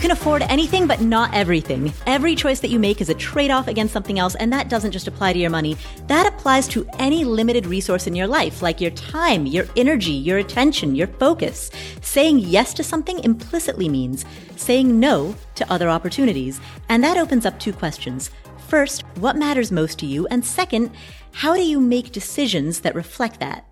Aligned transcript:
can 0.00 0.10
afford 0.10 0.42
anything, 0.42 0.86
but 0.86 1.00
not 1.00 1.32
everything. 1.34 1.92
Every 2.06 2.34
choice 2.34 2.60
that 2.60 2.70
you 2.70 2.78
make 2.78 3.00
is 3.00 3.10
a 3.10 3.14
trade 3.14 3.50
off 3.50 3.68
against 3.68 3.92
something 3.92 4.18
else, 4.18 4.34
and 4.34 4.52
that 4.52 4.68
doesn't 4.68 4.92
just 4.92 5.06
apply 5.06 5.34
to 5.34 5.38
your 5.38 5.50
money. 5.50 5.76
That 6.06 6.26
applies 6.26 6.66
to 6.68 6.88
any 6.98 7.24
limited 7.24 7.66
resource 7.66 8.06
in 8.06 8.14
your 8.14 8.26
life, 8.26 8.62
like 8.62 8.80
your 8.80 8.92
time, 8.92 9.46
your 9.46 9.66
energy, 9.76 10.12
your 10.12 10.38
attention, 10.38 10.94
your 10.94 11.06
focus. 11.06 11.70
Saying 12.00 12.38
yes 12.38 12.72
to 12.74 12.82
something 12.82 13.18
implicitly 13.20 13.88
means 13.88 14.24
saying 14.56 14.98
no 14.98 15.34
to 15.54 15.70
other 15.72 15.88
opportunities. 15.88 16.60
And 16.88 17.04
that 17.04 17.18
opens 17.18 17.44
up 17.44 17.58
two 17.58 17.72
questions. 17.72 18.30
First, 18.68 19.02
what 19.16 19.36
matters 19.36 19.70
most 19.70 19.98
to 19.98 20.06
you? 20.06 20.26
And 20.28 20.44
second, 20.44 20.90
how 21.32 21.54
do 21.54 21.62
you 21.62 21.80
make 21.80 22.12
decisions 22.12 22.80
that 22.80 22.94
reflect 22.94 23.40
that? 23.40 23.66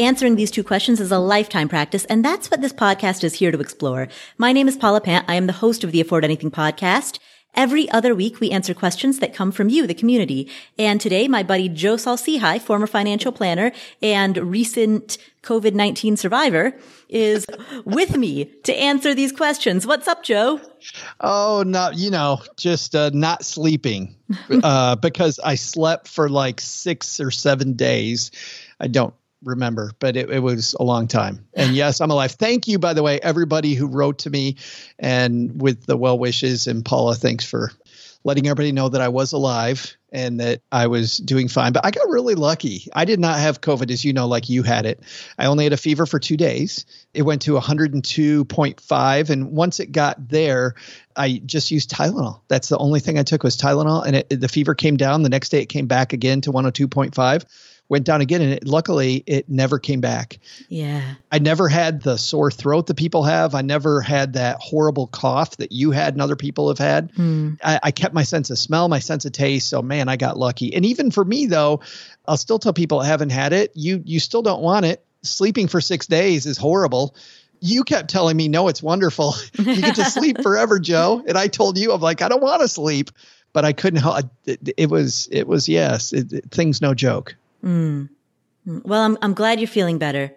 Answering 0.00 0.36
these 0.36 0.50
two 0.50 0.64
questions 0.64 0.98
is 0.98 1.12
a 1.12 1.18
lifetime 1.18 1.68
practice, 1.68 2.06
and 2.06 2.24
that's 2.24 2.50
what 2.50 2.62
this 2.62 2.72
podcast 2.72 3.22
is 3.22 3.34
here 3.34 3.52
to 3.52 3.60
explore. 3.60 4.08
My 4.38 4.50
name 4.50 4.66
is 4.66 4.74
Paula 4.74 5.02
Pant. 5.02 5.26
I 5.28 5.34
am 5.34 5.46
the 5.46 5.52
host 5.52 5.84
of 5.84 5.92
the 5.92 6.00
Afford 6.00 6.24
Anything 6.24 6.50
podcast. 6.50 7.18
Every 7.54 7.86
other 7.90 8.14
week, 8.14 8.40
we 8.40 8.50
answer 8.50 8.72
questions 8.72 9.18
that 9.18 9.34
come 9.34 9.52
from 9.52 9.68
you, 9.68 9.86
the 9.86 9.92
community. 9.92 10.48
And 10.78 11.02
today, 11.02 11.28
my 11.28 11.42
buddy 11.42 11.68
Joe 11.68 11.98
Saul-Sehy, 11.98 12.62
former 12.62 12.86
financial 12.86 13.30
planner 13.30 13.72
and 14.00 14.38
recent 14.38 15.18
COVID-19 15.42 16.16
survivor, 16.16 16.74
is 17.10 17.44
with 17.84 18.16
me 18.16 18.46
to 18.62 18.74
answer 18.74 19.14
these 19.14 19.32
questions. 19.32 19.86
What's 19.86 20.08
up, 20.08 20.22
Joe? 20.22 20.62
Oh, 21.20 21.62
not, 21.66 21.98
you 21.98 22.10
know, 22.10 22.40
just 22.56 22.94
uh, 22.94 23.10
not 23.12 23.44
sleeping 23.44 24.16
uh, 24.62 24.96
because 25.02 25.38
I 25.44 25.56
slept 25.56 26.08
for 26.08 26.30
like 26.30 26.58
six 26.62 27.20
or 27.20 27.30
seven 27.30 27.74
days. 27.74 28.30
I 28.80 28.86
don't 28.86 29.12
remember, 29.42 29.92
but 29.98 30.16
it, 30.16 30.30
it, 30.30 30.40
was 30.40 30.74
a 30.78 30.82
long 30.82 31.08
time. 31.08 31.46
And 31.54 31.74
yes, 31.74 32.00
I'm 32.00 32.10
alive. 32.10 32.32
Thank 32.32 32.68
you, 32.68 32.78
by 32.78 32.94
the 32.94 33.02
way, 33.02 33.20
everybody 33.20 33.74
who 33.74 33.86
wrote 33.86 34.18
to 34.20 34.30
me 34.30 34.56
and 34.98 35.60
with 35.60 35.86
the 35.86 35.96
well 35.96 36.18
wishes. 36.18 36.66
And 36.66 36.84
Paula, 36.84 37.14
thanks 37.14 37.44
for 37.44 37.72
letting 38.22 38.46
everybody 38.46 38.72
know 38.72 38.88
that 38.88 39.00
I 39.00 39.08
was 39.08 39.32
alive 39.32 39.96
and 40.12 40.40
that 40.40 40.60
I 40.70 40.88
was 40.88 41.16
doing 41.18 41.48
fine. 41.48 41.72
But 41.72 41.86
I 41.86 41.90
got 41.90 42.08
really 42.08 42.34
lucky. 42.34 42.86
I 42.94 43.04
did 43.04 43.18
not 43.18 43.38
have 43.38 43.60
COVID, 43.60 43.90
as 43.90 44.04
you 44.04 44.12
know, 44.12 44.26
like 44.26 44.50
you 44.50 44.62
had 44.62 44.84
it. 44.84 45.00
I 45.38 45.46
only 45.46 45.64
had 45.64 45.72
a 45.72 45.78
fever 45.78 46.04
for 46.04 46.18
two 46.18 46.36
days. 46.36 46.84
It 47.14 47.22
went 47.22 47.42
to 47.42 47.52
102.5. 47.52 49.30
And 49.30 49.52
once 49.52 49.80
it 49.80 49.92
got 49.92 50.28
there, 50.28 50.74
I 51.16 51.40
just 51.46 51.70
used 51.70 51.90
Tylenol. 51.90 52.40
That's 52.48 52.68
the 52.68 52.78
only 52.78 53.00
thing 53.00 53.18
I 53.18 53.22
took 53.22 53.42
was 53.42 53.56
Tylenol. 53.56 54.04
And 54.04 54.16
it, 54.16 54.40
the 54.40 54.48
fever 54.48 54.74
came 54.74 54.96
down. 54.96 55.22
The 55.22 55.28
next 55.28 55.48
day 55.48 55.62
it 55.62 55.66
came 55.66 55.86
back 55.86 56.12
again 56.12 56.42
to 56.42 56.52
102.5 56.52 57.44
went 57.90 58.06
down 58.06 58.20
again 58.22 58.40
and 58.40 58.52
it, 58.52 58.66
luckily 58.66 59.22
it 59.26 59.48
never 59.48 59.78
came 59.78 60.00
back. 60.00 60.38
Yeah. 60.68 61.02
I 61.30 61.40
never 61.40 61.68
had 61.68 62.02
the 62.02 62.16
sore 62.16 62.50
throat 62.50 62.86
that 62.86 62.96
people 62.96 63.24
have. 63.24 63.54
I 63.54 63.62
never 63.62 64.00
had 64.00 64.34
that 64.34 64.58
horrible 64.60 65.08
cough 65.08 65.56
that 65.58 65.72
you 65.72 65.90
had 65.90 66.14
and 66.14 66.22
other 66.22 66.36
people 66.36 66.68
have 66.68 66.78
had. 66.78 67.10
Hmm. 67.16 67.54
I, 67.62 67.80
I, 67.82 67.90
kept 67.90 68.14
my 68.14 68.22
sense 68.22 68.48
of 68.48 68.58
smell, 68.58 68.88
my 68.88 69.00
sense 69.00 69.24
of 69.24 69.32
taste. 69.32 69.68
So 69.68 69.82
man, 69.82 70.08
I 70.08 70.16
got 70.16 70.38
lucky. 70.38 70.72
And 70.72 70.86
even 70.86 71.10
for 71.10 71.24
me 71.24 71.46
though, 71.46 71.80
I'll 72.26 72.36
still 72.36 72.60
tell 72.60 72.72
people 72.72 73.00
I 73.00 73.06
haven't 73.06 73.30
had 73.30 73.52
it. 73.52 73.72
You 73.74 74.02
you 74.06 74.20
still 74.20 74.42
don't 74.42 74.62
want 74.62 74.86
it. 74.86 75.04
Sleeping 75.22 75.66
for 75.66 75.80
six 75.80 76.06
days 76.06 76.46
is 76.46 76.56
horrible 76.56 77.14
you 77.62 77.84
kept 77.84 78.08
telling 78.08 78.38
me, 78.38 78.48
no, 78.48 78.68
it's 78.68 78.82
wonderful. 78.82 79.34
you 79.58 79.82
get 79.82 79.96
to 79.96 80.04
sleep 80.06 80.40
forever, 80.42 80.78
Joe. 80.78 81.22
And 81.26 81.36
I 81.36 81.48
told 81.48 81.76
you, 81.76 81.92
I'm 81.92 82.00
like, 82.00 82.22
I 82.22 82.28
don't 82.30 82.42
want 82.42 82.62
to 82.62 82.68
sleep, 82.68 83.10
but 83.52 83.66
I 83.66 83.74
couldn't 83.74 84.00
help. 84.00 84.24
It, 84.46 84.70
it 84.78 84.90
was, 84.90 85.28
it 85.30 85.46
was, 85.46 85.68
yes, 85.68 86.14
it, 86.14 86.32
it, 86.32 86.50
things 86.50 86.80
no 86.80 86.94
joke. 86.94 87.36
Mm. 87.64 88.08
Well, 88.66 89.02
I'm 89.02 89.18
I'm 89.22 89.34
glad 89.34 89.60
you're 89.60 89.68
feeling 89.68 89.98
better. 89.98 90.32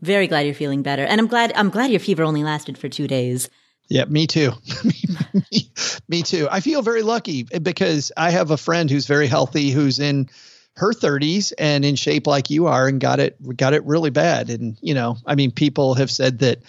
Very 0.00 0.26
glad 0.26 0.40
you're 0.40 0.54
feeling 0.54 0.82
better, 0.82 1.04
and 1.04 1.20
I'm 1.20 1.26
glad 1.26 1.52
I'm 1.54 1.70
glad 1.70 1.90
your 1.90 2.00
fever 2.00 2.24
only 2.24 2.42
lasted 2.42 2.76
for 2.76 2.88
two 2.88 3.08
days. 3.08 3.48
Yeah, 3.88 4.04
me 4.06 4.26
too. 4.26 4.52
me, 5.52 5.70
me 6.08 6.22
too. 6.22 6.48
I 6.50 6.60
feel 6.60 6.82
very 6.82 7.02
lucky 7.02 7.44
because 7.44 8.12
I 8.16 8.30
have 8.30 8.50
a 8.50 8.56
friend 8.56 8.90
who's 8.90 9.06
very 9.06 9.26
healthy, 9.26 9.70
who's 9.70 9.98
in 9.98 10.28
her 10.76 10.92
30s 10.92 11.52
and 11.58 11.84
in 11.84 11.94
shape 11.94 12.26
like 12.26 12.50
you 12.50 12.66
are, 12.66 12.88
and 12.88 13.00
got 13.00 13.20
it 13.20 13.36
got 13.56 13.74
it 13.74 13.84
really 13.84 14.10
bad. 14.10 14.50
And 14.50 14.76
you 14.80 14.94
know, 14.94 15.16
I 15.26 15.34
mean, 15.34 15.50
people 15.50 15.94
have 15.94 16.10
said 16.10 16.38
that 16.40 16.62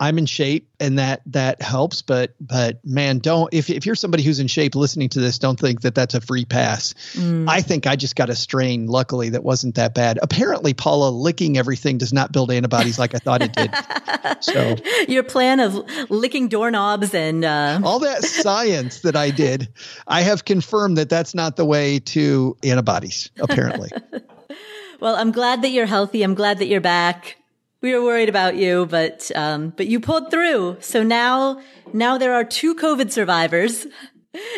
I'm 0.00 0.18
in 0.18 0.26
shape 0.26 0.68
and 0.80 0.98
that 0.98 1.22
that 1.26 1.62
helps 1.62 2.02
but 2.02 2.34
but 2.40 2.84
man 2.84 3.18
don't 3.18 3.52
if 3.54 3.70
if 3.70 3.86
you're 3.86 3.94
somebody 3.94 4.22
who's 4.22 4.40
in 4.40 4.48
shape 4.48 4.74
listening 4.74 5.10
to 5.10 5.20
this 5.20 5.38
don't 5.38 5.58
think 5.58 5.82
that 5.82 5.94
that's 5.94 6.14
a 6.14 6.20
free 6.20 6.44
pass. 6.44 6.94
Mm. 7.12 7.48
I 7.48 7.60
think 7.60 7.86
I 7.86 7.94
just 7.94 8.16
got 8.16 8.28
a 8.28 8.34
strain 8.34 8.86
luckily 8.86 9.30
that 9.30 9.44
wasn't 9.44 9.76
that 9.76 9.94
bad. 9.94 10.18
Apparently 10.20 10.74
Paula 10.74 11.10
licking 11.10 11.56
everything 11.56 11.98
does 11.98 12.12
not 12.12 12.32
build 12.32 12.50
antibodies 12.50 12.98
like 12.98 13.14
I 13.14 13.18
thought 13.18 13.42
it 13.42 13.52
did. 13.52 13.72
so 14.40 14.76
your 15.08 15.22
plan 15.22 15.60
of 15.60 15.74
licking 16.10 16.48
doorknobs 16.48 17.14
and 17.14 17.44
uh... 17.44 17.80
all 17.84 18.00
that 18.00 18.24
science 18.24 19.00
that 19.00 19.14
I 19.14 19.30
did, 19.30 19.68
I 20.06 20.22
have 20.22 20.44
confirmed 20.44 20.98
that 20.98 21.10
that's 21.10 21.34
not 21.34 21.56
the 21.56 21.64
way 21.64 22.00
to 22.00 22.56
antibodies 22.64 23.30
apparently. 23.38 23.90
well, 25.00 25.14
I'm 25.14 25.32
glad 25.32 25.62
that 25.62 25.70
you're 25.70 25.86
healthy. 25.86 26.22
I'm 26.22 26.34
glad 26.34 26.58
that 26.58 26.66
you're 26.66 26.80
back 26.80 27.36
we 27.82 27.92
were 27.92 28.02
worried 28.02 28.28
about 28.28 28.56
you, 28.56 28.86
but 28.86 29.30
um, 29.34 29.74
but 29.76 29.88
you 29.88 30.00
pulled 30.00 30.30
through. 30.30 30.78
So 30.80 31.02
now 31.02 31.60
now 31.92 32.16
there 32.16 32.32
are 32.32 32.44
two 32.44 32.74
COVID 32.74 33.12
survivors. 33.12 33.86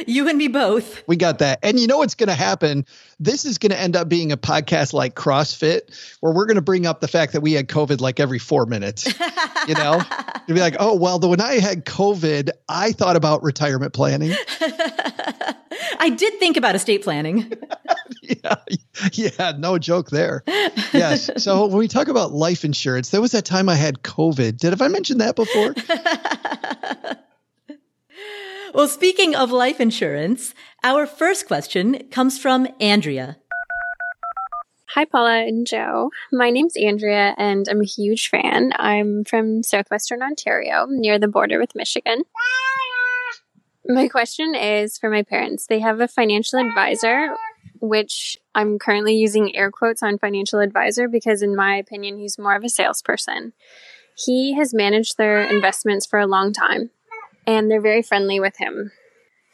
You 0.07 0.29
and 0.29 0.39
me 0.39 0.49
both. 0.49 1.03
We 1.09 1.17
got 1.17 1.39
that. 1.41 1.59
And 1.63 1.81
you 1.81 1.87
know 1.87 1.99
what's 1.99 2.15
going 2.15 2.29
to 2.29 2.35
happen? 2.35 2.87
This 3.19 3.45
is 3.45 3.59
going 3.59 3.71
to 3.71 3.79
end 3.79 3.97
up 3.97 4.09
being 4.09 4.31
a 4.31 4.37
podcast 4.37 4.93
like 4.93 5.15
CrossFit, 5.15 6.17
where 6.21 6.33
we're 6.33 6.47
going 6.47 6.57
to 6.57 6.63
bring 6.63 6.87
up 6.87 7.01
the 7.01 7.09
fact 7.09 7.33
that 7.33 7.41
we 7.41 7.53
had 7.55 7.69
COVID 7.69 8.01
like 8.01 8.21
every 8.21 8.39
four 8.39 8.67
minutes. 8.67 9.07
you 9.69 9.75
know, 9.75 10.01
to 10.47 10.55
be 10.55 10.61
like, 10.61 10.77
oh, 10.79 10.95
well, 10.95 11.19
the, 11.19 11.29
when 11.29 11.41
I 11.41 11.59
had 11.59 11.85
COVID, 11.85 12.51
I 12.69 12.93
thought 12.93 13.17
about 13.17 13.43
retirement 13.43 13.93
planning. 13.93 14.33
I 15.99 16.11
did 16.11 16.39
think 16.39 16.57
about 16.57 16.75
estate 16.75 17.03
planning. 17.03 17.53
yeah, 18.23 18.55
yeah, 19.13 19.53
no 19.59 19.79
joke 19.79 20.11
there. 20.11 20.45
Yes. 20.93 21.31
So 21.43 21.67
when 21.67 21.79
we 21.79 21.89
talk 21.89 22.09
about 22.09 22.33
life 22.33 22.65
insurance, 22.65 23.11
there 23.11 23.21
was 23.21 23.33
that 23.33 23.45
time 23.45 23.69
I 23.69 23.75
had 23.75 24.03
COVID. 24.03 24.57
Did 24.59 24.71
have 24.71 24.83
I 24.83 24.89
mentioned 24.89 25.21
that 25.21 25.35
before? 25.35 25.75
Well, 28.75 28.89
speaking 28.89 29.35
of 29.35 29.51
life 29.51 29.81
insurance, 29.81 30.55
our 30.83 31.07
first 31.07 31.47
question 31.47 32.09
comes 32.11 32.39
from 32.39 32.67
Andrea. 32.81 33.37
Hi, 34.95 35.05
Paula 35.05 35.47
and 35.47 35.67
Joe. 35.67 36.11
My 36.33 36.51
name's 36.51 36.77
Andrea, 36.77 37.35
and 37.39 37.67
I'm 37.69 37.81
a 37.81 37.87
huge 37.87 38.29
fan. 38.29 38.73
I'm 38.77 39.25
from 39.25 39.63
southwestern 39.63 40.23
Ontario, 40.23 40.87
near 40.89 41.19
the 41.19 41.29
border 41.29 41.59
with 41.59 41.75
Michigan. 41.75 42.25
My 43.87 44.09
question 44.09 44.55
is 44.55 44.99
for 44.99 45.11
my 45.11 45.23
parents. 45.23 45.67
They 45.67 45.81
have 45.81 46.01
a 46.01 46.09
financial 46.09 46.59
advisor 46.59 47.35
which 47.81 48.39
I'm 48.55 48.79
currently 48.79 49.15
using 49.15 49.55
air 49.55 49.71
quotes 49.71 50.03
on 50.03 50.19
financial 50.19 50.61
advisor 50.61 51.07
because, 51.07 51.43
in 51.43 51.55
my 51.55 51.77
opinion, 51.77 52.19
he's 52.19 52.39
more 52.39 52.55
of 52.55 52.65
a 52.65 52.69
salesperson. 52.69 53.53
He 54.17 54.55
has 54.55 54.73
managed 54.73 55.19
their 55.19 55.43
investments 55.43 56.07
for 56.07 56.19
a 56.19 56.27
long 56.27 56.53
time, 56.53 56.91
and 57.47 57.71
they're 57.71 57.81
very 57.81 58.03
friendly 58.03 58.41
with 58.41 58.57
him. 58.59 58.93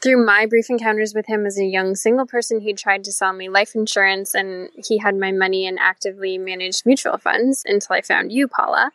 Through 0.02 0.24
my 0.24 0.46
brief 0.46 0.70
encounters 0.70 1.14
with 1.14 1.26
him 1.26 1.44
as 1.44 1.58
a 1.58 1.64
young 1.64 1.94
single 1.94 2.26
person, 2.26 2.60
he 2.60 2.72
tried 2.72 3.04
to 3.04 3.12
sell 3.12 3.34
me 3.34 3.50
life 3.50 3.74
insurance, 3.74 4.34
and 4.34 4.70
he 4.76 4.96
had 4.98 5.14
my 5.14 5.30
money 5.30 5.66
in 5.66 5.76
actively 5.78 6.38
managed 6.38 6.86
mutual 6.86 7.18
funds 7.18 7.62
until 7.66 7.96
I 7.96 8.00
found 8.00 8.32
you, 8.32 8.48
Paula. 8.48 8.92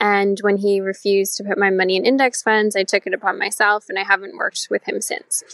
And 0.00 0.38
when 0.40 0.56
he 0.56 0.80
refused 0.80 1.36
to 1.36 1.44
put 1.44 1.58
my 1.58 1.70
money 1.70 1.96
in 1.96 2.04
index 2.04 2.42
funds, 2.42 2.74
I 2.74 2.82
took 2.82 3.06
it 3.06 3.14
upon 3.14 3.38
myself, 3.38 3.86
and 3.88 3.98
I 3.98 4.02
haven't 4.02 4.36
worked 4.36 4.66
with 4.68 4.84
him 4.84 5.00
since. 5.00 5.44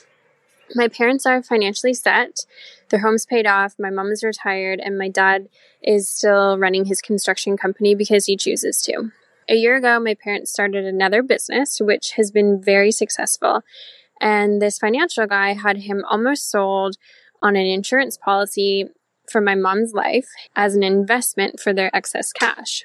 My 0.74 0.88
parents 0.88 1.26
are 1.26 1.42
financially 1.42 1.92
set. 1.92 2.46
Their 2.88 3.00
home's 3.00 3.26
paid 3.26 3.46
off. 3.46 3.74
My 3.78 3.90
mom 3.90 4.08
is 4.08 4.24
retired, 4.24 4.80
and 4.80 4.96
my 4.96 5.08
dad 5.08 5.48
is 5.82 6.08
still 6.08 6.58
running 6.58 6.86
his 6.86 7.02
construction 7.02 7.58
company 7.58 7.94
because 7.94 8.24
he 8.24 8.36
chooses 8.36 8.80
to. 8.82 9.10
A 9.48 9.54
year 9.54 9.76
ago, 9.76 10.00
my 10.00 10.14
parents 10.14 10.50
started 10.50 10.84
another 10.84 11.22
business, 11.22 11.80
which 11.80 12.12
has 12.12 12.30
been 12.30 12.62
very 12.62 12.90
successful. 12.90 13.62
And 14.20 14.60
this 14.62 14.78
financial 14.78 15.26
guy 15.26 15.54
had 15.54 15.78
him 15.78 16.04
almost 16.08 16.50
sold 16.50 16.96
on 17.42 17.56
an 17.56 17.66
insurance 17.66 18.16
policy 18.16 18.86
for 19.30 19.40
my 19.40 19.54
mom's 19.54 19.92
life 19.92 20.28
as 20.56 20.74
an 20.74 20.82
investment 20.82 21.60
for 21.60 21.72
their 21.72 21.94
excess 21.94 22.32
cash. 22.32 22.84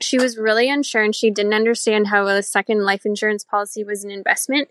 She 0.00 0.18
was 0.18 0.38
really 0.38 0.70
unsure 0.70 1.02
and 1.02 1.14
she 1.14 1.30
didn't 1.30 1.54
understand 1.54 2.08
how 2.08 2.26
a 2.26 2.42
second 2.42 2.84
life 2.84 3.04
insurance 3.04 3.44
policy 3.44 3.84
was 3.84 4.04
an 4.04 4.10
investment 4.10 4.68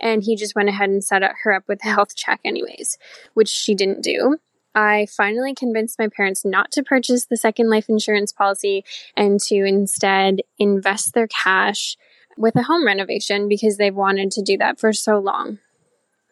and 0.00 0.22
he 0.22 0.36
just 0.36 0.54
went 0.54 0.68
ahead 0.68 0.88
and 0.88 1.04
set 1.04 1.22
her 1.42 1.52
up 1.52 1.64
with 1.68 1.84
a 1.84 1.88
health 1.88 2.16
check 2.16 2.40
anyways, 2.44 2.98
which 3.34 3.48
she 3.48 3.74
didn't 3.74 4.02
do. 4.02 4.38
I 4.74 5.06
finally 5.06 5.54
convinced 5.54 5.98
my 5.98 6.08
parents 6.08 6.44
not 6.44 6.70
to 6.72 6.82
purchase 6.82 7.26
the 7.26 7.36
second 7.36 7.68
life 7.68 7.88
insurance 7.88 8.32
policy 8.32 8.84
and 9.16 9.38
to 9.40 9.56
instead 9.64 10.40
invest 10.58 11.12
their 11.12 11.28
cash 11.28 11.96
with 12.38 12.56
a 12.56 12.62
home 12.62 12.86
renovation 12.86 13.48
because 13.48 13.76
they've 13.76 13.94
wanted 13.94 14.30
to 14.32 14.42
do 14.42 14.56
that 14.58 14.80
for 14.80 14.92
so 14.92 15.18
long. 15.18 15.58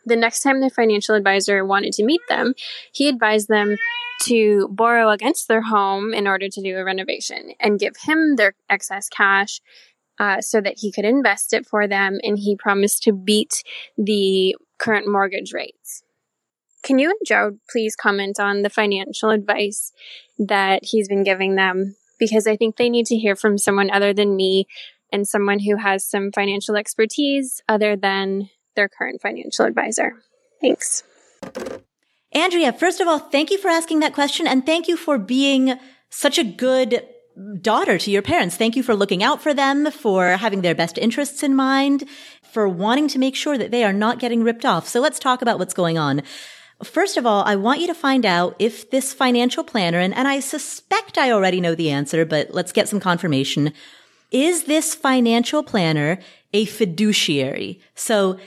The 0.06 0.16
next 0.16 0.40
time 0.40 0.60
their 0.60 0.70
financial 0.70 1.14
advisor 1.14 1.64
wanted 1.64 1.92
to 1.94 2.04
meet 2.04 2.22
them, 2.28 2.54
he 2.92 3.08
advised 3.08 3.48
them 3.48 3.76
to 4.22 4.69
borrow 4.69 5.10
against 5.10 5.48
their 5.48 5.62
home 5.62 6.14
in 6.14 6.26
order 6.26 6.48
to 6.48 6.62
do 6.62 6.76
a 6.76 6.84
renovation 6.84 7.52
and 7.60 7.78
give 7.78 7.94
him 8.04 8.37
their 8.37 8.54
excess 8.69 9.08
cash 9.08 9.60
uh, 10.19 10.40
so 10.40 10.60
that 10.60 10.78
he 10.78 10.92
could 10.92 11.04
invest 11.06 11.52
it 11.52 11.66
for 11.66 11.88
them, 11.88 12.19
and 12.22 12.38
he 12.38 12.54
promised 12.54 13.02
to 13.02 13.12
beat 13.12 13.62
the 13.96 14.54
current 14.78 15.08
mortgage 15.08 15.52
rates. 15.54 16.02
Can 16.82 16.98
you 16.98 17.10
and 17.10 17.18
Joe 17.26 17.58
please 17.70 17.94
comment 17.94 18.40
on 18.40 18.62
the 18.62 18.70
financial 18.70 19.30
advice 19.30 19.92
that 20.38 20.84
he's 20.84 21.08
been 21.08 21.24
giving 21.24 21.56
them? 21.56 21.96
Because 22.18 22.46
I 22.46 22.56
think 22.56 22.76
they 22.76 22.90
need 22.90 23.06
to 23.06 23.16
hear 23.16 23.36
from 23.36 23.58
someone 23.58 23.90
other 23.90 24.12
than 24.12 24.36
me 24.36 24.66
and 25.12 25.26
someone 25.26 25.60
who 25.60 25.76
has 25.76 26.04
some 26.04 26.30
financial 26.32 26.76
expertise 26.76 27.62
other 27.68 27.96
than 27.96 28.48
their 28.76 28.88
current 28.88 29.20
financial 29.20 29.64
advisor. 29.64 30.14
Thanks. 30.60 31.02
Andrea, 32.32 32.72
first 32.72 33.00
of 33.00 33.08
all, 33.08 33.18
thank 33.18 33.50
you 33.50 33.58
for 33.58 33.68
asking 33.68 34.00
that 34.00 34.14
question 34.14 34.46
and 34.46 34.64
thank 34.64 34.86
you 34.86 34.96
for 34.96 35.18
being 35.18 35.78
such 36.10 36.38
a 36.38 36.44
good 36.44 37.04
daughter 37.60 37.98
to 37.98 38.10
your 38.10 38.22
parents. 38.22 38.56
Thank 38.56 38.76
you 38.76 38.82
for 38.82 38.94
looking 38.94 39.22
out 39.22 39.42
for 39.42 39.54
them, 39.54 39.90
for 39.90 40.36
having 40.36 40.60
their 40.60 40.74
best 40.74 40.98
interests 40.98 41.42
in 41.42 41.54
mind, 41.54 42.04
for 42.52 42.68
wanting 42.68 43.08
to 43.08 43.18
make 43.18 43.34
sure 43.34 43.56
that 43.58 43.70
they 43.70 43.84
are 43.84 43.92
not 43.92 44.18
getting 44.18 44.42
ripped 44.42 44.64
off. 44.64 44.88
So 44.88 45.00
let's 45.00 45.18
talk 45.18 45.42
about 45.42 45.58
what's 45.58 45.74
going 45.74 45.98
on. 45.98 46.22
First 46.82 47.16
of 47.16 47.26
all, 47.26 47.42
I 47.44 47.56
want 47.56 47.80
you 47.80 47.86
to 47.88 47.94
find 47.94 48.24
out 48.24 48.56
if 48.58 48.90
this 48.90 49.12
financial 49.12 49.64
planner, 49.64 49.98
and, 49.98 50.14
and 50.14 50.26
I 50.26 50.40
suspect 50.40 51.18
I 51.18 51.30
already 51.30 51.60
know 51.60 51.74
the 51.74 51.90
answer, 51.90 52.24
but 52.24 52.52
let's 52.52 52.72
get 52.72 52.88
some 52.88 53.00
confirmation. 53.00 53.72
Is 54.30 54.64
this 54.64 54.94
financial 54.94 55.62
planner 55.62 56.18
a 56.52 56.64
fiduciary? 56.64 57.80
So 57.94 58.38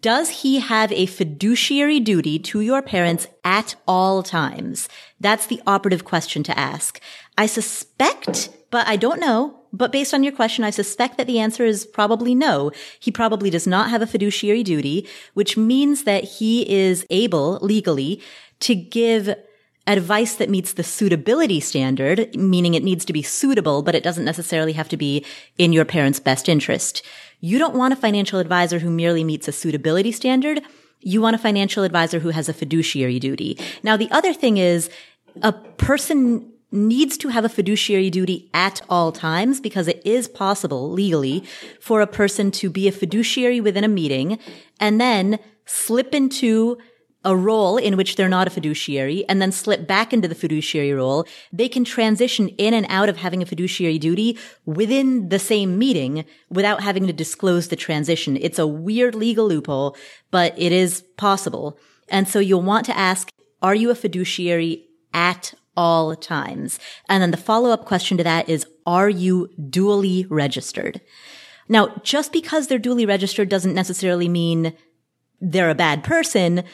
does 0.00 0.42
he 0.42 0.60
have 0.60 0.92
a 0.92 1.06
fiduciary 1.06 1.98
duty 1.98 2.38
to 2.38 2.60
your 2.60 2.82
parents 2.82 3.26
at 3.42 3.74
all 3.88 4.22
times? 4.22 4.88
That's 5.18 5.46
the 5.46 5.60
operative 5.66 6.04
question 6.04 6.42
to 6.44 6.58
ask. 6.58 7.00
I 7.36 7.46
suspect, 7.46 8.50
but 8.70 8.86
I 8.86 8.96
don't 8.96 9.20
know. 9.20 9.63
But 9.74 9.90
based 9.90 10.14
on 10.14 10.22
your 10.22 10.32
question, 10.32 10.62
I 10.62 10.70
suspect 10.70 11.18
that 11.18 11.26
the 11.26 11.40
answer 11.40 11.64
is 11.64 11.84
probably 11.84 12.32
no. 12.32 12.70
He 13.00 13.10
probably 13.10 13.50
does 13.50 13.66
not 13.66 13.90
have 13.90 14.02
a 14.02 14.06
fiduciary 14.06 14.62
duty, 14.62 15.08
which 15.34 15.56
means 15.56 16.04
that 16.04 16.22
he 16.22 16.70
is 16.72 17.04
able 17.10 17.58
legally 17.60 18.22
to 18.60 18.76
give 18.76 19.34
advice 19.88 20.36
that 20.36 20.48
meets 20.48 20.74
the 20.74 20.84
suitability 20.84 21.58
standard, 21.58 22.34
meaning 22.36 22.74
it 22.74 22.84
needs 22.84 23.04
to 23.04 23.12
be 23.12 23.20
suitable, 23.20 23.82
but 23.82 23.96
it 23.96 24.04
doesn't 24.04 24.24
necessarily 24.24 24.72
have 24.74 24.88
to 24.90 24.96
be 24.96 25.26
in 25.58 25.72
your 25.72 25.84
parents' 25.84 26.20
best 26.20 26.48
interest. 26.48 27.02
You 27.40 27.58
don't 27.58 27.74
want 27.74 27.92
a 27.92 27.96
financial 27.96 28.38
advisor 28.38 28.78
who 28.78 28.90
merely 28.90 29.24
meets 29.24 29.48
a 29.48 29.52
suitability 29.52 30.12
standard. 30.12 30.62
You 31.00 31.20
want 31.20 31.34
a 31.34 31.38
financial 31.38 31.82
advisor 31.82 32.20
who 32.20 32.30
has 32.30 32.48
a 32.48 32.54
fiduciary 32.54 33.18
duty. 33.18 33.58
Now, 33.82 33.96
the 33.96 34.10
other 34.12 34.32
thing 34.32 34.56
is 34.56 34.88
a 35.42 35.52
person 35.52 36.53
needs 36.74 37.16
to 37.18 37.28
have 37.28 37.44
a 37.44 37.48
fiduciary 37.48 38.10
duty 38.10 38.50
at 38.52 38.80
all 38.88 39.12
times 39.12 39.60
because 39.60 39.88
it 39.88 40.02
is 40.04 40.28
possible 40.28 40.90
legally 40.90 41.44
for 41.80 42.00
a 42.00 42.06
person 42.06 42.50
to 42.50 42.68
be 42.68 42.88
a 42.88 42.92
fiduciary 42.92 43.60
within 43.60 43.84
a 43.84 43.88
meeting 43.88 44.38
and 44.80 45.00
then 45.00 45.38
slip 45.66 46.14
into 46.14 46.76
a 47.24 47.34
role 47.34 47.78
in 47.78 47.96
which 47.96 48.16
they're 48.16 48.28
not 48.28 48.46
a 48.46 48.50
fiduciary 48.50 49.24
and 49.28 49.40
then 49.40 49.50
slip 49.50 49.86
back 49.86 50.12
into 50.12 50.28
the 50.28 50.34
fiduciary 50.34 50.92
role, 50.92 51.26
they 51.52 51.68
can 51.68 51.84
transition 51.84 52.48
in 52.50 52.74
and 52.74 52.86
out 52.90 53.08
of 53.08 53.16
having 53.16 53.42
a 53.42 53.46
fiduciary 53.46 53.98
duty 53.98 54.38
within 54.66 55.30
the 55.30 55.38
same 55.38 55.78
meeting 55.78 56.24
without 56.50 56.82
having 56.82 57.06
to 57.06 57.12
disclose 57.12 57.68
the 57.68 57.76
transition. 57.76 58.36
It's 58.36 58.58
a 58.58 58.66
weird 58.66 59.14
legal 59.14 59.48
loophole, 59.48 59.96
but 60.30 60.52
it 60.58 60.72
is 60.72 61.02
possible. 61.16 61.78
And 62.10 62.28
so 62.28 62.38
you'll 62.38 62.62
want 62.62 62.84
to 62.86 62.96
ask, 62.96 63.30
are 63.62 63.74
you 63.74 63.90
a 63.90 63.94
fiduciary 63.94 64.84
at 65.14 65.54
all 65.76 66.14
times? 66.16 66.78
And 67.08 67.22
then 67.22 67.30
the 67.30 67.36
follow 67.36 67.70
up 67.70 67.84
question 67.84 68.16
to 68.18 68.24
that 68.24 68.48
is, 68.48 68.66
are 68.86 69.08
you 69.08 69.48
duly 69.70 70.26
registered? 70.28 71.00
Now, 71.68 71.88
just 72.02 72.32
because 72.32 72.66
they're 72.66 72.78
duly 72.78 73.06
registered 73.06 73.48
doesn't 73.48 73.74
necessarily 73.74 74.28
mean 74.28 74.74
they're 75.40 75.70
a 75.70 75.74
bad 75.74 76.04
person 76.04 76.64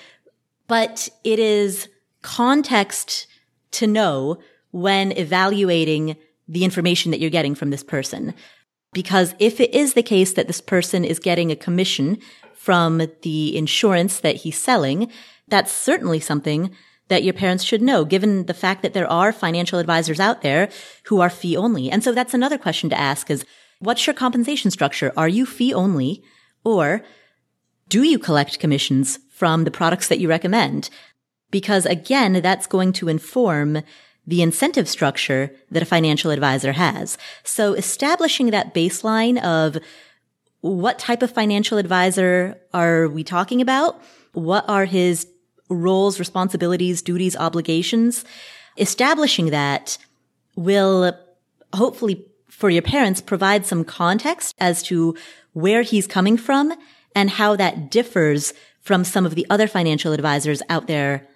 but 0.70 1.08
it 1.24 1.40
is 1.40 1.88
context 2.22 3.26
to 3.72 3.88
know 3.88 4.38
when 4.70 5.10
evaluating 5.18 6.16
the 6.46 6.62
information 6.62 7.10
that 7.10 7.18
you're 7.18 7.28
getting 7.28 7.56
from 7.56 7.70
this 7.70 7.82
person. 7.82 8.32
Because 8.92 9.34
if 9.40 9.58
it 9.58 9.74
is 9.74 9.94
the 9.94 10.02
case 10.04 10.34
that 10.34 10.46
this 10.46 10.60
person 10.60 11.04
is 11.04 11.18
getting 11.18 11.50
a 11.50 11.56
commission 11.56 12.18
from 12.54 13.02
the 13.22 13.56
insurance 13.56 14.20
that 14.20 14.36
he's 14.36 14.56
selling, 14.56 15.10
that's 15.48 15.72
certainly 15.72 16.20
something 16.20 16.70
that 17.10 17.22
your 17.22 17.34
parents 17.34 17.62
should 17.62 17.82
know, 17.82 18.04
given 18.04 18.46
the 18.46 18.54
fact 18.54 18.82
that 18.82 18.94
there 18.94 19.10
are 19.10 19.32
financial 19.32 19.78
advisors 19.78 20.18
out 20.18 20.40
there 20.40 20.70
who 21.04 21.20
are 21.20 21.28
fee 21.28 21.56
only. 21.56 21.90
And 21.90 22.02
so 22.02 22.12
that's 22.12 22.32
another 22.32 22.56
question 22.56 22.88
to 22.90 22.98
ask 22.98 23.30
is, 23.30 23.44
what's 23.80 24.06
your 24.06 24.14
compensation 24.14 24.70
structure? 24.70 25.12
Are 25.16 25.28
you 25.28 25.44
fee 25.44 25.74
only 25.74 26.24
or 26.64 27.02
do 27.88 28.02
you 28.02 28.18
collect 28.18 28.58
commissions 28.58 29.18
from 29.40 29.64
the 29.64 29.70
products 29.70 30.08
that 30.08 30.18
you 30.20 30.28
recommend. 30.28 30.90
Because 31.50 31.86
again, 31.86 32.42
that's 32.42 32.66
going 32.66 32.92
to 32.92 33.08
inform 33.08 33.82
the 34.26 34.42
incentive 34.42 34.86
structure 34.86 35.50
that 35.70 35.82
a 35.82 35.86
financial 35.86 36.30
advisor 36.30 36.72
has. 36.72 37.16
So 37.42 37.72
establishing 37.72 38.50
that 38.50 38.74
baseline 38.74 39.42
of 39.42 39.78
what 40.60 40.98
type 40.98 41.22
of 41.22 41.30
financial 41.32 41.78
advisor 41.78 42.60
are 42.74 43.08
we 43.08 43.24
talking 43.24 43.62
about? 43.62 43.98
What 44.34 44.68
are 44.68 44.84
his 44.84 45.26
roles, 45.70 46.18
responsibilities, 46.18 47.00
duties, 47.00 47.36
obligations? 47.36 48.24
Establishing 48.76 49.50
that 49.50 49.96
will 50.56 51.16
hopefully 51.72 52.26
for 52.48 52.68
your 52.68 52.82
parents 52.82 53.20
provide 53.20 53.64
some 53.64 53.84
context 53.84 54.54
as 54.58 54.82
to 54.82 55.16
where 55.52 55.82
he's 55.82 56.06
coming 56.06 56.36
from 56.36 56.72
and 57.14 57.30
how 57.30 57.56
that 57.56 57.90
differs 57.90 58.52
from 58.80 59.04
some 59.04 59.24
of 59.24 59.34
the 59.34 59.46
other 59.50 59.66
financial 59.66 60.12
advisors 60.12 60.62
out 60.68 60.86
there 60.86 61.26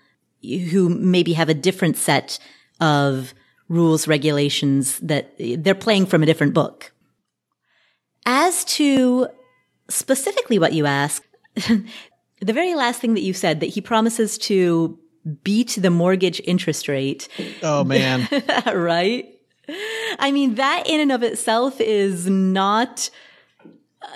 who 0.42 0.88
maybe 0.88 1.32
have 1.32 1.48
a 1.48 1.54
different 1.54 1.96
set 1.96 2.38
of 2.80 3.34
rules, 3.68 4.06
regulations 4.06 4.98
that 5.00 5.34
they're 5.38 5.74
playing 5.74 6.06
from 6.06 6.22
a 6.22 6.26
different 6.26 6.52
book. 6.54 6.92
As 8.26 8.64
to 8.76 9.28
specifically 9.88 10.58
what 10.58 10.72
you 10.72 10.86
ask, 10.86 11.22
the 12.44 12.52
very 12.52 12.74
last 12.74 13.00
thing 13.00 13.14
that 13.14 13.22
you 13.22 13.32
said 13.32 13.60
that 13.60 13.66
he 13.66 13.80
promises 13.80 14.36
to 14.38 14.98
beat 15.42 15.78
the 15.80 15.90
mortgage 15.90 16.40
interest 16.44 16.88
rate. 16.88 17.28
Oh 17.62 17.84
man. 17.84 18.28
right? 18.66 19.28
I 20.18 20.30
mean, 20.30 20.56
that 20.56 20.84
in 20.86 21.00
and 21.00 21.10
of 21.10 21.22
itself 21.22 21.80
is 21.80 22.28
not 22.28 23.08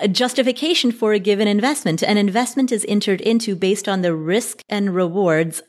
a 0.00 0.08
justification 0.08 0.92
for 0.92 1.14
a 1.14 1.18
given 1.18 1.48
investment. 1.48 2.02
An 2.02 2.18
investment 2.18 2.70
is 2.70 2.84
entered 2.86 3.22
into 3.22 3.56
based 3.56 3.88
on 3.88 4.02
the 4.02 4.14
risk 4.14 4.62
and 4.68 4.94
rewards 4.94 5.62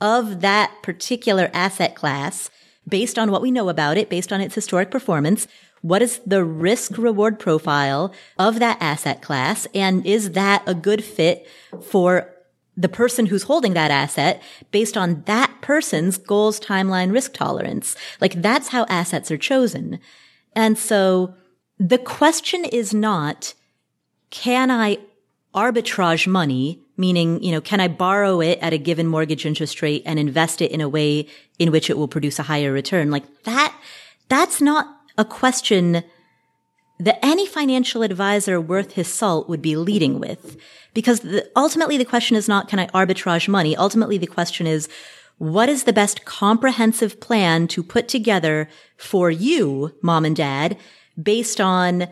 of 0.00 0.40
that 0.40 0.72
particular 0.82 1.50
asset 1.52 1.94
class 1.94 2.50
based 2.88 3.18
on 3.18 3.30
what 3.30 3.42
we 3.42 3.50
know 3.50 3.68
about 3.68 3.98
it, 3.98 4.08
based 4.08 4.32
on 4.32 4.40
its 4.40 4.54
historic 4.54 4.90
performance. 4.90 5.46
What 5.86 6.02
is 6.02 6.20
the 6.26 6.42
risk 6.42 6.98
reward 6.98 7.38
profile 7.38 8.12
of 8.40 8.58
that 8.58 8.76
asset 8.80 9.22
class? 9.22 9.68
And 9.72 10.04
is 10.04 10.32
that 10.32 10.64
a 10.66 10.74
good 10.74 11.04
fit 11.04 11.46
for 11.80 12.28
the 12.76 12.88
person 12.88 13.26
who's 13.26 13.44
holding 13.44 13.74
that 13.74 13.92
asset 13.92 14.42
based 14.72 14.96
on 14.96 15.22
that 15.26 15.52
person's 15.60 16.18
goals, 16.18 16.58
timeline, 16.58 17.12
risk 17.12 17.34
tolerance? 17.34 17.94
Like 18.20 18.42
that's 18.42 18.66
how 18.66 18.84
assets 18.88 19.30
are 19.30 19.38
chosen. 19.38 20.00
And 20.56 20.76
so 20.76 21.34
the 21.78 21.98
question 21.98 22.64
is 22.64 22.92
not, 22.92 23.54
can 24.30 24.72
I 24.72 24.98
arbitrage 25.54 26.26
money? 26.26 26.82
Meaning, 26.96 27.40
you 27.44 27.52
know, 27.52 27.60
can 27.60 27.78
I 27.78 27.86
borrow 27.86 28.40
it 28.40 28.58
at 28.60 28.72
a 28.72 28.78
given 28.78 29.06
mortgage 29.06 29.46
interest 29.46 29.80
rate 29.82 30.02
and 30.04 30.18
invest 30.18 30.60
it 30.60 30.72
in 30.72 30.80
a 30.80 30.88
way 30.88 31.28
in 31.60 31.70
which 31.70 31.90
it 31.90 31.96
will 31.96 32.08
produce 32.08 32.40
a 32.40 32.42
higher 32.42 32.72
return? 32.72 33.12
Like 33.12 33.44
that, 33.44 33.72
that's 34.28 34.60
not 34.60 34.95
a 35.18 35.24
question 35.24 36.02
that 36.98 37.24
any 37.24 37.46
financial 37.46 38.02
advisor 38.02 38.60
worth 38.60 38.92
his 38.92 39.12
salt 39.12 39.48
would 39.48 39.60
be 39.60 39.76
leading 39.76 40.18
with. 40.18 40.56
Because 40.94 41.20
the, 41.20 41.50
ultimately 41.54 41.98
the 41.98 42.04
question 42.04 42.36
is 42.36 42.48
not, 42.48 42.68
can 42.68 42.78
I 42.78 42.86
arbitrage 42.88 43.48
money? 43.48 43.76
Ultimately 43.76 44.16
the 44.16 44.26
question 44.26 44.66
is, 44.66 44.88
what 45.38 45.68
is 45.68 45.84
the 45.84 45.92
best 45.92 46.24
comprehensive 46.24 47.20
plan 47.20 47.68
to 47.68 47.82
put 47.82 48.08
together 48.08 48.68
for 48.96 49.30
you, 49.30 49.94
mom 50.00 50.24
and 50.24 50.34
dad, 50.34 50.78
based 51.22 51.60
on 51.60 52.08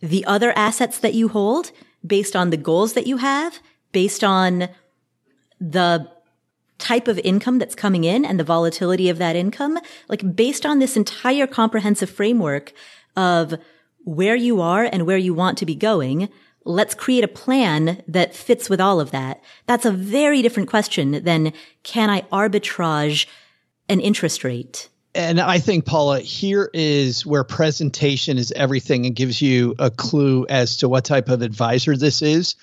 the 0.00 0.24
other 0.24 0.52
assets 0.56 0.98
that 0.98 1.14
you 1.14 1.28
hold 1.28 1.70
based 2.06 2.36
on 2.36 2.50
the 2.50 2.56
goals 2.56 2.92
that 2.92 3.06
you 3.06 3.18
have, 3.18 3.60
based 3.92 4.22
on 4.22 4.68
the 5.60 6.10
type 6.78 7.08
of 7.08 7.18
income 7.20 7.58
that's 7.58 7.74
coming 7.74 8.04
in 8.04 8.24
and 8.24 8.38
the 8.38 8.44
volatility 8.44 9.08
of 9.08 9.18
that 9.18 9.36
income, 9.36 9.78
like 10.08 10.36
based 10.36 10.66
on 10.66 10.78
this 10.78 10.96
entire 10.96 11.46
comprehensive 11.46 12.10
framework 12.10 12.72
of 13.16 13.54
where 14.04 14.36
you 14.36 14.60
are 14.60 14.84
and 14.84 15.06
where 15.06 15.16
you 15.16 15.34
want 15.34 15.58
to 15.58 15.66
be 15.66 15.74
going, 15.74 16.28
let's 16.64 16.94
create 16.94 17.24
a 17.24 17.28
plan 17.28 18.02
that 18.06 18.34
fits 18.34 18.68
with 18.68 18.80
all 18.80 19.00
of 19.00 19.10
that. 19.10 19.42
That's 19.66 19.86
a 19.86 19.90
very 19.90 20.42
different 20.42 20.68
question 20.68 21.24
than 21.24 21.52
can 21.82 22.10
I 22.10 22.22
arbitrage 22.32 23.26
an 23.88 24.00
interest 24.00 24.44
rate? 24.44 24.88
and 25.16 25.40
I 25.40 25.58
think, 25.58 25.86
Paula, 25.86 26.20
here 26.20 26.70
is 26.74 27.24
where 27.24 27.42
presentation 27.42 28.36
is 28.36 28.52
everything 28.52 29.06
and 29.06 29.16
gives 29.16 29.40
you 29.40 29.74
a 29.78 29.90
clue 29.90 30.46
as 30.50 30.76
to 30.78 30.88
what 30.88 31.06
type 31.06 31.30
of 31.30 31.40
advisor 31.40 31.96
this 31.96 32.20
is. 32.20 32.54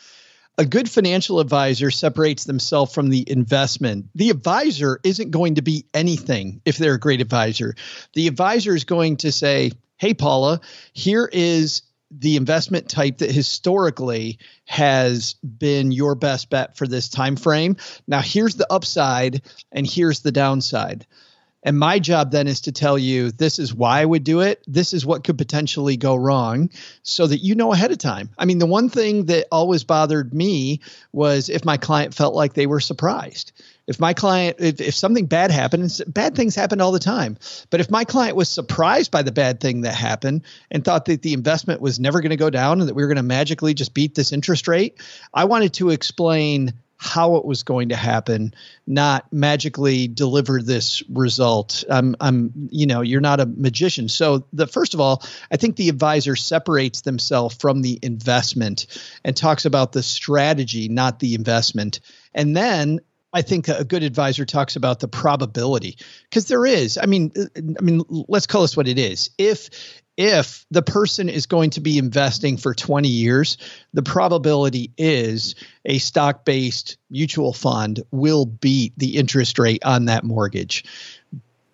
A 0.57 0.65
good 0.65 0.89
financial 0.89 1.39
advisor 1.39 1.89
separates 1.89 2.43
themselves 2.43 2.93
from 2.93 3.09
the 3.09 3.27
investment. 3.27 4.09
The 4.13 4.29
advisor 4.29 4.99
isn't 5.03 5.31
going 5.31 5.55
to 5.55 5.63
be 5.63 5.85
anything 5.93 6.61
if 6.63 6.77
they're 6.77 6.93
a 6.93 6.99
great 6.99 7.21
advisor. 7.21 7.75
The 8.13 8.27
advisor 8.27 8.75
is 8.75 8.83
going 8.83 9.17
to 9.17 9.31
say, 9.31 9.71
Hey, 9.97 10.13
Paula, 10.13 10.61
here 10.93 11.27
is 11.31 11.81
the 12.11 12.35
investment 12.35 12.89
type 12.89 13.19
that 13.19 13.31
historically 13.31 14.37
has 14.65 15.33
been 15.33 15.91
your 15.91 16.13
best 16.13 16.49
bet 16.49 16.77
for 16.77 16.85
this 16.85 17.09
time 17.09 17.35
frame. 17.35 17.77
Now 18.07 18.21
here's 18.21 18.55
the 18.55 18.71
upside 18.71 19.41
and 19.71 19.87
here's 19.87 20.19
the 20.19 20.31
downside. 20.31 21.07
And 21.63 21.79
my 21.79 21.97
job 21.99 22.31
then 22.31 22.47
is 22.47 22.61
to 22.61 22.71
tell 22.71 22.97
you 22.97 23.31
this 23.31 23.57
is 23.57 23.73
why 23.73 24.01
I 24.01 24.05
would 24.05 24.23
do 24.23 24.41
it. 24.41 24.63
This 24.67 24.93
is 24.93 25.05
what 25.05 25.23
could 25.23 25.37
potentially 25.37 25.97
go 25.97 26.15
wrong 26.15 26.69
so 27.03 27.25
that 27.25 27.39
you 27.39 27.55
know 27.55 27.71
ahead 27.71 27.91
of 27.91 27.97
time. 27.97 28.29
I 28.37 28.45
mean, 28.45 28.59
the 28.59 28.65
one 28.65 28.89
thing 28.89 29.25
that 29.25 29.47
always 29.51 29.83
bothered 29.83 30.33
me 30.33 30.81
was 31.13 31.49
if 31.49 31.63
my 31.63 31.77
client 31.77 32.13
felt 32.13 32.35
like 32.35 32.53
they 32.53 32.67
were 32.67 32.81
surprised. 32.81 33.53
If 33.85 33.99
my 33.99 34.13
client, 34.13 34.57
if, 34.59 34.79
if 34.79 34.95
something 34.95 35.25
bad 35.25 35.51
happened, 35.51 36.01
bad 36.07 36.35
things 36.35 36.55
happen 36.55 36.79
all 36.79 36.93
the 36.93 36.99
time. 36.99 37.37
But 37.69 37.81
if 37.81 37.91
my 37.91 38.05
client 38.05 38.35
was 38.35 38.47
surprised 38.47 39.11
by 39.11 39.23
the 39.23 39.31
bad 39.31 39.59
thing 39.59 39.81
that 39.81 39.95
happened 39.95 40.43
and 40.71 40.83
thought 40.83 41.05
that 41.05 41.21
the 41.21 41.33
investment 41.33 41.81
was 41.81 41.99
never 41.99 42.21
going 42.21 42.29
to 42.29 42.37
go 42.37 42.49
down 42.49 42.79
and 42.79 42.87
that 42.87 42.93
we 42.93 43.03
were 43.03 43.09
going 43.09 43.17
to 43.17 43.23
magically 43.23 43.73
just 43.73 43.93
beat 43.93 44.15
this 44.15 44.31
interest 44.31 44.67
rate, 44.67 45.01
I 45.33 45.45
wanted 45.45 45.73
to 45.75 45.89
explain 45.89 46.73
how 46.97 47.35
it 47.35 47.45
was 47.45 47.63
going 47.63 47.89
to 47.89 47.95
happen, 47.95 48.53
not 48.87 49.31
magically 49.31 50.07
deliver 50.07 50.61
this 50.61 51.03
result. 51.09 51.83
I'm, 51.89 52.15
I'm, 52.19 52.69
you 52.71 52.85
know, 52.85 53.01
you're 53.01 53.21
not 53.21 53.39
a 53.39 53.45
magician. 53.45 54.07
So 54.07 54.45
the 54.53 54.67
first 54.67 54.93
of 54.93 55.01
all, 55.01 55.23
I 55.51 55.57
think 55.57 55.75
the 55.75 55.89
advisor 55.89 56.35
separates 56.35 57.01
themselves 57.01 57.55
from 57.55 57.81
the 57.81 57.99
investment 58.01 58.87
and 59.23 59.35
talks 59.35 59.65
about 59.65 59.91
the 59.91 60.03
strategy, 60.03 60.87
not 60.87 61.19
the 61.19 61.35
investment. 61.35 61.99
And 62.33 62.55
then 62.55 62.99
I 63.33 63.41
think 63.41 63.67
a 63.67 63.83
good 63.83 64.03
advisor 64.03 64.45
talks 64.45 64.75
about 64.75 64.99
the 64.99 65.07
probability 65.07 65.97
because 66.29 66.45
there 66.45 66.65
is. 66.65 66.99
I 67.01 67.07
mean, 67.07 67.31
I 67.57 67.81
mean, 67.81 68.03
let's 68.07 68.45
call 68.45 68.61
this 68.61 68.77
what 68.77 68.87
it 68.87 68.99
is. 68.99 69.31
If 69.37 70.02
if 70.17 70.65
the 70.69 70.81
person 70.81 71.29
is 71.29 71.47
going 71.47 71.71
to 71.71 71.81
be 71.81 71.97
investing 71.97 72.57
for 72.57 72.73
20 72.73 73.07
years, 73.07 73.57
the 73.93 74.03
probability 74.03 74.91
is 74.97 75.55
a 75.85 75.97
stock 75.97 76.45
based 76.45 76.97
mutual 77.09 77.53
fund 77.53 78.03
will 78.11 78.45
beat 78.45 78.93
the 78.97 79.17
interest 79.17 79.57
rate 79.57 79.83
on 79.83 80.05
that 80.05 80.23
mortgage. 80.23 80.85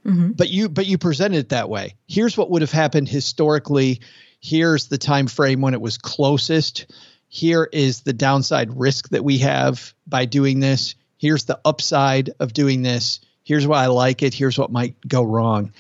Mm-hmm. 0.06 0.32
But 0.32 0.50
you 0.50 0.70
but 0.70 0.86
you 0.86 0.98
present 0.98 1.36
it 1.36 1.50
that 1.50 1.70
way. 1.70 1.96
Here's 2.08 2.38
what 2.38 2.50
would 2.50 2.62
have 2.62 2.72
happened 2.72 3.10
historically. 3.10 4.00
Here's 4.40 4.88
the 4.88 4.98
time 4.98 5.28
frame 5.28 5.60
when 5.60 5.74
it 5.74 5.82
was 5.82 5.98
closest. 5.98 6.86
Here 7.28 7.68
is 7.72 8.02
the 8.02 8.14
downside 8.14 8.80
risk 8.80 9.10
that 9.10 9.24
we 9.24 9.40
have 9.40 9.94
by 10.08 10.26
doing 10.26 10.62
this. 10.62 10.96
Here's 11.18 11.44
the 11.44 11.60
upside 11.66 12.32
of 12.40 12.54
doing 12.54 12.82
this. 12.82 13.20
Here's 13.44 13.68
why 13.68 13.84
I 13.84 13.88
like 13.88 14.24
it. 14.24 14.34
Here's 14.34 14.58
what 14.58 14.72
might 14.72 14.96
go 15.06 15.24
wrong 15.24 15.74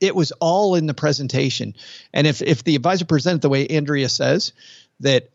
it 0.00 0.14
was 0.14 0.32
all 0.40 0.74
in 0.74 0.86
the 0.86 0.94
presentation. 0.94 1.74
And 2.12 2.26
if 2.26 2.42
if 2.42 2.64
the 2.64 2.76
advisor 2.76 3.04
presented 3.04 3.42
the 3.42 3.48
way 3.48 3.66
Andrea 3.66 4.08
says, 4.08 4.52
that 5.00 5.30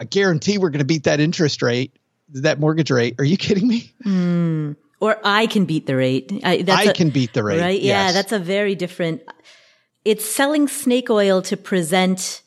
I 0.00 0.04
guarantee 0.04 0.58
we're 0.58 0.70
going 0.70 0.80
to 0.80 0.84
beat 0.84 1.04
that 1.04 1.20
interest 1.20 1.62
rate, 1.62 1.92
that 2.30 2.60
mortgage 2.60 2.90
rate. 2.90 3.16
Are 3.18 3.24
you 3.24 3.36
kidding 3.36 3.66
me? 3.66 3.92
Mm. 4.04 4.76
Or 5.00 5.18
I 5.24 5.46
can 5.46 5.64
beat 5.64 5.86
the 5.86 5.96
rate. 5.96 6.32
I, 6.44 6.64
I 6.68 6.84
a, 6.84 6.92
can 6.92 7.10
beat 7.10 7.32
the 7.32 7.44
rate. 7.44 7.60
Right? 7.60 7.80
Yes. 7.80 7.84
Yeah, 7.84 8.12
that's 8.12 8.32
a 8.32 8.38
very 8.38 8.74
different. 8.74 9.22
It's 10.04 10.24
selling 10.24 10.68
snake 10.68 11.10
oil 11.10 11.42
to 11.42 11.56
present 11.56 12.42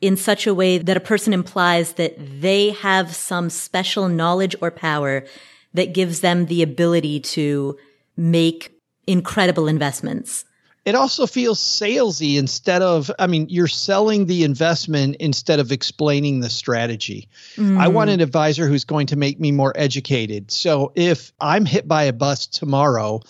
in 0.00 0.16
such 0.16 0.46
a 0.46 0.54
way 0.54 0.78
that 0.78 0.96
a 0.96 1.00
person 1.00 1.32
implies 1.32 1.94
that 1.94 2.16
they 2.18 2.70
have 2.70 3.14
some 3.14 3.48
special 3.50 4.08
knowledge 4.08 4.56
or 4.60 4.70
power 4.70 5.24
that 5.74 5.94
gives 5.94 6.20
them 6.20 6.46
the 6.46 6.62
ability 6.62 7.20
to 7.20 7.78
make 8.16 8.72
incredible 9.06 9.68
investments 9.68 10.44
it 10.84 10.94
also 10.94 11.26
feels 11.26 11.60
salesy 11.60 12.36
instead 12.36 12.82
of 12.82 13.10
i 13.18 13.26
mean 13.26 13.46
you're 13.48 13.68
selling 13.68 14.26
the 14.26 14.44
investment 14.44 15.16
instead 15.20 15.60
of 15.60 15.72
explaining 15.72 16.40
the 16.40 16.50
strategy. 16.50 17.28
Mm. 17.56 17.78
i 17.78 17.88
want 17.88 18.10
an 18.10 18.20
advisor 18.20 18.66
who's 18.66 18.84
going 18.84 19.06
to 19.08 19.16
make 19.16 19.38
me 19.38 19.52
more 19.52 19.72
educated. 19.74 20.50
So 20.50 20.92
if 20.94 21.32
i'm 21.40 21.64
hit 21.64 21.86
by 21.86 22.04
a 22.04 22.12
bus 22.12 22.46
tomorrow 22.46 23.20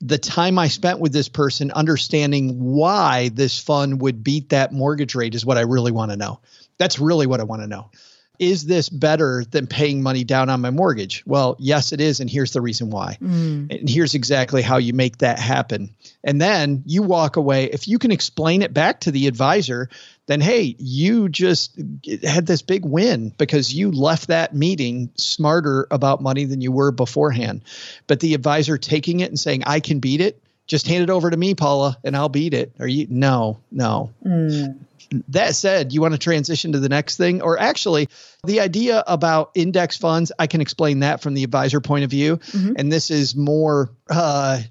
the 0.00 0.18
time 0.18 0.58
i 0.58 0.68
spent 0.68 0.98
with 0.98 1.12
this 1.12 1.28
person 1.28 1.70
understanding 1.70 2.58
why 2.60 3.30
this 3.30 3.58
fund 3.58 4.00
would 4.00 4.24
beat 4.24 4.48
that 4.50 4.72
mortgage 4.72 5.14
rate 5.14 5.34
is 5.34 5.46
what 5.46 5.58
i 5.58 5.62
really 5.62 5.92
want 5.92 6.10
to 6.10 6.16
know. 6.16 6.40
That's 6.78 6.98
really 6.98 7.26
what 7.26 7.40
i 7.40 7.44
want 7.44 7.62
to 7.62 7.68
know 7.68 7.90
is 8.38 8.64
this 8.64 8.88
better 8.88 9.44
than 9.50 9.66
paying 9.66 10.02
money 10.02 10.24
down 10.24 10.48
on 10.48 10.60
my 10.60 10.70
mortgage? 10.70 11.22
Well, 11.26 11.56
yes, 11.58 11.92
it 11.92 12.00
is. 12.00 12.20
And 12.20 12.28
here's 12.28 12.52
the 12.52 12.60
reason 12.60 12.90
why. 12.90 13.18
Mm. 13.22 13.78
And 13.78 13.88
here's 13.88 14.14
exactly 14.14 14.62
how 14.62 14.78
you 14.78 14.92
make 14.92 15.18
that 15.18 15.38
happen. 15.38 15.94
And 16.24 16.40
then 16.40 16.82
you 16.86 17.02
walk 17.02 17.36
away. 17.36 17.66
If 17.66 17.86
you 17.86 17.98
can 17.98 18.10
explain 18.10 18.62
it 18.62 18.74
back 18.74 19.00
to 19.00 19.10
the 19.10 19.26
advisor, 19.26 19.88
then 20.26 20.40
hey, 20.40 20.74
you 20.78 21.28
just 21.28 21.78
had 22.24 22.46
this 22.46 22.62
big 22.62 22.84
win 22.84 23.32
because 23.36 23.72
you 23.72 23.90
left 23.90 24.28
that 24.28 24.54
meeting 24.54 25.10
smarter 25.16 25.86
about 25.90 26.22
money 26.22 26.44
than 26.44 26.60
you 26.60 26.72
were 26.72 26.90
beforehand. 26.90 27.62
But 28.06 28.20
the 28.20 28.34
advisor 28.34 28.78
taking 28.78 29.20
it 29.20 29.28
and 29.28 29.38
saying, 29.38 29.64
I 29.66 29.80
can 29.80 30.00
beat 30.00 30.20
it, 30.20 30.42
just 30.66 30.86
hand 30.86 31.02
it 31.02 31.10
over 31.10 31.30
to 31.30 31.36
me, 31.36 31.54
Paula, 31.54 31.98
and 32.02 32.16
I'll 32.16 32.28
beat 32.28 32.54
it. 32.54 32.72
Are 32.78 32.88
you? 32.88 33.06
No, 33.10 33.58
no. 33.70 34.10
Mm. 34.24 34.78
That 35.28 35.54
said, 35.54 35.92
you 35.92 36.00
want 36.00 36.14
to 36.14 36.18
transition 36.18 36.72
to 36.72 36.78
the 36.78 36.88
next 36.88 37.16
thing, 37.16 37.42
or 37.42 37.58
actually, 37.58 38.08
the 38.44 38.60
idea 38.60 39.02
about 39.06 39.50
index 39.54 39.96
funds, 39.96 40.32
I 40.38 40.46
can 40.46 40.60
explain 40.60 41.00
that 41.00 41.22
from 41.22 41.34
the 41.34 41.44
advisor 41.44 41.80
point 41.80 42.04
of 42.04 42.10
view, 42.10 42.38
mm-hmm. 42.38 42.74
and 42.76 42.90
this 42.90 43.10
is 43.10 43.36
more. 43.36 43.90
Uh, 44.08 44.62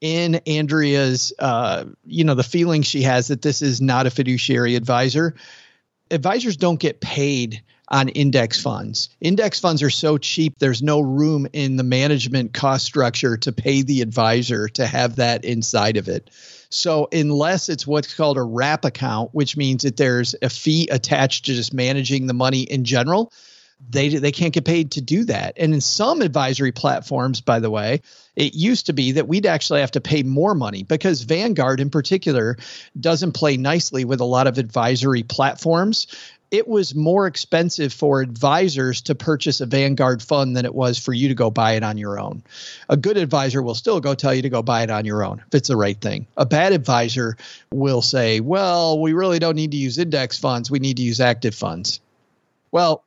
in 0.00 0.34
Andrea's, 0.48 1.32
uh, 1.38 1.84
you 2.04 2.24
know, 2.24 2.34
the 2.34 2.42
feeling 2.42 2.82
she 2.82 3.02
has 3.02 3.28
that 3.28 3.40
this 3.40 3.62
is 3.62 3.80
not 3.80 4.04
a 4.04 4.10
fiduciary 4.10 4.74
advisor. 4.74 5.36
Advisors 6.10 6.56
don't 6.56 6.80
get 6.80 7.00
paid 7.00 7.62
on 7.92 8.08
index 8.08 8.60
funds. 8.60 9.10
Index 9.20 9.60
funds 9.60 9.82
are 9.82 9.90
so 9.90 10.18
cheap, 10.18 10.58
there's 10.58 10.82
no 10.82 11.00
room 11.00 11.46
in 11.52 11.76
the 11.76 11.84
management 11.84 12.52
cost 12.52 12.84
structure 12.84 13.36
to 13.36 13.52
pay 13.52 13.82
the 13.82 14.00
advisor 14.00 14.68
to 14.70 14.86
have 14.86 15.16
that 15.16 15.44
inside 15.44 15.98
of 15.98 16.08
it. 16.08 16.30
So 16.72 17.08
unless 17.12 17.68
it's 17.68 17.86
what's 17.86 18.14
called 18.14 18.38
a 18.38 18.42
wrap 18.42 18.84
account, 18.84 19.30
which 19.32 19.56
means 19.56 19.82
that 19.82 19.96
there's 19.96 20.34
a 20.40 20.48
fee 20.48 20.88
attached 20.90 21.44
to 21.44 21.54
just 21.54 21.74
managing 21.74 22.26
the 22.26 22.34
money 22.34 22.62
in 22.62 22.84
general, 22.84 23.32
they 23.90 24.08
they 24.08 24.32
can't 24.32 24.54
get 24.54 24.64
paid 24.64 24.92
to 24.92 25.00
do 25.00 25.24
that. 25.24 25.54
And 25.56 25.74
in 25.74 25.80
some 25.80 26.22
advisory 26.22 26.72
platforms, 26.72 27.40
by 27.40 27.60
the 27.60 27.70
way, 27.70 28.00
it 28.36 28.54
used 28.54 28.86
to 28.86 28.92
be 28.92 29.12
that 29.12 29.28
we'd 29.28 29.44
actually 29.44 29.80
have 29.80 29.90
to 29.92 30.00
pay 30.00 30.22
more 30.22 30.54
money 30.54 30.82
because 30.82 31.22
Vanguard 31.22 31.80
in 31.80 31.90
particular 31.90 32.56
doesn't 32.98 33.32
play 33.32 33.56
nicely 33.56 34.04
with 34.04 34.20
a 34.20 34.24
lot 34.24 34.46
of 34.46 34.58
advisory 34.58 35.24
platforms 35.24 36.06
it 36.52 36.68
was 36.68 36.94
more 36.94 37.26
expensive 37.26 37.94
for 37.94 38.20
advisors 38.20 39.00
to 39.00 39.14
purchase 39.14 39.62
a 39.62 39.66
Vanguard 39.66 40.22
fund 40.22 40.54
than 40.54 40.66
it 40.66 40.74
was 40.74 40.98
for 40.98 41.14
you 41.14 41.28
to 41.28 41.34
go 41.34 41.50
buy 41.50 41.72
it 41.72 41.82
on 41.82 41.96
your 41.96 42.20
own. 42.20 42.42
A 42.90 42.96
good 42.96 43.16
advisor 43.16 43.62
will 43.62 43.74
still 43.74 44.00
go 44.00 44.14
tell 44.14 44.34
you 44.34 44.42
to 44.42 44.50
go 44.50 44.62
buy 44.62 44.82
it 44.82 44.90
on 44.90 45.06
your 45.06 45.24
own 45.24 45.42
if 45.46 45.54
it's 45.54 45.68
the 45.68 45.78
right 45.78 45.98
thing. 45.98 46.26
A 46.36 46.44
bad 46.44 46.74
advisor 46.74 47.38
will 47.72 48.02
say, 48.02 48.40
well, 48.40 49.00
we 49.00 49.14
really 49.14 49.38
don't 49.38 49.56
need 49.56 49.70
to 49.70 49.78
use 49.78 49.96
index 49.96 50.38
funds. 50.38 50.70
We 50.70 50.78
need 50.78 50.98
to 50.98 51.02
use 51.02 51.20
active 51.20 51.54
funds. 51.54 52.00
Well, 52.70 53.02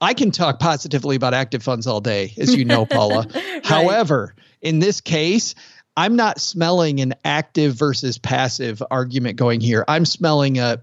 I 0.00 0.14
can 0.14 0.30
talk 0.30 0.60
positively 0.60 1.16
about 1.16 1.34
active 1.34 1.64
funds 1.64 1.88
all 1.88 2.00
day, 2.00 2.34
as 2.38 2.54
you 2.54 2.64
know, 2.64 2.86
Paula. 2.86 3.26
right. 3.34 3.66
However, 3.66 4.36
in 4.62 4.78
this 4.78 5.00
case, 5.00 5.56
I'm 5.96 6.14
not 6.14 6.38
smelling 6.38 7.00
an 7.00 7.14
active 7.24 7.74
versus 7.74 8.16
passive 8.16 8.80
argument 8.92 9.38
going 9.38 9.60
here. 9.60 9.84
I'm 9.88 10.04
smelling 10.04 10.58
a 10.58 10.82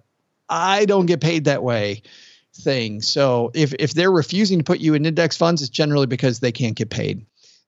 I 0.50 0.86
don't 0.86 1.06
get 1.06 1.22
paid 1.22 1.46
that 1.46 1.64
way 1.64 2.04
thing. 2.56 3.02
So 3.02 3.52
if 3.54 3.74
if 3.80 3.94
they're 3.94 4.12
refusing 4.12 4.60
to 4.60 4.64
put 4.64 4.80
you 4.80 4.94
in 4.94 5.06
index 5.06 5.38
funds, 5.38 5.62
it's 5.62 5.70
generally 5.70 6.08
because 6.08 6.40
they 6.40 6.52
can't 6.52 6.76
get 6.76 6.90
paid 6.90 7.26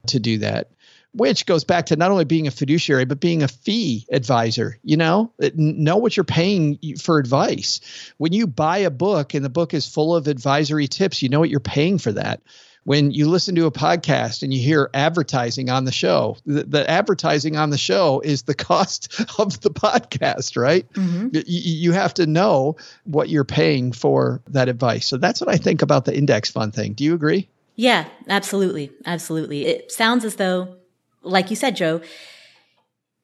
to 0.07 0.19
do 0.19 0.39
that. 0.39 0.71
Which 1.13 1.45
goes 1.45 1.63
back 1.63 1.85
to 1.87 1.95
not 1.95 2.11
only 2.11 2.25
being 2.25 2.45
a 2.45 2.51
fiduciary, 2.51 3.05
but 3.05 3.21
being 3.21 3.41
a 3.41 3.47
fee 3.47 4.05
advisor. 4.11 4.77
You 4.83 4.97
know, 4.97 5.31
know 5.55 5.95
what 5.95 6.17
you're 6.17 6.25
paying 6.25 6.77
for 6.99 7.19
advice. 7.19 7.79
When 8.17 8.33
you 8.33 8.47
buy 8.47 8.79
a 8.79 8.89
book 8.89 9.33
and 9.33 9.43
the 9.43 9.49
book 9.49 9.73
is 9.73 9.87
full 9.87 10.13
of 10.13 10.27
advisory 10.27 10.87
tips, 10.87 11.21
you 11.21 11.29
know 11.29 11.39
what 11.39 11.49
you're 11.49 11.61
paying 11.61 11.99
for 11.99 12.11
that 12.11 12.41
when 12.85 13.09
you 13.09 13.27
listen 13.27 13.55
to 13.55 13.65
a 13.65 13.71
podcast 13.71 14.43
and 14.43 14.53
you 14.53 14.61
hear 14.61 14.91
advertising 14.93 15.71
on 15.71 15.85
the 15.85 15.91
show, 15.91 16.37
the, 16.45 16.63
the 16.63 16.89
advertising 16.89 17.57
on 17.57 17.71
the 17.71 17.79
show 17.79 18.21
is 18.21 18.43
the 18.43 18.53
cost 18.55 19.19
of 19.39 19.59
the 19.61 19.71
podcast, 19.71 20.55
right? 20.55 20.87
Mm-hmm. 20.93 21.29
You, 21.33 21.43
you 21.47 21.91
have 21.91 22.13
to 22.15 22.27
know 22.27 22.77
what 23.03 23.29
you're 23.29 23.43
paying 23.43 23.91
for 23.91 24.41
that 24.49 24.69
advice. 24.69 25.07
So 25.07 25.17
that's 25.17 25.41
what 25.41 25.49
I 25.49 25.57
think 25.57 25.81
about 25.81 26.05
the 26.05 26.15
index 26.15 26.51
fund 26.51 26.73
thing. 26.73 26.93
Do 26.93 27.03
you 27.03 27.15
agree? 27.15 27.49
Yeah, 27.75 28.05
absolutely. 28.29 28.91
Absolutely. 29.05 29.65
It 29.65 29.91
sounds 29.91 30.23
as 30.23 30.35
though, 30.35 30.77
like 31.23 31.49
you 31.49 31.55
said, 31.55 31.75
Joe, 31.75 32.01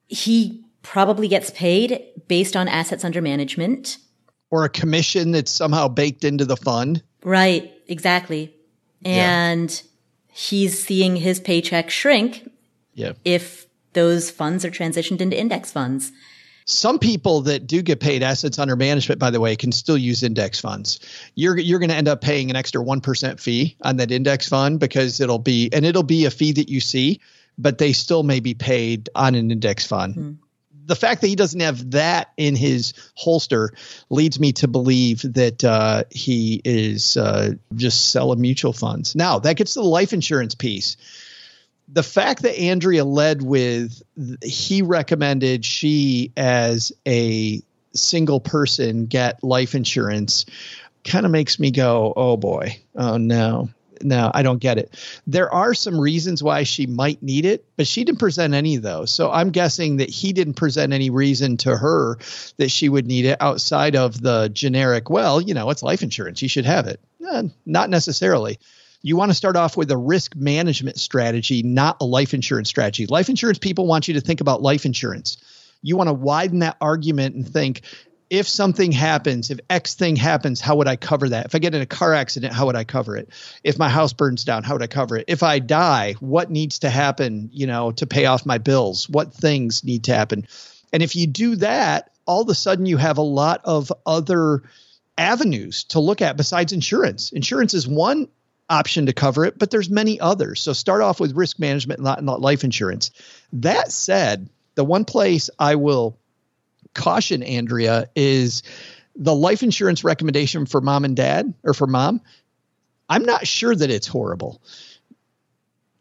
he 0.08 0.64
probably 0.82 1.28
gets 1.28 1.50
paid 1.50 2.02
based 2.26 2.56
on 2.56 2.66
assets 2.66 3.04
under 3.04 3.22
management. 3.22 3.98
Or 4.50 4.64
a 4.64 4.68
commission 4.68 5.30
that's 5.30 5.52
somehow 5.52 5.86
baked 5.86 6.24
into 6.24 6.44
the 6.44 6.56
fund. 6.56 7.02
Right, 7.22 7.72
exactly. 7.86 8.56
And 9.04 9.70
yeah. 9.70 10.32
he's 10.32 10.84
seeing 10.84 11.16
his 11.16 11.40
paycheck 11.40 11.90
shrink 11.90 12.50
yeah. 12.94 13.12
if 13.24 13.66
those 13.92 14.30
funds 14.30 14.64
are 14.64 14.70
transitioned 14.70 15.20
into 15.20 15.38
index 15.38 15.70
funds. 15.70 16.12
Some 16.64 16.98
people 16.98 17.40
that 17.42 17.66
do 17.66 17.82
get 17.82 17.98
paid 17.98 18.22
assets 18.22 18.58
under 18.58 18.76
management, 18.76 19.18
by 19.18 19.30
the 19.30 19.40
way, 19.40 19.56
can 19.56 19.72
still 19.72 19.98
use 19.98 20.22
index 20.22 20.60
funds. 20.60 21.00
You're 21.34 21.58
you're 21.58 21.80
going 21.80 21.90
to 21.90 21.96
end 21.96 22.06
up 22.06 22.20
paying 22.20 22.50
an 22.50 22.56
extra 22.56 22.80
one 22.80 23.00
percent 23.00 23.40
fee 23.40 23.76
on 23.82 23.96
that 23.96 24.12
index 24.12 24.48
fund 24.48 24.78
because 24.78 25.20
it'll 25.20 25.40
be 25.40 25.68
and 25.72 25.84
it'll 25.84 26.04
be 26.04 26.24
a 26.24 26.30
fee 26.30 26.52
that 26.52 26.68
you 26.68 26.78
see, 26.80 27.20
but 27.58 27.78
they 27.78 27.92
still 27.92 28.22
may 28.22 28.38
be 28.38 28.54
paid 28.54 29.08
on 29.16 29.34
an 29.34 29.50
index 29.50 29.86
fund. 29.86 30.14
Mm-hmm 30.14 30.32
the 30.84 30.96
fact 30.96 31.20
that 31.20 31.28
he 31.28 31.36
doesn't 31.36 31.60
have 31.60 31.92
that 31.92 32.32
in 32.36 32.56
his 32.56 32.94
holster 33.14 33.72
leads 34.10 34.40
me 34.40 34.52
to 34.52 34.68
believe 34.68 35.22
that 35.34 35.62
uh, 35.64 36.04
he 36.10 36.60
is 36.64 37.16
uh, 37.16 37.52
just 37.74 38.10
selling 38.10 38.40
mutual 38.40 38.72
funds. 38.72 39.14
Now 39.14 39.38
that 39.40 39.56
gets 39.56 39.74
to 39.74 39.80
the 39.80 39.86
life 39.86 40.12
insurance 40.12 40.54
piece. 40.54 40.96
The 41.88 42.02
fact 42.02 42.42
that 42.42 42.58
Andrea 42.58 43.04
led 43.04 43.42
with 43.42 44.02
he 44.42 44.82
recommended 44.82 45.64
she 45.64 46.32
as 46.36 46.92
a 47.06 47.62
single 47.94 48.40
person 48.40 49.06
get 49.06 49.44
life 49.44 49.74
insurance 49.74 50.46
kind 51.04 51.26
of 51.26 51.32
makes 51.32 51.58
me 51.58 51.70
go, 51.70 52.12
oh 52.16 52.36
boy, 52.36 52.80
oh 52.94 53.16
no, 53.18 53.68
no, 54.02 54.30
I 54.34 54.42
don't 54.42 54.58
get 54.58 54.78
it. 54.78 54.94
There 55.26 55.52
are 55.52 55.74
some 55.74 55.98
reasons 55.98 56.42
why 56.42 56.62
she 56.64 56.86
might 56.86 57.22
need 57.22 57.44
it, 57.44 57.64
but 57.76 57.86
she 57.86 58.04
didn't 58.04 58.18
present 58.18 58.54
any 58.54 58.76
of 58.76 58.82
those. 58.82 59.10
So 59.10 59.30
I'm 59.30 59.50
guessing 59.50 59.98
that 59.98 60.10
he 60.10 60.32
didn't 60.32 60.54
present 60.54 60.92
any 60.92 61.10
reason 61.10 61.56
to 61.58 61.76
her 61.76 62.18
that 62.56 62.70
she 62.70 62.88
would 62.88 63.06
need 63.06 63.24
it 63.24 63.38
outside 63.40 63.96
of 63.96 64.20
the 64.20 64.48
generic, 64.52 65.10
well, 65.10 65.40
you 65.40 65.54
know, 65.54 65.70
it's 65.70 65.82
life 65.82 66.02
insurance. 66.02 66.42
You 66.42 66.48
should 66.48 66.66
have 66.66 66.86
it. 66.86 67.00
Eh, 67.32 67.44
not 67.66 67.90
necessarily 67.90 68.58
you 69.02 69.16
want 69.16 69.30
to 69.30 69.34
start 69.34 69.56
off 69.56 69.76
with 69.76 69.90
a 69.90 69.96
risk 69.96 70.36
management 70.36 70.98
strategy, 70.98 71.62
not 71.62 71.96
a 72.00 72.04
life 72.04 72.34
insurance 72.34 72.68
strategy. 72.68 73.06
Life 73.06 73.28
insurance 73.28 73.58
people 73.58 73.86
want 73.86 74.08
you 74.08 74.14
to 74.14 74.20
think 74.20 74.40
about 74.40 74.62
life 74.62 74.86
insurance. 74.86 75.38
You 75.82 75.96
want 75.96 76.08
to 76.08 76.14
widen 76.14 76.60
that 76.60 76.76
argument 76.80 77.34
and 77.34 77.48
think 77.48 77.82
if 78.32 78.48
something 78.48 78.92
happens, 78.92 79.50
if 79.50 79.60
X 79.68 79.92
thing 79.92 80.16
happens, 80.16 80.58
how 80.58 80.76
would 80.76 80.88
I 80.88 80.96
cover 80.96 81.28
that? 81.28 81.44
If 81.44 81.54
I 81.54 81.58
get 81.58 81.74
in 81.74 81.82
a 81.82 81.86
car 81.86 82.14
accident, 82.14 82.54
how 82.54 82.64
would 82.64 82.76
I 82.76 82.82
cover 82.82 83.14
it? 83.14 83.28
If 83.62 83.78
my 83.78 83.90
house 83.90 84.14
burns 84.14 84.42
down, 84.42 84.62
how 84.62 84.72
would 84.72 84.82
I 84.82 84.86
cover 84.86 85.18
it? 85.18 85.26
If 85.28 85.42
I 85.42 85.58
die, 85.58 86.14
what 86.18 86.50
needs 86.50 86.78
to 86.78 86.88
happen, 86.88 87.50
you 87.52 87.66
know, 87.66 87.92
to 87.92 88.06
pay 88.06 88.24
off 88.24 88.46
my 88.46 88.56
bills? 88.56 89.06
What 89.06 89.34
things 89.34 89.84
need 89.84 90.04
to 90.04 90.14
happen? 90.14 90.46
And 90.94 91.02
if 91.02 91.14
you 91.14 91.26
do 91.26 91.56
that, 91.56 92.10
all 92.24 92.40
of 92.40 92.48
a 92.48 92.54
sudden 92.54 92.86
you 92.86 92.96
have 92.96 93.18
a 93.18 93.22
lot 93.22 93.60
of 93.64 93.92
other 94.06 94.62
avenues 95.18 95.84
to 95.84 96.00
look 96.00 96.22
at 96.22 96.38
besides 96.38 96.72
insurance. 96.72 97.32
Insurance 97.32 97.74
is 97.74 97.86
one 97.86 98.28
option 98.70 99.04
to 99.06 99.12
cover 99.12 99.44
it, 99.44 99.58
but 99.58 99.70
there's 99.70 99.90
many 99.90 100.18
others. 100.18 100.62
So 100.62 100.72
start 100.72 101.02
off 101.02 101.20
with 101.20 101.36
risk 101.36 101.58
management, 101.58 102.00
not, 102.00 102.24
not 102.24 102.40
life 102.40 102.64
insurance. 102.64 103.10
That 103.52 103.92
said, 103.92 104.48
the 104.74 104.84
one 104.84 105.04
place 105.04 105.50
I 105.58 105.74
will 105.74 106.16
caution 106.94 107.42
Andrea 107.42 108.08
is 108.14 108.62
the 109.16 109.34
life 109.34 109.62
insurance 109.62 110.04
recommendation 110.04 110.66
for 110.66 110.80
mom 110.80 111.04
and 111.04 111.16
dad 111.16 111.52
or 111.62 111.74
for 111.74 111.86
mom. 111.86 112.20
I'm 113.08 113.24
not 113.24 113.46
sure 113.46 113.74
that 113.74 113.90
it's 113.90 114.06
horrible. 114.06 114.62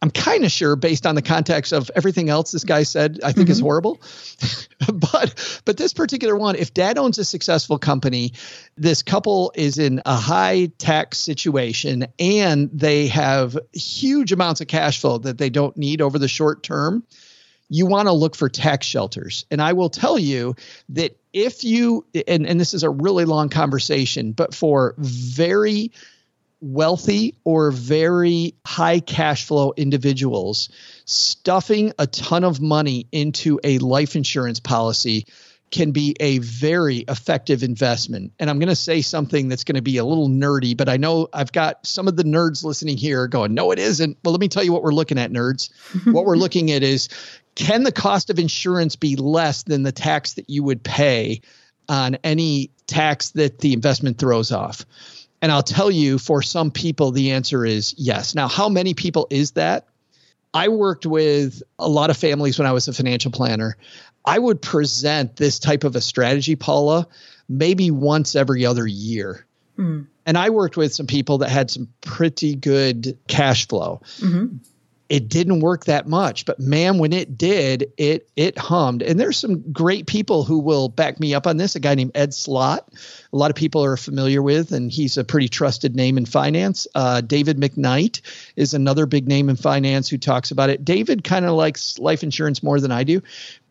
I'm 0.03 0.09
kind 0.09 0.43
of 0.45 0.51
sure 0.51 0.75
based 0.75 1.05
on 1.05 1.13
the 1.13 1.21
context 1.21 1.73
of 1.73 1.91
everything 1.95 2.29
else 2.29 2.51
this 2.51 2.63
guy 2.63 2.83
said, 2.83 3.19
I 3.23 3.33
think 3.33 3.45
mm-hmm. 3.45 3.51
is 3.51 3.59
horrible. 3.59 4.01
but 4.93 5.61
but 5.63 5.77
this 5.77 5.93
particular 5.93 6.35
one, 6.35 6.55
if 6.55 6.73
dad 6.73 6.97
owns 6.97 7.19
a 7.19 7.25
successful 7.25 7.77
company, 7.77 8.33
this 8.77 9.03
couple 9.03 9.51
is 9.53 9.77
in 9.77 10.01
a 10.05 10.15
high 10.15 10.71
tax 10.79 11.19
situation 11.19 12.07
and 12.17 12.71
they 12.73 13.07
have 13.07 13.57
huge 13.73 14.31
amounts 14.31 14.59
of 14.59 14.67
cash 14.67 14.99
flow 15.01 15.19
that 15.19 15.37
they 15.37 15.51
don't 15.51 15.77
need 15.77 16.01
over 16.01 16.17
the 16.17 16.27
short 16.27 16.63
term. 16.63 17.03
You 17.73 17.85
want 17.85 18.09
to 18.09 18.11
look 18.11 18.35
for 18.35 18.49
tax 18.49 18.85
shelters. 18.85 19.45
And 19.49 19.61
I 19.61 19.71
will 19.73 19.89
tell 19.89 20.19
you 20.19 20.57
that 20.89 21.15
if 21.31 21.63
you 21.63 22.05
and, 22.27 22.45
and 22.45 22.59
this 22.59 22.73
is 22.73 22.83
a 22.83 22.89
really 22.89 23.23
long 23.23 23.47
conversation, 23.47 24.33
but 24.33 24.53
for 24.53 24.93
very 24.97 25.91
wealthy 26.59 27.35
or 27.45 27.71
very 27.71 28.55
high 28.65 28.99
cash 28.99 29.45
flow 29.45 29.73
individuals 29.77 30.69
stuffing 31.05 31.93
a 31.97 32.05
ton 32.05 32.43
of 32.43 32.59
money 32.61 33.07
into 33.11 33.59
a 33.63 33.77
life 33.79 34.17
insurance 34.17 34.59
policy 34.59 35.25
can 35.71 35.91
be 35.91 36.15
a 36.19 36.37
very 36.39 36.97
effective 36.97 37.63
investment. 37.63 38.33
And 38.39 38.49
I'm 38.49 38.59
going 38.59 38.69
to 38.69 38.75
say 38.75 39.01
something 39.01 39.47
that's 39.47 39.63
going 39.63 39.77
to 39.77 39.81
be 39.81 39.97
a 39.97 40.05
little 40.05 40.27
nerdy, 40.27 40.75
but 40.75 40.89
I 40.89 40.97
know 40.97 41.29
I've 41.33 41.53
got 41.53 41.87
some 41.87 42.09
of 42.09 42.17
the 42.17 42.23
nerds 42.23 42.63
listening 42.63 42.97
here 42.97 43.27
going, 43.27 43.53
no, 43.53 43.71
it 43.71 43.79
isn't. 43.79 44.17
Well, 44.23 44.33
let 44.33 44.41
me 44.41 44.49
tell 44.49 44.63
you 44.63 44.73
what 44.73 44.83
we're 44.83 44.91
looking 44.91 45.17
at, 45.17 45.31
nerds. 45.31 45.71
what 46.11 46.25
we're 46.25 46.35
looking 46.35 46.71
at 46.71 46.83
is 46.83 47.07
can 47.55 47.83
the 47.83 47.91
cost 47.91 48.29
of 48.29 48.39
insurance 48.39 48.95
be 48.95 49.15
less 49.15 49.63
than 49.63 49.83
the 49.83 49.91
tax 49.91 50.33
that 50.33 50.49
you 50.49 50.63
would 50.63 50.83
pay 50.83 51.41
on 51.89 52.15
any 52.23 52.71
tax 52.87 53.31
that 53.31 53.59
the 53.59 53.73
investment 53.73 54.17
throws 54.17 54.51
off? 54.51 54.85
And 55.41 55.51
I'll 55.51 55.63
tell 55.63 55.89
you, 55.89 56.17
for 56.19 56.41
some 56.41 56.71
people, 56.71 57.11
the 57.11 57.31
answer 57.31 57.65
is 57.65 57.95
yes. 57.97 58.35
Now, 58.35 58.47
how 58.47 58.69
many 58.69 58.93
people 58.93 59.27
is 59.29 59.51
that? 59.51 59.87
I 60.53 60.67
worked 60.67 61.05
with 61.05 61.63
a 61.79 61.89
lot 61.89 62.09
of 62.09 62.17
families 62.17 62.59
when 62.59 62.67
I 62.67 62.73
was 62.73 62.87
a 62.87 62.93
financial 62.93 63.31
planner. 63.31 63.77
I 64.23 64.37
would 64.37 64.61
present 64.61 65.35
this 65.35 65.57
type 65.59 65.83
of 65.83 65.95
a 65.95 66.01
strategy, 66.01 66.55
Paula, 66.55 67.07
maybe 67.49 67.89
once 67.89 68.35
every 68.35 68.65
other 68.65 68.85
year. 68.85 69.45
Mm. 69.77 70.07
And 70.25 70.37
I 70.37 70.51
worked 70.51 70.77
with 70.77 70.93
some 70.93 71.07
people 71.07 71.39
that 71.39 71.49
had 71.49 71.71
some 71.71 71.87
pretty 72.01 72.55
good 72.55 73.17
cash 73.27 73.67
flow. 73.67 74.01
Mm-hmm 74.19 74.57
it 75.11 75.27
didn't 75.27 75.59
work 75.59 75.83
that 75.85 76.07
much 76.07 76.45
but 76.45 76.57
man 76.57 76.97
when 76.97 77.11
it 77.11 77.37
did 77.37 77.91
it 77.97 78.29
it 78.37 78.57
hummed. 78.57 79.03
And 79.03 79.19
there's 79.19 79.37
some 79.37 79.61
great 79.73 80.07
people 80.07 80.45
who 80.45 80.59
will 80.59 80.87
back 80.87 81.19
me 81.19 81.33
up 81.33 81.45
on 81.45 81.57
this 81.57 81.75
a 81.75 81.81
guy 81.81 81.95
named 81.95 82.11
Ed 82.15 82.33
Slott 82.33 82.87
a 83.33 83.37
lot 83.37 83.51
of 83.51 83.57
people 83.57 83.83
are 83.83 83.97
familiar 83.97 84.41
with 84.41 84.71
and 84.71 84.89
he's 84.89 85.17
a 85.17 85.25
pretty 85.25 85.49
trusted 85.49 85.97
name 85.97 86.17
in 86.17 86.25
finance. 86.25 86.87
Uh, 86.95 87.19
david 87.19 87.57
mcknight 87.57 88.21
is 88.55 88.73
another 88.73 89.05
big 89.05 89.27
name 89.27 89.49
in 89.49 89.57
finance 89.57 90.07
who 90.07 90.17
talks 90.17 90.49
about 90.49 90.69
it. 90.69 90.85
David 90.85 91.25
kind 91.25 91.45
of 91.45 91.51
likes 91.51 91.99
life 91.99 92.23
insurance 92.23 92.63
more 92.63 92.79
than 92.79 92.91
i 92.91 93.03
do 93.03 93.21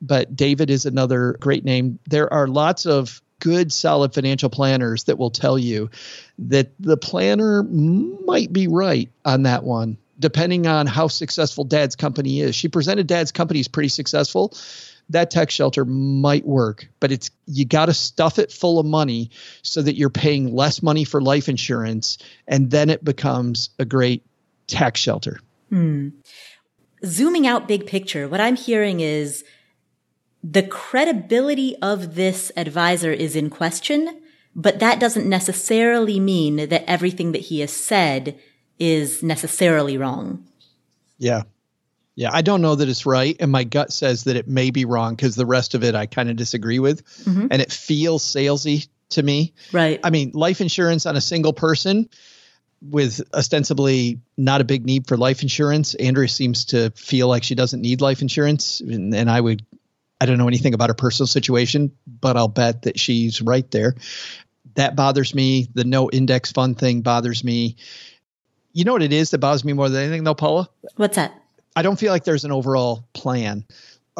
but 0.02 0.36
david 0.36 0.68
is 0.68 0.84
another 0.84 1.38
great 1.40 1.64
name. 1.64 1.98
There 2.06 2.30
are 2.30 2.48
lots 2.48 2.84
of 2.84 3.22
good 3.38 3.72
solid 3.72 4.12
financial 4.12 4.50
planners 4.50 5.04
that 5.04 5.16
will 5.16 5.30
tell 5.30 5.58
you 5.58 5.88
that 6.38 6.72
the 6.78 6.98
planner 6.98 7.62
might 7.62 8.52
be 8.52 8.68
right 8.68 9.08
on 9.24 9.44
that 9.44 9.64
one 9.64 9.96
depending 10.20 10.66
on 10.66 10.86
how 10.86 11.08
successful 11.08 11.64
dad's 11.64 11.96
company 11.96 12.40
is. 12.40 12.54
She 12.54 12.68
presented 12.68 13.06
dad's 13.06 13.32
company 13.32 13.58
is 13.58 13.68
pretty 13.68 13.88
successful. 13.88 14.54
That 15.08 15.30
tax 15.30 15.54
shelter 15.54 15.84
might 15.84 16.46
work, 16.46 16.88
but 17.00 17.10
it's 17.10 17.30
you 17.46 17.64
got 17.64 17.86
to 17.86 17.94
stuff 17.94 18.38
it 18.38 18.52
full 18.52 18.78
of 18.78 18.86
money 18.86 19.30
so 19.62 19.82
that 19.82 19.96
you're 19.96 20.10
paying 20.10 20.54
less 20.54 20.82
money 20.82 21.02
for 21.02 21.20
life 21.20 21.48
insurance, 21.48 22.18
and 22.46 22.70
then 22.70 22.90
it 22.90 23.02
becomes 23.02 23.70
a 23.80 23.84
great 23.84 24.24
tax 24.68 25.00
shelter. 25.00 25.40
Hmm. 25.70 26.10
Zooming 27.04 27.46
out 27.46 27.66
big 27.66 27.86
picture, 27.86 28.28
what 28.28 28.40
I'm 28.40 28.56
hearing 28.56 29.00
is 29.00 29.42
the 30.44 30.62
credibility 30.62 31.74
of 31.82 32.14
this 32.14 32.52
advisor 32.56 33.10
is 33.10 33.34
in 33.34 33.50
question, 33.50 34.20
but 34.54 34.78
that 34.78 35.00
doesn't 35.00 35.28
necessarily 35.28 36.20
mean 36.20 36.68
that 36.68 36.88
everything 36.88 37.32
that 37.32 37.42
he 37.42 37.60
has 37.60 37.72
said 37.72 38.38
is 38.80 39.22
necessarily 39.22 39.98
wrong. 39.98 40.44
Yeah. 41.18 41.42
Yeah, 42.16 42.30
I 42.32 42.42
don't 42.42 42.60
know 42.60 42.74
that 42.74 42.88
it's 42.88 43.06
right. 43.06 43.36
And 43.38 43.52
my 43.52 43.64
gut 43.64 43.92
says 43.92 44.24
that 44.24 44.36
it 44.36 44.48
may 44.48 44.70
be 44.70 44.84
wrong 44.84 45.14
because 45.14 45.36
the 45.36 45.46
rest 45.46 45.74
of 45.74 45.84
it 45.84 45.94
I 45.94 46.06
kind 46.06 46.28
of 46.28 46.36
disagree 46.36 46.78
with. 46.78 47.06
Mm-hmm. 47.24 47.46
And 47.50 47.62
it 47.62 47.70
feels 47.72 48.24
salesy 48.24 48.88
to 49.10 49.22
me. 49.22 49.54
Right. 49.72 50.00
I 50.02 50.10
mean, 50.10 50.32
life 50.34 50.60
insurance 50.60 51.06
on 51.06 51.16
a 51.16 51.20
single 51.20 51.52
person 51.52 52.08
with 52.82 53.22
ostensibly 53.32 54.20
not 54.36 54.60
a 54.60 54.64
big 54.64 54.84
need 54.84 55.06
for 55.06 55.16
life 55.16 55.42
insurance. 55.42 55.94
Andrea 55.94 56.28
seems 56.28 56.66
to 56.66 56.90
feel 56.90 57.28
like 57.28 57.44
she 57.44 57.54
doesn't 57.54 57.80
need 57.80 58.00
life 58.00 58.22
insurance. 58.22 58.80
And, 58.80 59.14
and 59.14 59.30
I 59.30 59.40
would, 59.40 59.64
I 60.20 60.26
don't 60.26 60.38
know 60.38 60.48
anything 60.48 60.74
about 60.74 60.90
her 60.90 60.94
personal 60.94 61.26
situation, 61.26 61.92
but 62.06 62.36
I'll 62.36 62.48
bet 62.48 62.82
that 62.82 62.98
she's 62.98 63.40
right 63.40 63.70
there. 63.70 63.94
That 64.74 64.96
bothers 64.96 65.34
me. 65.34 65.68
The 65.74 65.84
no 65.84 66.10
index 66.10 66.52
fund 66.52 66.78
thing 66.78 67.02
bothers 67.02 67.44
me 67.44 67.76
you 68.72 68.84
know 68.84 68.92
what 68.92 69.02
it 69.02 69.12
is 69.12 69.30
that 69.30 69.38
bothers 69.38 69.64
me 69.64 69.72
more 69.72 69.88
than 69.88 70.02
anything, 70.02 70.24
though, 70.24 70.34
Paula? 70.34 70.68
What's 70.96 71.16
that? 71.16 71.32
I 71.76 71.82
don't 71.82 71.98
feel 71.98 72.12
like 72.12 72.24
there's 72.24 72.44
an 72.44 72.52
overall 72.52 73.04
plan 73.12 73.64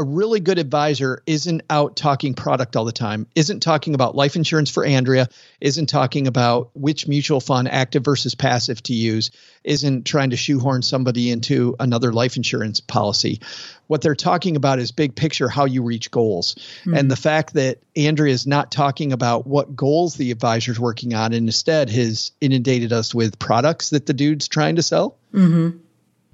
a 0.00 0.02
really 0.02 0.40
good 0.40 0.58
advisor 0.58 1.22
isn't 1.26 1.60
out 1.68 1.94
talking 1.94 2.32
product 2.32 2.74
all 2.74 2.86
the 2.86 2.90
time, 2.90 3.26
isn't 3.34 3.60
talking 3.60 3.94
about 3.94 4.14
life 4.14 4.34
insurance 4.34 4.70
for 4.70 4.82
Andrea, 4.82 5.28
isn't 5.60 5.90
talking 5.90 6.26
about 6.26 6.70
which 6.72 7.06
mutual 7.06 7.38
fund, 7.38 7.68
active 7.68 8.02
versus 8.02 8.34
passive, 8.34 8.82
to 8.84 8.94
use, 8.94 9.30
isn't 9.62 10.06
trying 10.06 10.30
to 10.30 10.38
shoehorn 10.38 10.80
somebody 10.80 11.30
into 11.30 11.76
another 11.78 12.14
life 12.14 12.38
insurance 12.38 12.80
policy. 12.80 13.42
What 13.88 14.00
they're 14.00 14.14
talking 14.14 14.56
about 14.56 14.78
is 14.78 14.90
big 14.90 15.14
picture 15.14 15.50
how 15.50 15.66
you 15.66 15.82
reach 15.82 16.10
goals. 16.10 16.54
Mm-hmm. 16.54 16.94
And 16.94 17.10
the 17.10 17.16
fact 17.16 17.52
that 17.52 17.80
Andrea 17.94 18.32
is 18.32 18.46
not 18.46 18.72
talking 18.72 19.12
about 19.12 19.46
what 19.46 19.76
goals 19.76 20.14
the 20.14 20.30
advisor 20.30 20.72
is 20.72 20.80
working 20.80 21.12
on 21.12 21.34
and 21.34 21.46
instead 21.46 21.90
has 21.90 22.32
inundated 22.40 22.94
us 22.94 23.14
with 23.14 23.38
products 23.38 23.90
that 23.90 24.06
the 24.06 24.14
dude's 24.14 24.48
trying 24.48 24.76
to 24.76 24.82
sell 24.82 25.18
mm-hmm. 25.34 25.76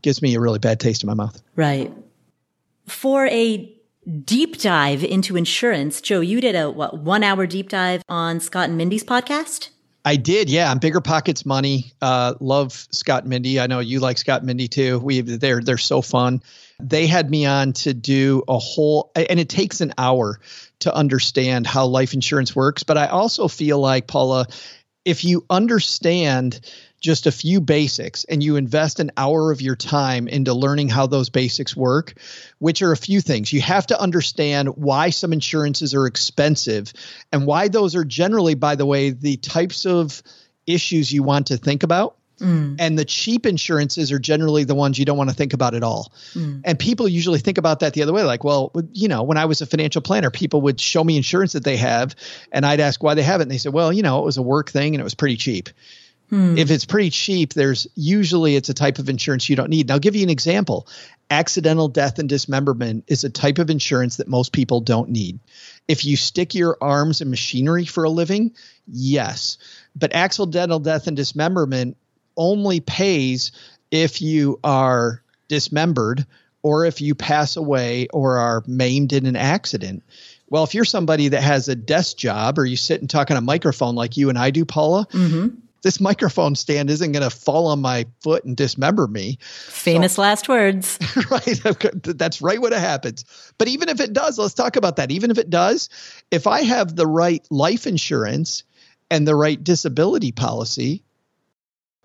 gives 0.03 0.23
me 0.23 0.37
a 0.37 0.41
really 0.41 0.61
bad 0.61 0.79
taste 0.79 1.03
in 1.03 1.09
my 1.09 1.15
mouth. 1.15 1.43
Right 1.57 1.93
for 2.89 3.27
a 3.27 3.73
deep 4.25 4.59
dive 4.61 5.03
into 5.03 5.37
insurance, 5.37 6.01
Joe, 6.01 6.21
you 6.21 6.41
did 6.41 6.55
a 6.55 6.71
what 6.71 6.99
one 6.99 7.23
hour 7.23 7.47
deep 7.47 7.69
dive 7.69 8.03
on 8.09 8.41
Scott 8.41 8.69
and 8.69 8.79
Mindy's 8.79 9.05
podcast. 9.05 9.71
I 10.05 10.15
did, 10.15 10.49
yeah. 10.49 10.71
On 10.71 10.79
BiggerPockets 10.79 11.45
Money. 11.45 11.93
Uh, 12.01 12.35
love 12.39 12.87
Scott 12.93 13.25
and 13.25 13.31
Mindy. 13.31 13.59
I 13.59 13.67
know 13.67 13.81
you 13.81 13.99
like 13.99 14.19
Scott 14.19 14.43
and 14.43 14.47
Mindy 14.47 14.69
too. 14.69 15.01
We 15.01 15.21
they're 15.21 15.61
they're 15.61 15.79
so 15.79 16.01
fun. 16.01 16.43
They 16.79 17.09
had 17.09 17.29
me 17.29 17.45
on 17.45 17.73
to 17.73 17.93
do 17.93 18.45
a 18.47 18.57
whole, 18.57 19.11
and 19.17 19.41
it 19.41 19.49
takes 19.49 19.81
an 19.81 19.95
hour 19.99 20.39
to 20.81 20.95
understand 20.95 21.67
how 21.67 21.87
life 21.87 22.15
insurance 22.15 22.55
works. 22.55 22.85
But 22.85 22.99
I 22.99 23.07
also 23.07 23.49
feel 23.49 23.81
like 23.81 24.07
Paula, 24.07 24.47
if 25.05 25.25
you 25.25 25.45
understand 25.51 26.61
just 27.01 27.27
a 27.27 27.33
few 27.33 27.61
basics 27.61 28.25
and 28.25 28.43
you 28.43 28.57
invest 28.57 29.01
an 29.01 29.13
hour 29.17 29.53
of 29.53 29.61
your 29.61 29.77
time 29.77 30.29
into 30.29 30.55
learning 30.55 30.89
how 30.89 31.07
those 31.07 31.31
basics 31.31 31.77
work, 31.77 32.15
which 32.59 32.83
are 32.83 32.93
a 32.93 32.97
few 32.97 33.21
things. 33.21 33.53
You 33.53 33.61
have 33.61 33.87
to 33.89 34.01
understand 34.01 34.77
why 34.77 35.11
some 35.11 35.33
insurances 35.33 35.95
are 35.95 36.07
expensive 36.07 36.93
and 37.33 37.47
why 37.47 37.69
those 37.69 37.95
are 37.95 38.05
generally, 38.05 38.55
by 38.55 38.77
the 38.77 38.87
way, 38.87 39.11
the 39.11 39.37
types 39.37 39.87
of 39.87 40.23
issues 40.67 41.13
you 41.13 41.23
want 41.23 41.49
to 41.49 41.57
think 41.57 41.83
about. 41.83 42.17
Mm. 42.41 42.77
And 42.79 42.99
the 42.99 43.05
cheap 43.07 43.47
insurances 43.47 44.13
are 44.13 44.19
generally 44.19 44.65
the 44.65 44.75
ones 44.75 44.99
you 44.99 45.07
don't 45.07 45.17
want 45.17 45.31
to 45.31 45.37
think 45.37 45.55
about 45.55 45.75
at 45.75 45.83
all. 45.83 46.13
Mm. 46.35 46.61
And 46.65 46.79
people 46.79 47.09
usually 47.09 47.39
think 47.39 47.57
about 47.57 47.81
that 47.81 47.95
the 47.95 48.03
other 48.03 48.13
way. 48.13 48.25
Like, 48.25 48.45
well, 48.45 48.73
you 48.93 49.09
know, 49.09 49.23
when 49.23 49.39
I 49.39 49.47
was 49.47 49.63
a 49.63 49.67
financial 49.67 50.03
planner, 50.03 50.31
people 50.31 50.61
would 50.63 50.79
show 50.79 51.03
me 51.03 51.17
insurance 51.17 51.55
that 51.55 51.65
they 51.65 51.79
have, 51.79 52.15
and 52.53 52.67
I'd 52.67 52.81
ask 52.81 53.03
why 53.03 53.15
they 53.15 53.23
have 53.23 53.41
it. 53.41 53.45
And 53.45 53.51
they 53.51 53.57
said, 53.57 53.73
well, 53.73 53.91
you 53.91 54.03
know, 54.03 54.19
it 54.19 54.25
was 54.25 54.37
a 54.37 54.43
work 54.43 54.71
thing 54.71 54.95
and 54.95 55.01
it 55.01 55.05
was 55.05 55.15
pretty 55.15 55.37
cheap. 55.37 55.71
Hmm. 56.31 56.59
If 56.59 56.71
it's 56.71 56.85
pretty 56.85 57.11
cheap, 57.11 57.55
there's 57.55 57.87
usually 57.95 58.57
it's 58.57 58.69
a 58.69 58.75
type 58.75 58.99
of 58.99 59.09
insurance 59.09 59.49
you 59.49 59.57
don't 59.57 59.71
need. 59.71 59.89
Now, 59.89 59.95
I'll 59.95 60.01
give 60.01 60.17
you 60.17 60.25
an 60.25 60.31
example. 60.31 60.89
Accidental 61.31 61.89
death 61.89 62.19
and 62.19 62.29
dismemberment 62.29 63.05
is 63.07 63.25
a 63.25 63.31
type 63.31 63.59
of 63.59 63.71
insurance 63.71 64.17
that 64.17 64.29
most 64.29 64.53
people 64.53 64.81
don't 64.81 65.11
need. 65.11 65.39
If 65.87 66.05
you 66.05 66.17
stick 66.17 66.55
your 66.55 66.77
arms 66.81 67.21
in 67.21 67.31
machinery 67.31 67.85
for 67.85 68.05
a 68.05 68.11
living, 68.11 68.55
yes. 68.87 69.59
But 69.95 70.15
accidental 70.15 70.81
death 70.81 71.07
and 71.07 71.17
dismemberment 71.17 71.97
only 72.37 72.81
pays 72.81 73.53
if 73.91 74.21
you 74.21 74.59
are 74.65 75.23
dismembered 75.49 76.27
or 76.63 76.85
if 76.85 77.01
you 77.01 77.15
pass 77.15 77.57
away 77.57 78.09
or 78.13 78.39
are 78.39 78.65
maimed 78.67 79.13
in 79.13 79.27
an 79.27 79.37
accident. 79.37 80.03
Well, 80.49 80.65
if 80.65 80.75
you're 80.75 80.85
somebody 80.85 81.29
that 81.29 81.43
has 81.43 81.69
a 81.69 81.77
desk 81.77 82.17
job 82.17 82.59
or 82.59 82.65
you 82.65 82.77
sit 82.77 83.01
and 83.01 83.11
talk 83.11 83.31
on 83.31 83.37
a 83.37 83.41
microphone 83.41 83.95
like 83.95 84.17
you 84.17 84.29
and 84.29 84.39
I 84.39 84.51
do, 84.51 84.65
Paula, 84.65 85.07
mm-hmm 85.07 85.61
this 85.87 86.01
microphone 86.01 86.57
stand 86.57 86.91
isn't 86.91 87.13
going 87.13 87.23
to 87.23 87.31
fall 87.31 87.69
on 87.69 87.81
my 87.81 88.05
foot 88.21 88.45
and 88.45 88.57
dismember 88.57 89.07
me. 89.07 89.39
Famous 89.41 90.15
so, 90.15 90.23
last 90.23 90.49
words. 90.49 90.99
right. 91.31 91.61
That's 92.03 92.43
right 92.43 92.61
what 92.61 92.73
happens. 92.73 93.25
But 93.57 93.69
even 93.69 93.89
if 93.89 94.01
it 94.01 94.13
does, 94.13 94.37
let's 94.37 94.53
talk 94.53 94.75
about 94.75 94.97
that. 94.97 95.13
Even 95.13 95.31
if 95.31 95.39
it 95.39 95.49
does, 95.49 95.89
if 96.33 96.49
I 96.49 96.63
have 96.63 96.97
the 96.97 97.07
right 97.07 97.47
life 97.53 97.87
insurance 97.87 98.65
and 99.13 99.29
the 99.29 99.37
right 99.37 99.63
disability 99.63 100.33
policy, 100.33 101.05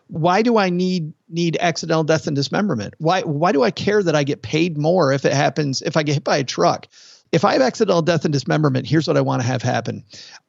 why 0.06 0.44
do 0.44 0.60
I 0.60 0.70
need 0.70 1.14
need 1.28 1.58
accidental 1.60 2.04
death 2.04 2.28
and 2.28 2.36
dismemberment? 2.36 2.94
Why 3.00 3.22
why 3.22 3.52
do 3.52 3.64
I 3.64 3.72
care 3.72 4.04
that 4.04 4.16
I 4.16 4.24
get 4.24 4.44
paid 4.44 4.78
more 4.78 5.12
if 5.12 5.26
it 5.26 5.34
happens 5.34 5.82
if 5.82 5.98
I 5.98 6.04
get 6.04 6.14
hit 6.14 6.24
by 6.24 6.38
a 6.38 6.44
truck? 6.44 6.88
If 7.32 7.46
I 7.46 7.54
have 7.54 7.62
accidental 7.62 8.02
death 8.02 8.26
and 8.26 8.34
dismemberment, 8.34 8.88
here's 8.88 9.08
what 9.08 9.16
I 9.16 9.22
want 9.22 9.42
to 9.42 9.48
have 9.48 9.62
happen. 9.62 10.04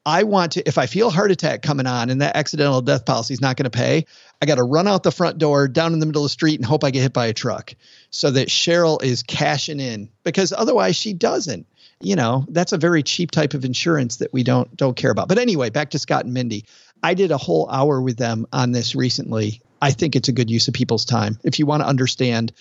I 0.05 0.25
want 0.25 0.53
to, 0.53 0.67
if 0.67 0.79
I 0.79 0.87
feel 0.87 1.11
heart 1.11 1.31
attack 1.31 1.63
coming 1.63 1.87
on 1.87 2.11
and 2.11 2.21
that 2.23 2.37
accidental 2.37 2.83
death 2.83 3.05
policy 3.05 3.35
is 3.35 3.41
not 3.41 3.57
going 3.57 3.65
to 3.65 3.71
pay, 3.71 4.07
I 4.41 4.47
got 4.47 4.57
to 4.57 4.65
run 4.65 4.89
out 4.89 5.05
the 5.05 5.13
front 5.13 5.39
door 5.39 5.69
down 5.69 5.93
in 5.93 6.01
the 6.01 6.07
middle 6.07 6.23
of 6.23 6.27
the 6.27 6.33
street 6.33 6.59
and 6.59 6.65
hope 6.65 6.83
I 6.83 6.91
get 6.91 7.03
hit 7.03 7.13
by 7.13 7.27
a 7.27 7.33
truck 7.33 7.75
so 8.11 8.33
that 8.33 8.49
Cheryl 8.49 9.03
is 9.03 9.23
cashing 9.23 9.79
in 9.79 10.09
because 10.25 10.53
otherwise 10.53 10.97
she 10.97 11.13
doesn't. 11.13 11.67
You 12.01 12.17
know, 12.17 12.47
that's 12.49 12.73
a 12.73 12.79
very 12.79 13.05
cheap 13.05 13.31
type 13.31 13.55
of 13.55 13.65
insurance 13.65 14.17
that 14.17 14.33
we 14.33 14.43
don't 14.43 14.77
don't 14.77 14.97
care 14.97 15.13
about. 15.13 15.29
But 15.29 15.39
anyway, 15.39 15.71
back 15.71 15.91
to 15.91 16.01
Scott 16.01 16.25
and 16.25 16.35
Mindy. 16.35 16.65
I 17.01 17.15
did 17.15 17.31
a 17.31 17.39
whole 17.39 17.71
hour 17.71 18.01
with 18.01 18.17
them 18.17 18.47
on 18.53 18.73
this 18.73 18.97
recently. 18.97 19.61
I 19.81 19.93
think 19.93 20.17
it's 20.17 20.29
a 20.29 20.33
good 20.33 20.51
use 20.51 20.67
of 20.67 20.75
people's 20.75 21.05
time. 21.05 21.39
If 21.45 21.61
you 21.61 21.67
want 21.67 21.85
to 21.85 21.89
understand 21.89 22.53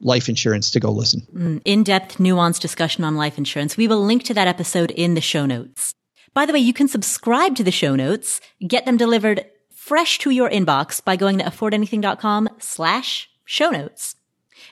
life 0.00 0.28
insurance 0.28 0.70
to 0.72 0.80
go 0.80 0.90
listen. 0.90 1.26
Mm, 1.34 1.62
In 1.64 1.82
depth, 1.84 2.18
nuanced 2.18 2.60
discussion 2.60 3.04
on 3.04 3.16
life 3.16 3.38
insurance. 3.38 3.76
We 3.76 3.88
will 3.88 4.02
link 4.04 4.22
to 4.24 4.34
that 4.34 4.48
episode 4.48 4.90
in 4.92 5.14
the 5.14 5.20
show 5.20 5.46
notes. 5.46 5.94
By 6.32 6.46
the 6.46 6.52
way, 6.52 6.58
you 6.60 6.72
can 6.72 6.88
subscribe 6.88 7.56
to 7.56 7.64
the 7.64 7.70
show 7.72 7.96
notes, 7.96 8.40
get 8.66 8.84
them 8.86 8.96
delivered 8.96 9.44
fresh 9.74 10.18
to 10.18 10.30
your 10.30 10.48
inbox 10.48 11.02
by 11.04 11.16
going 11.16 11.38
to 11.38 11.44
affordanything.com 11.44 12.48
slash 12.58 13.28
show 13.44 13.70
notes. 13.70 14.14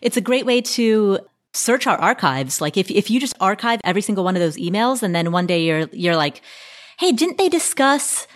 It's 0.00 0.16
a 0.16 0.20
great 0.20 0.46
way 0.46 0.60
to 0.60 1.18
search 1.52 1.86
our 1.86 1.96
archives. 1.98 2.60
Like 2.60 2.76
if, 2.76 2.90
if 2.90 3.10
you 3.10 3.18
just 3.18 3.34
archive 3.40 3.80
every 3.82 4.02
single 4.02 4.22
one 4.22 4.36
of 4.36 4.40
those 4.40 4.56
emails 4.56 5.02
and 5.02 5.14
then 5.14 5.32
one 5.32 5.46
day 5.46 5.64
you're, 5.64 5.88
you're 5.92 6.16
like, 6.16 6.42
Hey, 6.98 7.12
didn't 7.12 7.38
they 7.38 7.48
discuss 7.48 8.26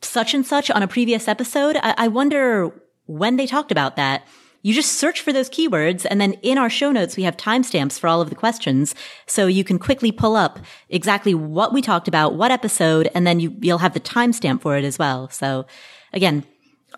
such 0.00 0.34
and 0.34 0.44
such 0.44 0.70
on 0.70 0.82
a 0.82 0.88
previous 0.88 1.28
episode? 1.28 1.76
I, 1.76 1.94
I 1.96 2.08
wonder 2.08 2.72
when 3.06 3.36
they 3.36 3.46
talked 3.46 3.70
about 3.70 3.96
that. 3.96 4.26
You 4.62 4.72
just 4.72 4.92
search 4.92 5.20
for 5.20 5.32
those 5.32 5.50
keywords 5.50 6.06
and 6.08 6.20
then 6.20 6.34
in 6.34 6.56
our 6.56 6.70
show 6.70 6.92
notes, 6.92 7.16
we 7.16 7.24
have 7.24 7.36
timestamps 7.36 7.98
for 7.98 8.06
all 8.06 8.20
of 8.20 8.30
the 8.30 8.36
questions. 8.36 8.94
So 9.26 9.46
you 9.46 9.64
can 9.64 9.78
quickly 9.78 10.12
pull 10.12 10.36
up 10.36 10.60
exactly 10.88 11.34
what 11.34 11.72
we 11.72 11.82
talked 11.82 12.06
about, 12.06 12.36
what 12.36 12.52
episode, 12.52 13.10
and 13.14 13.26
then 13.26 13.40
you, 13.40 13.56
you'll 13.60 13.78
have 13.78 13.94
the 13.94 14.00
timestamp 14.00 14.62
for 14.62 14.76
it 14.76 14.84
as 14.84 14.98
well. 14.98 15.28
So 15.30 15.66
again, 16.12 16.44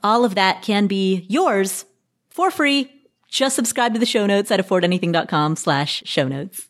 all 0.02 0.24
of 0.24 0.34
that 0.34 0.62
can 0.62 0.86
be 0.86 1.26
yours 1.28 1.86
for 2.28 2.50
free. 2.50 2.90
Just 3.28 3.56
subscribe 3.56 3.94
to 3.94 3.98
the 3.98 4.06
show 4.06 4.26
notes 4.26 4.50
at 4.50 4.60
affordanything.com 4.60 5.56
slash 5.56 6.02
show 6.04 6.28
notes. 6.28 6.68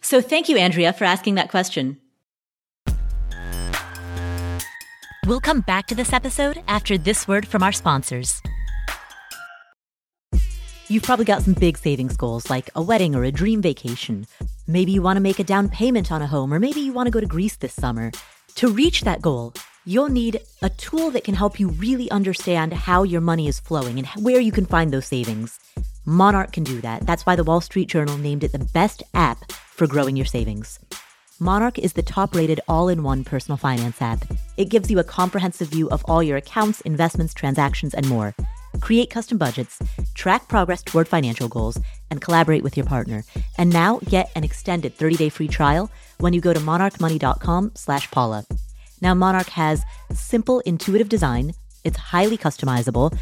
So 0.00 0.20
thank 0.20 0.48
you, 0.48 0.56
Andrea, 0.56 0.92
for 0.92 1.04
asking 1.04 1.34
that 1.34 1.50
question. 1.50 1.98
We'll 5.26 5.40
come 5.40 5.60
back 5.60 5.86
to 5.88 5.94
this 5.94 6.12
episode 6.12 6.62
after 6.66 6.96
this 6.96 7.28
word 7.28 7.46
from 7.46 7.62
our 7.62 7.72
sponsors. 7.72 8.40
You've 10.90 11.04
probably 11.04 11.24
got 11.24 11.44
some 11.44 11.54
big 11.54 11.78
savings 11.78 12.16
goals 12.16 12.50
like 12.50 12.68
a 12.74 12.82
wedding 12.82 13.14
or 13.14 13.22
a 13.22 13.30
dream 13.30 13.62
vacation. 13.62 14.26
Maybe 14.66 14.90
you 14.90 15.02
want 15.02 15.18
to 15.18 15.20
make 15.20 15.38
a 15.38 15.44
down 15.44 15.68
payment 15.68 16.10
on 16.10 16.20
a 16.20 16.26
home, 16.26 16.52
or 16.52 16.58
maybe 16.58 16.80
you 16.80 16.92
want 16.92 17.06
to 17.06 17.12
go 17.12 17.20
to 17.20 17.28
Greece 17.28 17.54
this 17.54 17.74
summer. 17.74 18.10
To 18.56 18.72
reach 18.72 19.02
that 19.02 19.22
goal, 19.22 19.54
you'll 19.86 20.08
need 20.08 20.40
a 20.62 20.68
tool 20.68 21.12
that 21.12 21.22
can 21.22 21.36
help 21.36 21.60
you 21.60 21.68
really 21.68 22.10
understand 22.10 22.72
how 22.72 23.04
your 23.04 23.20
money 23.20 23.46
is 23.46 23.60
flowing 23.60 23.98
and 24.00 24.08
where 24.24 24.40
you 24.40 24.50
can 24.50 24.66
find 24.66 24.92
those 24.92 25.06
savings. 25.06 25.60
Monarch 26.06 26.50
can 26.50 26.64
do 26.64 26.80
that. 26.80 27.06
That's 27.06 27.24
why 27.24 27.36
the 27.36 27.44
Wall 27.44 27.60
Street 27.60 27.86
Journal 27.86 28.18
named 28.18 28.42
it 28.42 28.50
the 28.50 28.58
best 28.58 29.04
app 29.14 29.52
for 29.52 29.86
growing 29.86 30.16
your 30.16 30.26
savings. 30.26 30.80
Monarch 31.38 31.78
is 31.78 31.92
the 31.92 32.02
top 32.02 32.34
rated 32.34 32.60
all 32.66 32.88
in 32.88 33.04
one 33.04 33.22
personal 33.22 33.56
finance 33.56 34.02
app. 34.02 34.24
It 34.56 34.70
gives 34.70 34.90
you 34.90 34.98
a 34.98 35.04
comprehensive 35.04 35.68
view 35.68 35.88
of 35.90 36.04
all 36.06 36.20
your 36.20 36.38
accounts, 36.38 36.80
investments, 36.80 37.32
transactions, 37.32 37.94
and 37.94 38.08
more 38.08 38.34
create 38.80 39.10
custom 39.10 39.38
budgets, 39.38 39.78
track 40.14 40.48
progress 40.48 40.82
toward 40.82 41.08
financial 41.08 41.48
goals, 41.48 41.78
and 42.10 42.20
collaborate 42.20 42.62
with 42.62 42.76
your 42.76 42.86
partner. 42.86 43.24
And 43.58 43.70
now 43.70 43.98
get 44.04 44.30
an 44.34 44.44
extended 44.44 44.96
30-day 44.96 45.28
free 45.30 45.48
trial 45.48 45.90
when 46.18 46.32
you 46.32 46.40
go 46.40 46.52
to 46.52 46.60
monarchmoney.com 46.60 47.72
slash 47.74 48.10
Paula. 48.10 48.44
Now, 49.00 49.14
Monarch 49.14 49.48
has 49.50 49.82
simple, 50.12 50.60
intuitive 50.60 51.08
design. 51.08 51.54
It's 51.84 51.96
highly 51.96 52.36
customizable. 52.36 53.16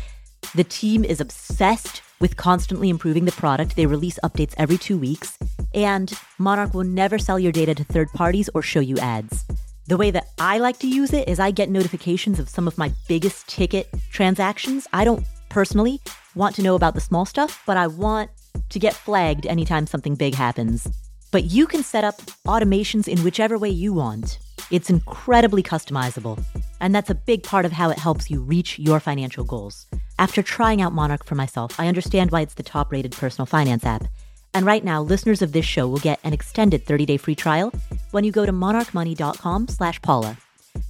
The 0.54 0.64
team 0.64 1.04
is 1.04 1.20
obsessed 1.20 2.02
with 2.20 2.36
constantly 2.36 2.88
improving 2.88 3.24
the 3.24 3.32
product. 3.32 3.76
They 3.76 3.86
release 3.86 4.18
updates 4.24 4.54
every 4.58 4.78
two 4.78 4.98
weeks. 4.98 5.38
And 5.74 6.12
Monarch 6.38 6.74
will 6.74 6.84
never 6.84 7.18
sell 7.18 7.38
your 7.38 7.52
data 7.52 7.74
to 7.74 7.84
third 7.84 8.08
parties 8.12 8.50
or 8.54 8.62
show 8.62 8.80
you 8.80 8.98
ads. 8.98 9.44
The 9.86 9.96
way 9.96 10.10
that 10.10 10.28
I 10.38 10.58
like 10.58 10.78
to 10.80 10.88
use 10.88 11.12
it 11.12 11.28
is 11.28 11.40
I 11.40 11.50
get 11.50 11.70
notifications 11.70 12.38
of 12.38 12.48
some 12.48 12.66
of 12.66 12.76
my 12.76 12.92
biggest 13.06 13.48
ticket 13.48 13.88
transactions. 14.10 14.86
I 14.92 15.04
don't 15.04 15.24
personally 15.48 16.00
want 16.34 16.54
to 16.56 16.62
know 16.62 16.74
about 16.74 16.94
the 16.94 17.00
small 17.00 17.24
stuff, 17.24 17.62
but 17.66 17.76
I 17.76 17.86
want 17.86 18.30
to 18.68 18.78
get 18.78 18.94
flagged 18.94 19.46
anytime 19.46 19.86
something 19.86 20.14
big 20.14 20.34
happens. 20.34 20.88
But 21.30 21.44
you 21.44 21.66
can 21.66 21.82
set 21.82 22.04
up 22.04 22.16
automations 22.46 23.08
in 23.08 23.22
whichever 23.22 23.58
way 23.58 23.70
you 23.70 23.92
want. 23.92 24.38
It's 24.70 24.90
incredibly 24.90 25.62
customizable, 25.62 26.42
and 26.80 26.94
that's 26.94 27.10
a 27.10 27.14
big 27.14 27.42
part 27.42 27.64
of 27.64 27.72
how 27.72 27.90
it 27.90 27.98
helps 27.98 28.30
you 28.30 28.40
reach 28.40 28.78
your 28.78 29.00
financial 29.00 29.44
goals. 29.44 29.86
After 30.18 30.42
trying 30.42 30.82
out 30.82 30.92
Monarch 30.92 31.24
for 31.24 31.34
myself, 31.34 31.78
I 31.78 31.88
understand 31.88 32.30
why 32.30 32.40
it's 32.42 32.54
the 32.54 32.62
top 32.62 32.92
rated 32.92 33.12
personal 33.12 33.46
finance 33.46 33.84
app 33.84 34.06
And 34.54 34.66
right 34.66 34.82
now, 34.82 35.02
listeners 35.02 35.42
of 35.42 35.52
this 35.52 35.64
show 35.66 35.86
will 35.86 35.98
get 35.98 36.18
an 36.24 36.32
extended 36.32 36.84
30-day 36.86 37.18
free 37.18 37.34
trial 37.34 37.72
when 38.10 38.24
you 38.24 38.32
go 38.32 38.46
to 38.46 38.52
monarchmoney.com 38.52 39.68
slash 39.68 40.00
Paula. 40.02 40.36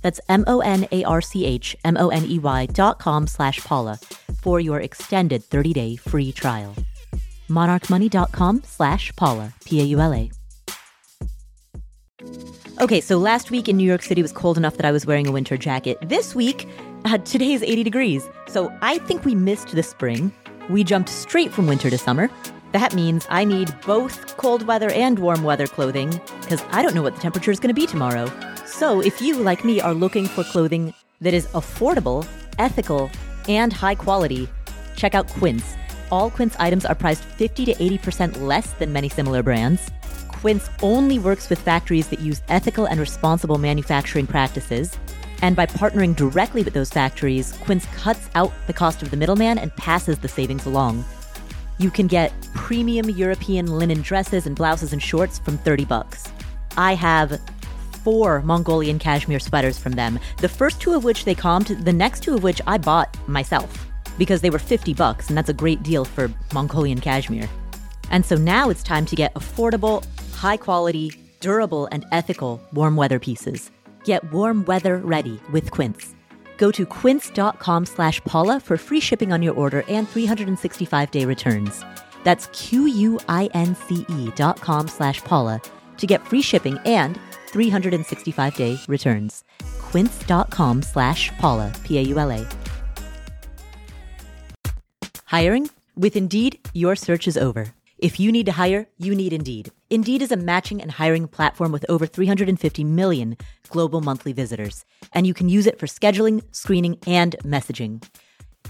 That's 0.03 0.21
M-O-N-A-R-C-H 0.29 1.77
M-O-N-E-Y 1.85 2.67
dot 2.67 2.99
com 2.99 3.27
slash 3.27 3.61
Paula 3.61 3.99
for 4.43 4.61
your 4.61 4.81
extended 4.81 5.43
30-day 5.43 5.97
free 5.97 6.33
trial. 6.33 6.75
monarchmoney.com 7.49 8.63
slash 8.65 9.15
Paula, 9.17 9.53
P-A-U-L-A. 9.65 10.31
Okay, 12.81 13.01
so 13.01 13.19
last 13.19 13.51
week 13.51 13.69
in 13.69 13.77
New 13.77 13.87
York 13.87 14.03
City 14.03 14.23
was 14.23 14.33
cold 14.33 14.57
enough 14.57 14.77
that 14.77 14.87
I 14.87 14.93
was 14.93 15.05
wearing 15.07 15.27
a 15.27 15.33
winter 15.33 15.57
jacket. 15.57 15.99
This 16.03 16.35
week, 16.35 16.69
uh, 17.05 17.19
today's 17.19 17.63
80 17.63 17.83
degrees. 17.83 18.29
So 18.47 18.73
I 18.83 18.99
think 18.99 19.25
we 19.25 19.35
missed 19.35 19.75
the 19.75 19.83
spring. 19.83 20.33
We 20.71 20.85
jumped 20.85 21.09
straight 21.09 21.53
from 21.53 21.67
winter 21.67 21.91
to 21.91 21.99
summer. 21.99 22.31
That 22.73 22.95
means 22.95 23.27
I 23.31 23.45
need 23.45 23.75
both 23.87 24.37
cold 24.37 24.67
weather 24.67 24.91
and 24.91 25.19
warm 25.19 25.43
weather 25.43 25.67
clothing 25.67 26.21
because 26.41 26.63
I 26.71 26.83
don't 26.83 26.95
know 26.95 27.03
what 27.03 27.15
the 27.15 27.21
temperature 27.21 27.51
is 27.51 27.59
going 27.59 27.75
to 27.75 27.81
be 27.81 27.87
tomorrow. 27.87 28.31
So 28.79 29.01
if 29.01 29.21
you, 29.21 29.41
like 29.41 29.65
me, 29.65 29.81
are 29.81 29.93
looking 29.93 30.27
for 30.27 30.45
clothing 30.45 30.95
that 31.21 31.35
is 31.35 31.49
affordable, 31.49 32.25
ethical, 32.61 33.11
and 33.49 33.73
high 33.73 33.97
quality, 33.97 34.49
check 34.95 35.17
out 35.17 35.27
Quince. 35.27 35.75
All 36.13 36.31
Quince 36.31 36.55
items 36.61 36.85
are 36.85 36.95
priced 36.95 37.25
50 37.25 37.65
to 37.65 37.75
80% 37.75 38.41
less 38.41 38.75
than 38.75 38.93
many 38.93 39.09
similar 39.09 39.43
brands. 39.43 39.91
Quince 40.29 40.71
only 40.81 41.19
works 41.19 41.51
with 41.51 41.59
factories 41.59 42.07
that 42.07 42.21
use 42.21 42.41
ethical 42.51 42.87
and 42.87 43.01
responsible 43.01 43.59
manufacturing 43.59 44.29
practices. 44.29 44.97
And 45.43 45.57
by 45.57 45.67
partnering 45.67 46.15
directly 46.15 46.63
with 46.63 46.73
those 46.73 46.91
factories, 46.91 47.51
Quince 47.65 47.85
cuts 47.97 48.31
out 48.37 48.53
the 48.69 48.73
cost 48.73 49.03
of 49.03 49.11
the 49.11 49.17
middleman 49.17 49.59
and 49.59 49.75
passes 49.75 50.21
the 50.21 50.29
savings 50.29 50.67
along. 50.67 51.05
You 51.79 51.91
can 51.91 52.07
get 52.07 52.33
premium 52.55 53.11
European 53.11 53.67
linen 53.77 54.03
dresses 54.03 54.47
and 54.47 54.55
blouses 54.55 54.93
and 54.93 55.03
shorts 55.03 55.41
from 55.41 55.59
30 55.59 55.85
bucks. 55.85 56.29
I 56.77 56.95
have 56.95 57.41
four 58.05 58.43
Mongolian 58.43 58.99
cashmere 58.99 59.41
sweaters 59.41 59.79
from 59.79 59.93
them, 59.93 60.19
the 60.39 60.49
first 60.49 60.81
two 60.81 60.95
of 60.95 61.05
which 61.05 61.25
they 61.25 61.35
comped, 61.35 61.85
the 61.85 61.93
next 61.93 62.23
two 62.23 62.35
of 62.35 62.43
which 62.43 62.61
I 62.67 62.79
bought 62.79 63.17
myself 63.29 63.89
because 64.19 64.41
they 64.41 64.51
were 64.51 64.59
50 64.59 64.93
bucks, 64.95 65.29
and 65.29 65.39
that's 65.39 65.49
a 65.49 65.55
great 65.55 65.83
deal 65.83 66.05
for 66.05 66.31
Mongolian 66.53 67.01
cashmere. 67.01 67.49
And 68.11 68.27
so 68.27 68.37
now 68.37 68.69
it's 68.69 68.83
time 68.83 69.07
to 69.07 69.17
get 69.17 69.33
affordable, 69.35 70.05
high 70.35 70.57
quality, 70.57 71.13
durable, 71.41 71.89
and 71.93 72.05
ethical 72.13 72.61
warm 72.73 72.97
weather 72.97 73.19
pieces. 73.19 73.71
Get 74.05 74.31
warm 74.33 74.65
weather 74.65 74.99
ready 74.99 75.41
with 75.53 75.71
Quince. 75.71 76.15
Go 76.57 76.71
to 76.73 76.85
quince.com 76.85 77.87
slash 77.87 78.21
Paula 78.25 78.59
for 78.61 78.77
free 78.77 79.01
shipping 79.01 79.33
on 79.33 79.43
your 79.43 79.55
order 79.55 79.85
and 79.89 80.09
365 80.09 81.11
day 81.13 81.25
returns. 81.25 81.85
That's 82.25 82.49
Q-U-I-N-C-E 82.49 84.31
dot 84.35 84.61
com 84.61 84.89
slash 84.89 85.23
Paula 85.23 85.61
to 85.99 86.07
get 86.07 86.27
free 86.27 86.43
shipping 86.43 86.79
and 86.85 87.19
365 87.53 88.57
day 88.57 88.79
returns. 88.89 89.45
Quince.com 89.91 90.83
slash 90.83 91.31
Paula, 91.39 91.73
P-A-U-L-A. 91.85 92.47
Hiring? 95.25 95.71
With 95.95 96.17
Indeed, 96.17 96.59
your 96.73 96.97
search 96.97 97.27
is 97.27 97.37
over. 97.37 97.75
If 97.99 98.21
you 98.21 98.31
need 98.31 98.47
to 98.47 98.53
hire, 98.53 98.89
you 98.99 99.15
need 99.15 99.33
Indeed. 99.33 99.73
Indeed 99.91 100.23
is 100.23 100.31
a 100.31 100.37
matching 100.37 100.81
and 100.81 100.93
hiring 100.93 101.27
platform 101.27 101.73
with 101.73 101.85
over 101.89 102.07
350 102.07 102.85
million 102.85 103.37
global 103.69 104.01
monthly 104.01 104.33
visitors, 104.33 104.85
and 105.13 105.27
you 105.27 105.35
can 105.35 105.49
use 105.49 105.67
it 105.67 105.79
for 105.79 105.87
scheduling, 105.87 106.43
screening, 106.53 106.99
and 107.07 107.35
messaging. 107.45 108.03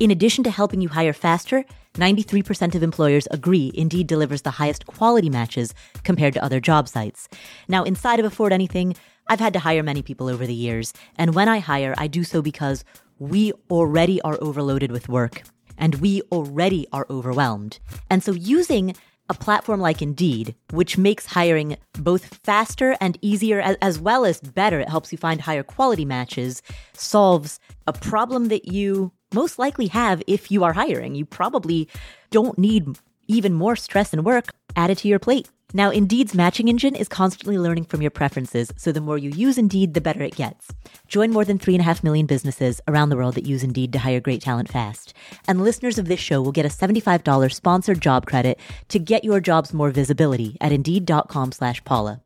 In 0.00 0.12
addition 0.12 0.44
to 0.44 0.50
helping 0.50 0.80
you 0.80 0.88
hire 0.88 1.12
faster, 1.12 1.64
93% 1.94 2.76
of 2.76 2.84
employers 2.84 3.26
agree 3.32 3.72
Indeed 3.74 4.06
delivers 4.06 4.42
the 4.42 4.52
highest 4.52 4.86
quality 4.86 5.28
matches 5.28 5.74
compared 6.04 6.34
to 6.34 6.44
other 6.44 6.60
job 6.60 6.88
sites. 6.88 7.28
Now, 7.66 7.82
inside 7.82 8.20
of 8.20 8.24
Afford 8.24 8.52
Anything, 8.52 8.94
I've 9.26 9.40
had 9.40 9.52
to 9.54 9.58
hire 9.58 9.82
many 9.82 10.02
people 10.02 10.28
over 10.28 10.46
the 10.46 10.54
years, 10.54 10.92
and 11.16 11.34
when 11.34 11.48
I 11.48 11.58
hire, 11.58 11.96
I 11.98 12.06
do 12.06 12.22
so 12.22 12.40
because 12.40 12.84
we 13.18 13.52
already 13.70 14.20
are 14.22 14.38
overloaded 14.40 14.92
with 14.92 15.08
work 15.08 15.42
and 15.76 15.96
we 15.96 16.22
already 16.30 16.86
are 16.92 17.06
overwhelmed. 17.10 17.80
And 18.08 18.22
so 18.22 18.30
using 18.30 18.94
a 19.28 19.34
platform 19.34 19.80
like 19.80 20.00
Indeed, 20.00 20.54
which 20.70 20.96
makes 20.96 21.26
hiring 21.26 21.76
both 21.94 22.38
faster 22.44 22.96
and 23.00 23.18
easier 23.20 23.60
as, 23.80 23.98
well 23.98 24.24
as 24.24 24.40
better, 24.40 24.78
it 24.80 24.88
helps 24.88 25.10
you 25.10 25.18
find 25.18 25.40
higher 25.40 25.64
quality 25.64 26.04
matches, 26.04 26.62
solves 26.94 27.58
a 27.86 27.92
problem 27.92 28.46
that 28.48 28.72
you 28.72 29.12
most 29.32 29.58
likely 29.58 29.88
have 29.88 30.22
if 30.26 30.50
you 30.50 30.64
are 30.64 30.72
hiring. 30.72 31.14
You 31.14 31.26
probably 31.26 31.88
don't 32.30 32.58
need 32.58 32.98
even 33.26 33.52
more 33.52 33.76
stress 33.76 34.14
and 34.14 34.24
work 34.24 34.54
added 34.74 34.98
to 34.98 35.08
your 35.08 35.18
plate. 35.18 35.50
Now, 35.74 35.90
Indeed's 35.90 36.34
matching 36.34 36.68
engine 36.68 36.94
is 36.94 37.08
constantly 37.08 37.58
learning 37.58 37.84
from 37.84 38.00
your 38.00 38.10
preferences, 38.10 38.72
so 38.78 38.90
the 38.90 39.02
more 39.02 39.18
you 39.18 39.30
use 39.30 39.58
Indeed, 39.58 39.92
the 39.92 40.00
better 40.00 40.22
it 40.22 40.34
gets. 40.34 40.72
Join 41.08 41.30
more 41.30 41.44
than 41.44 41.58
3.5 41.58 42.02
million 42.02 42.24
businesses 42.24 42.80
around 42.88 43.10
the 43.10 43.16
world 43.16 43.34
that 43.34 43.46
use 43.46 43.62
Indeed 43.62 43.92
to 43.92 43.98
hire 43.98 44.18
great 44.18 44.40
talent 44.40 44.70
fast. 44.70 45.12
And 45.46 45.62
listeners 45.62 45.98
of 45.98 46.08
this 46.08 46.20
show 46.20 46.40
will 46.40 46.52
get 46.52 46.64
a 46.64 46.70
$75 46.70 47.52
sponsored 47.52 48.00
job 48.00 48.24
credit 48.24 48.58
to 48.88 48.98
get 48.98 49.24
your 49.24 49.40
jobs 49.40 49.74
more 49.74 49.90
visibility 49.90 50.56
at 50.58 50.72
Indeed.com 50.72 51.52
slash 51.52 51.84
Paula. 51.84 52.22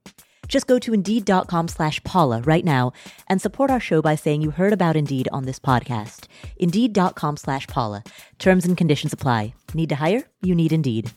Just 0.48 0.66
go 0.66 0.78
to 0.78 0.92
Indeed.com 0.92 1.68
slash 1.68 2.02
Paula 2.04 2.42
right 2.42 2.64
now 2.64 2.92
and 3.28 3.40
support 3.40 3.70
our 3.70 3.80
show 3.80 4.02
by 4.02 4.14
saying 4.16 4.42
you 4.42 4.50
heard 4.50 4.72
about 4.72 4.96
Indeed 4.96 5.28
on 5.32 5.46
this 5.46 5.58
podcast. 5.58 6.26
Indeed.com 6.58 7.36
slash 7.38 7.66
Paula. 7.66 8.04
Terms 8.38 8.64
and 8.66 8.76
conditions 8.76 9.12
apply. 9.12 9.54
Need 9.74 9.88
to 9.88 9.96
hire? 9.96 10.24
You 10.42 10.54
need 10.54 10.72
Indeed. 10.72 11.10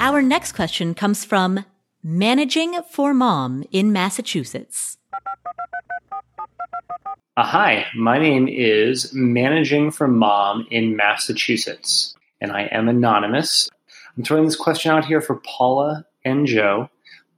Our 0.00 0.22
next 0.22 0.52
question 0.52 0.94
comes 0.94 1.24
from 1.24 1.64
Managing 2.02 2.82
for 2.90 3.14
Mom 3.14 3.62
in 3.70 3.92
Massachusetts. 3.92 4.96
Uh, 7.36 7.44
hi, 7.44 7.86
my 7.94 8.18
name 8.18 8.48
is 8.48 9.12
Managing 9.14 9.90
for 9.90 10.06
Mom 10.06 10.66
in 10.70 10.96
Massachusetts, 10.96 12.14
and 12.40 12.52
I 12.52 12.62
am 12.72 12.88
anonymous. 12.88 13.70
I'm 14.16 14.24
throwing 14.24 14.44
this 14.44 14.56
question 14.56 14.92
out 14.92 15.04
here 15.04 15.20
for 15.20 15.36
Paula 15.36 16.04
and 16.24 16.46
Joe. 16.46 16.90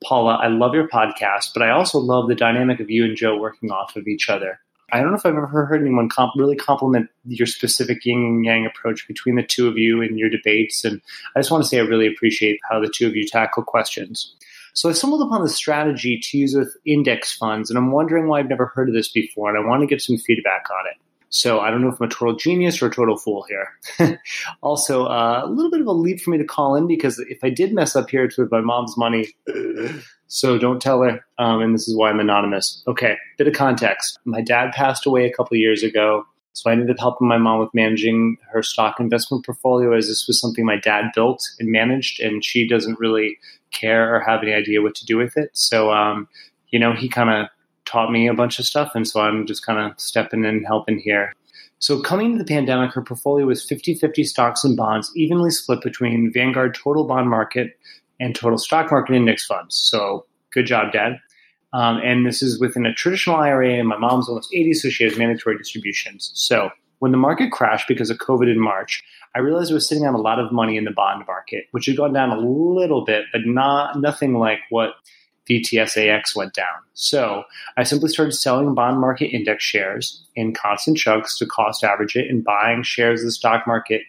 Paula, 0.02 0.34
I 0.34 0.48
love 0.48 0.74
your 0.74 0.88
podcast, 0.88 1.50
but 1.54 1.62
I 1.62 1.70
also 1.70 1.98
love 1.98 2.28
the 2.28 2.34
dynamic 2.34 2.80
of 2.80 2.90
you 2.90 3.04
and 3.04 3.16
Joe 3.16 3.38
working 3.38 3.70
off 3.70 3.94
of 3.94 4.08
each 4.08 4.28
other. 4.28 4.58
I 4.92 5.00
don't 5.00 5.10
know 5.10 5.16
if 5.16 5.24
I've 5.24 5.34
ever 5.34 5.46
heard 5.46 5.80
anyone 5.80 6.10
comp- 6.10 6.34
really 6.36 6.56
compliment 6.56 7.08
your 7.24 7.46
specific 7.46 8.04
yin 8.04 8.18
and 8.18 8.44
yang 8.44 8.66
approach 8.66 9.08
between 9.08 9.36
the 9.36 9.42
two 9.42 9.66
of 9.66 9.78
you 9.78 10.02
in 10.02 10.18
your 10.18 10.28
debates. 10.28 10.84
And 10.84 11.00
I 11.34 11.40
just 11.40 11.50
want 11.50 11.64
to 11.64 11.68
say 11.68 11.78
I 11.78 11.82
really 11.82 12.06
appreciate 12.06 12.60
how 12.68 12.78
the 12.78 12.92
two 12.94 13.06
of 13.06 13.16
you 13.16 13.26
tackle 13.26 13.62
questions. 13.62 14.34
So 14.74 14.88
I 14.88 14.92
stumbled 14.92 15.22
upon 15.22 15.42
the 15.42 15.48
strategy 15.48 16.18
to 16.18 16.38
use 16.38 16.54
with 16.54 16.76
index 16.86 17.32
funds, 17.32 17.70
and 17.70 17.78
I'm 17.78 17.92
wondering 17.92 18.28
why 18.28 18.40
I've 18.40 18.48
never 18.48 18.66
heard 18.66 18.88
of 18.88 18.94
this 18.94 19.10
before, 19.10 19.48
and 19.48 19.58
I 19.58 19.68
want 19.68 19.82
to 19.82 19.86
get 19.86 20.00
some 20.00 20.16
feedback 20.16 20.66
on 20.70 20.86
it. 20.86 20.96
So 21.32 21.60
I 21.60 21.70
don't 21.70 21.80
know 21.80 21.88
if 21.88 21.98
I'm 21.98 22.08
a 22.08 22.10
total 22.10 22.36
genius 22.36 22.82
or 22.82 22.88
a 22.88 22.90
total 22.94 23.16
fool 23.16 23.46
here. 23.48 24.20
also, 24.62 25.06
uh, 25.06 25.40
a 25.44 25.48
little 25.48 25.70
bit 25.70 25.80
of 25.80 25.86
a 25.86 25.92
leap 25.92 26.20
for 26.20 26.30
me 26.30 26.36
to 26.36 26.44
call 26.44 26.76
in 26.76 26.86
because 26.86 27.18
if 27.20 27.42
I 27.42 27.48
did 27.48 27.72
mess 27.72 27.96
up 27.96 28.10
here, 28.10 28.24
it's 28.24 28.36
with 28.36 28.50
my 28.50 28.60
mom's 28.60 28.98
money. 28.98 29.28
so 30.26 30.58
don't 30.58 30.80
tell 30.80 31.00
her. 31.00 31.24
Um, 31.38 31.62
and 31.62 31.74
this 31.74 31.88
is 31.88 31.96
why 31.96 32.10
I'm 32.10 32.20
anonymous. 32.20 32.82
Okay, 32.86 33.16
bit 33.38 33.48
of 33.48 33.54
context. 33.54 34.18
My 34.26 34.42
dad 34.42 34.72
passed 34.72 35.06
away 35.06 35.24
a 35.24 35.32
couple 35.32 35.56
years 35.56 35.82
ago. 35.82 36.26
So 36.54 36.70
I 36.70 36.74
ended 36.74 36.90
up 36.90 36.98
helping 36.98 37.28
my 37.28 37.38
mom 37.38 37.60
with 37.60 37.72
managing 37.72 38.36
her 38.52 38.62
stock 38.62 39.00
investment 39.00 39.44
portfolio 39.44 39.96
as 39.96 40.06
this 40.06 40.26
was 40.26 40.40
something 40.40 40.64
my 40.64 40.76
dad 40.76 41.06
built 41.14 41.42
and 41.58 41.70
managed, 41.70 42.20
and 42.20 42.44
she 42.44 42.68
doesn't 42.68 42.98
really 42.98 43.38
care 43.72 44.14
or 44.14 44.20
have 44.20 44.42
any 44.42 44.52
idea 44.52 44.82
what 44.82 44.94
to 44.96 45.06
do 45.06 45.16
with 45.16 45.36
it. 45.36 45.50
So, 45.54 45.90
um, 45.90 46.28
you 46.68 46.78
know, 46.78 46.92
he 46.92 47.08
kind 47.08 47.30
of 47.30 47.48
taught 47.84 48.12
me 48.12 48.28
a 48.28 48.34
bunch 48.34 48.58
of 48.58 48.66
stuff. 48.66 48.92
And 48.94 49.06
so 49.06 49.20
I'm 49.20 49.46
just 49.46 49.64
kind 49.64 49.78
of 49.78 49.98
stepping 49.98 50.40
in 50.40 50.56
and 50.56 50.66
helping 50.66 50.98
here. 50.98 51.32
So 51.78 52.00
coming 52.00 52.26
into 52.26 52.38
the 52.38 52.48
pandemic, 52.48 52.92
her 52.92 53.02
portfolio 53.02 53.46
was 53.46 53.66
50-50 53.66 54.24
stocks 54.24 54.62
and 54.62 54.76
bonds, 54.76 55.10
evenly 55.16 55.50
split 55.50 55.82
between 55.82 56.32
Vanguard 56.32 56.74
Total 56.74 57.04
Bond 57.04 57.28
Market 57.28 57.76
and 58.20 58.34
Total 58.34 58.58
Stock 58.58 58.90
Market 58.92 59.16
Index 59.16 59.44
funds. 59.44 59.76
So 59.76 60.26
good 60.52 60.66
job, 60.66 60.92
Dad. 60.92 61.18
Um, 61.72 62.00
and 62.04 62.26
this 62.26 62.42
is 62.42 62.60
within 62.60 62.84
a 62.84 62.94
traditional 62.94 63.36
IRA, 63.36 63.74
and 63.74 63.88
my 63.88 63.96
mom's 63.96 64.28
almost 64.28 64.52
80, 64.52 64.74
so 64.74 64.90
she 64.90 65.04
has 65.04 65.16
mandatory 65.16 65.56
distributions. 65.56 66.30
So 66.34 66.70
when 66.98 67.12
the 67.12 67.18
market 67.18 67.50
crashed 67.50 67.88
because 67.88 68.10
of 68.10 68.18
COVID 68.18 68.50
in 68.50 68.60
March, 68.60 69.02
I 69.34 69.40
realized 69.40 69.70
I 69.70 69.74
was 69.74 69.88
sitting 69.88 70.06
on 70.06 70.14
a 70.14 70.20
lot 70.20 70.38
of 70.38 70.52
money 70.52 70.76
in 70.76 70.84
the 70.84 70.90
bond 70.90 71.24
market, 71.26 71.64
which 71.70 71.86
had 71.86 71.96
gone 71.96 72.12
down 72.12 72.30
a 72.30 72.38
little 72.38 73.04
bit, 73.04 73.24
but 73.32 73.42
not 73.46 74.00
nothing 74.00 74.38
like 74.38 74.58
what 74.70 74.94
VTSAX 75.50 76.36
went 76.36 76.54
down. 76.54 76.66
So 76.94 77.44
I 77.76 77.82
simply 77.82 78.08
started 78.08 78.32
selling 78.32 78.74
bond 78.74 79.00
market 79.00 79.34
index 79.34 79.64
shares 79.64 80.24
in 80.36 80.54
constant 80.54 80.98
chunks 80.98 81.36
to 81.38 81.46
cost 81.46 81.82
average 81.82 82.14
it 82.14 82.30
and 82.30 82.44
buying 82.44 82.82
shares 82.82 83.20
of 83.20 83.26
the 83.26 83.32
stock 83.32 83.66
market 83.66 84.02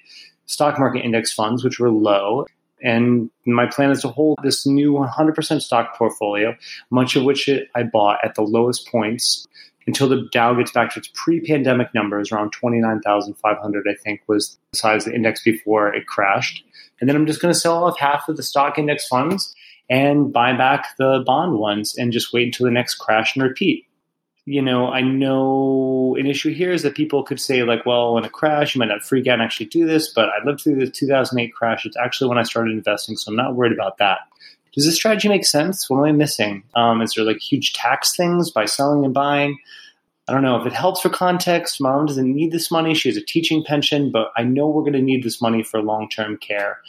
stock 0.46 0.78
market 0.78 1.04
index 1.04 1.32
funds, 1.32 1.64
which 1.64 1.80
were 1.80 1.90
low. 1.90 2.46
And 2.84 3.30
my 3.46 3.66
plan 3.66 3.92
is 3.92 4.02
to 4.02 4.10
hold 4.10 4.40
this 4.44 4.66
new 4.66 4.92
100% 4.92 5.62
stock 5.62 5.98
portfolio, 5.98 6.56
much 6.92 7.16
of 7.16 7.24
which 7.24 7.50
I 7.76 7.84
bought 7.84 8.20
at 8.24 8.36
the 8.36 8.42
lowest 8.42 8.88
points 8.90 9.48
until 9.88 10.08
the 10.08 10.28
Dow 10.32 10.54
gets 10.54 10.72
back 10.72 10.92
to 10.94 11.00
its 11.00 11.10
pre-pandemic 11.14 11.94
numbers, 11.94 12.32
around 12.32 12.52
29,500, 12.52 13.88
I 13.90 13.96
think, 13.96 14.22
was 14.28 14.58
the 14.72 14.78
size 14.78 15.06
of 15.06 15.12
the 15.12 15.16
index 15.16 15.44
before 15.44 15.94
it 15.94 16.08
crashed. 16.08 16.64
And 17.00 17.10
then 17.10 17.16
I'm 17.16 17.26
just 17.26 17.42
going 17.42 17.54
to 17.54 17.60
sell 17.60 17.84
off 17.84 18.00
half 18.00 18.30
of 18.30 18.38
the 18.38 18.44
stock 18.44 18.78
index 18.78 19.08
funds 19.08 19.54
and 19.90 20.32
buy 20.32 20.56
back 20.56 20.96
the 20.98 21.24
bond 21.26 21.60
ones 21.60 21.98
and 21.98 22.14
just 22.14 22.34
wait 22.34 22.48
until 22.48 22.66
the 22.66 22.72
next 22.72 22.96
crash 22.96 23.36
and 23.36 23.44
repeat. 23.44 23.86
You 24.46 24.62
know, 24.62 24.90
I 24.90 25.02
know 25.02 26.18
an 26.20 26.26
issue 26.26 26.54
here 26.54 26.74
is 26.74 26.82
that 26.84 26.96
people 26.96 27.24
could 27.24 27.40
say, 27.40 27.64
like, 27.64 27.86
well, 27.86 28.18
in 28.18 28.26
a 28.26 28.30
crash, 28.30 28.76
you 28.76 28.80
might 28.80 28.90
not 28.90 29.02
freak 29.02 29.26
out 29.28 29.36
and 29.36 29.42
actually 29.42 29.68
do 29.68 29.86
this, 29.86 30.12
but 30.14 30.30
I 30.30 30.44
lived 30.46 30.62
through 30.62 30.76
the 30.76 30.90
2008 30.90 31.54
crash. 31.54 31.86
It's 31.86 31.96
actually 31.96 32.28
when 32.28 32.38
I 32.38 32.44
started 32.44 32.72
investing, 32.72 33.16
so 33.16 33.32
I'm 33.32 33.38
not 33.38 33.56
worried 33.56 33.72
about 33.72 34.00
that. 34.00 34.20
Does 34.74 34.86
this 34.86 34.96
strategy 34.96 35.30
make 35.30 35.46
sense? 35.46 35.90
What 35.90 36.00
am 36.00 36.06
I 36.06 36.12
missing? 36.12 36.64
Um, 36.76 37.02
is 37.02 37.14
there 37.14 37.24
like 37.24 37.40
huge 37.40 37.74
tax 37.74 38.16
things 38.16 38.52
by 38.52 38.66
selling 38.66 39.06
and 39.06 39.14
buying? 39.14 39.60
I 40.28 40.34
don't 40.34 40.42
know 40.42 40.60
if 40.60 40.66
it 40.66 40.74
helps 40.74 41.02
for 41.02 41.10
context. 41.10 41.82
Mom 41.82 42.06
doesn't 42.06 42.34
need 42.34 42.52
this 42.52 42.72
money. 42.72 42.94
She 42.94 43.10
has 43.10 43.18
a 43.18 43.22
teaching 43.22 43.64
pension, 43.64 44.12
but 44.12 44.32
I 44.38 44.44
know 44.44 44.68
we're 44.70 44.82
going 44.82 44.94
to 44.94 45.02
need 45.02 45.24
this 45.24 45.42
money 45.42 45.64
for 45.64 45.82
long 45.82 46.10
term 46.10 46.38
care 46.38 46.80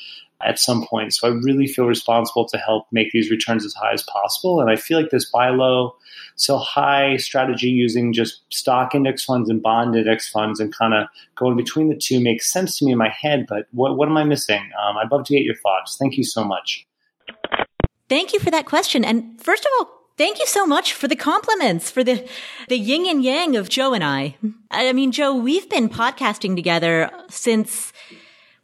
at 0.44 0.58
some 0.58 0.86
point. 0.86 1.14
So 1.14 1.28
I 1.28 1.32
really 1.32 1.66
feel 1.66 1.86
responsible 1.86 2.46
to 2.48 2.58
help 2.58 2.86
make 2.92 3.10
these 3.12 3.30
returns 3.30 3.64
as 3.64 3.74
high 3.74 3.92
as 3.92 4.02
possible. 4.02 4.60
And 4.60 4.70
I 4.70 4.76
feel 4.76 5.00
like 5.00 5.10
this 5.10 5.30
buy 5.30 5.48
low, 5.50 5.96
sell 6.36 6.58
high 6.58 7.16
strategy 7.16 7.68
using 7.68 8.12
just 8.12 8.42
stock 8.52 8.94
index 8.94 9.24
funds 9.24 9.48
and 9.48 9.62
bond 9.62 9.96
index 9.96 10.28
funds 10.28 10.60
and 10.60 10.74
kind 10.74 10.94
of 10.94 11.06
going 11.34 11.56
between 11.56 11.88
the 11.88 11.96
two 11.96 12.20
makes 12.20 12.52
sense 12.52 12.78
to 12.78 12.84
me 12.84 12.92
in 12.92 12.98
my 12.98 13.08
head. 13.08 13.46
But 13.48 13.66
what, 13.72 13.96
what 13.96 14.08
am 14.08 14.16
I 14.16 14.24
missing? 14.24 14.70
Um, 14.82 14.96
I'd 14.96 15.10
love 15.10 15.24
to 15.24 15.32
get 15.32 15.44
your 15.44 15.56
thoughts. 15.56 15.96
Thank 15.96 16.16
you 16.16 16.24
so 16.24 16.44
much. 16.44 16.86
Thank 18.08 18.32
you 18.32 18.38
for 18.38 18.50
that 18.50 18.66
question. 18.66 19.04
And 19.04 19.40
first 19.40 19.64
of 19.64 19.70
all, 19.78 19.94
Thank 20.16 20.38
you 20.38 20.46
so 20.46 20.64
much 20.64 20.92
for 20.92 21.08
the 21.08 21.16
compliments, 21.16 21.90
for 21.90 22.04
the, 22.04 22.24
the 22.68 22.78
yin 22.78 23.04
and 23.04 23.24
yang 23.24 23.56
of 23.56 23.68
Joe 23.68 23.94
and 23.94 24.04
I. 24.04 24.36
I 24.70 24.92
mean, 24.92 25.10
Joe, 25.10 25.34
we've 25.34 25.68
been 25.68 25.88
podcasting 25.88 26.54
together 26.54 27.10
since, 27.28 27.92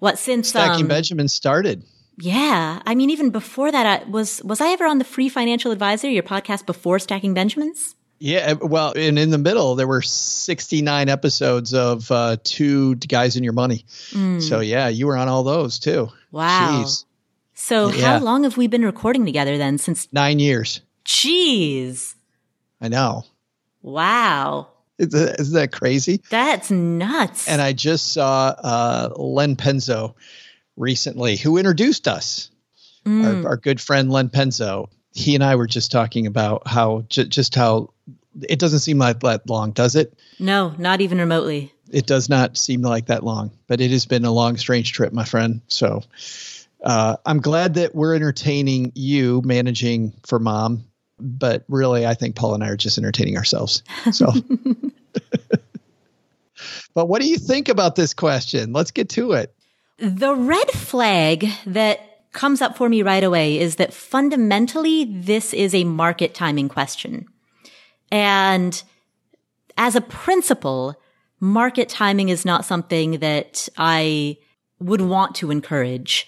what, 0.01 0.19
since, 0.19 0.49
Stacking 0.49 0.83
um, 0.83 0.89
Benjamin 0.89 1.29
started. 1.29 1.85
Yeah. 2.19 2.83
I 2.85 2.95
mean, 2.95 3.11
even 3.11 3.31
before 3.31 3.71
that, 3.73 3.87
I 3.87 4.11
was, 4.11 4.43
was 4.43 4.61
I 4.61 4.73
ever 4.73 4.85
on 4.85 4.99
the 4.99 5.05
Free 5.05 5.29
Financial 5.29 5.71
Advisor, 5.71 6.11
your 6.11 6.23
podcast 6.23 6.67
before 6.67 6.99
Stacking 6.99 7.33
Benjamins? 7.33 7.95
Yeah, 8.23 8.53
well, 8.53 8.93
and 8.95 9.19
in 9.19 9.31
the 9.31 9.39
middle 9.39 9.77
there 9.77 9.87
were 9.87 10.03
69 10.03 11.09
episodes 11.09 11.73
of 11.73 12.11
uh, 12.11 12.37
two 12.45 12.97
guys 12.97 13.37
in 13.37 13.45
your 13.45 13.55
money. 13.55 13.87
Mm. 14.11 14.43
So 14.43 14.61
yeah, 14.61 14.89
you 14.89 15.07
were 15.07 15.17
on 15.17 15.29
all 15.29 15.43
those 15.43 15.79
too. 15.79 16.11
Wow. 16.31 16.83
Jeez. 16.85 17.07
So 17.55 17.89
yeah. 17.89 18.19
how 18.19 18.25
long 18.25 18.45
have 18.45 18.59
we 18.59 18.67
been 18.67 18.85
recording 18.85 19.25
together 19.25 19.57
then? 19.57 19.79
Since 19.79 20.09
nine 20.13 20.39
years. 20.39 20.83
Jeez. 21.07 22.15
I 22.79 22.89
know. 22.89 23.25
Wow. 23.81 24.69
Isn't 25.01 25.55
that 25.55 25.73
crazy? 25.73 26.23
That's 26.31 26.71
nuts. 26.71 27.49
And 27.49 27.61
I 27.61 27.73
just 27.73 28.13
saw 28.13 28.55
uh, 28.59 29.11
Len 29.17 29.57
Penzo 29.57 30.15
recently, 30.77 31.37
who 31.37 31.57
introduced 31.57 32.07
us. 32.07 32.51
Mm. 33.07 33.45
Our, 33.45 33.51
our, 33.51 33.57
good 33.57 33.81
friend 33.81 34.11
Len 34.11 34.29
Penzo. 34.29 34.89
He 35.13 35.35
and 35.35 35.43
I 35.43 35.57
were 35.57 35.67
just 35.67 35.91
talking 35.91 36.27
about 36.27 36.69
how 36.69 37.07
j- 37.09 37.25
just 37.25 37.55
how 37.55 37.95
it 38.43 38.59
doesn't 38.59 38.81
seem 38.81 38.99
like 38.99 39.21
that 39.21 39.49
long, 39.49 39.73
does 39.73 39.97
it? 39.97 40.15
No, 40.39 40.75
not 40.77 41.01
even 41.01 41.19
remotely. 41.19 41.73
It 41.91 42.07
does 42.07 42.29
not 42.29 42.57
seem 42.57 42.83
like 42.83 43.07
that 43.07 43.25
long, 43.25 43.53
but 43.67 43.81
it 43.81 43.91
has 43.91 44.07
been 44.07 44.25
a 44.25 44.31
long, 44.31 44.59
strange 44.59 44.93
trip, 44.93 45.13
my 45.13 45.25
friend. 45.25 45.63
So 45.69 46.03
uh, 46.85 47.17
I'm 47.27 47.41
glad 47.41 47.75
that 47.75 47.95
we're 47.95 48.15
entertaining 48.15 48.93
you 48.95 49.43
managing 49.45 50.13
for 50.25 50.39
mom 50.39 50.85
but 51.21 51.65
really, 51.69 52.07
I 52.07 52.15
think 52.15 52.37
Paula 52.37 52.55
and 52.55 52.65
I 52.65 52.69
are 52.69 52.77
just 52.77 52.99
entertaining 52.99 53.37
ourselves. 53.37 53.83
So, 54.13 54.33
but 56.95 57.07
what 57.07 57.21
do 57.21 57.29
you 57.29 57.37
think 57.37 57.69
about 57.69 57.97
this 57.97 58.15
question? 58.15 58.73
Let's 58.73 58.91
get 58.91 59.09
to 59.11 59.33
it. 59.33 59.55
The 59.99 60.35
red 60.35 60.71
flag 60.71 61.47
that 61.67 62.01
comes 62.33 62.63
up 62.63 62.77
for 62.77 62.89
me 62.89 63.03
right 63.03 63.25
away 63.25 63.59
is 63.59 63.77
that 63.77 63.93
fundamentally, 63.93 65.05
this 65.05 65.53
is 65.53 65.75
a 65.75 65.85
market 65.85 66.35
timing 66.35 66.69
question. 66.69 67.27
And 68.11 68.83
as 69.77 69.97
a 69.97 70.01
principle, 70.01 71.01
market 71.41 71.89
timing 71.89 72.29
is 72.29 72.45
not 72.45 72.65
something 72.65 73.19
that 73.19 73.69
I 73.77 74.39
would 74.79 75.01
want 75.01 75.35
to 75.37 75.51
encourage. 75.51 76.27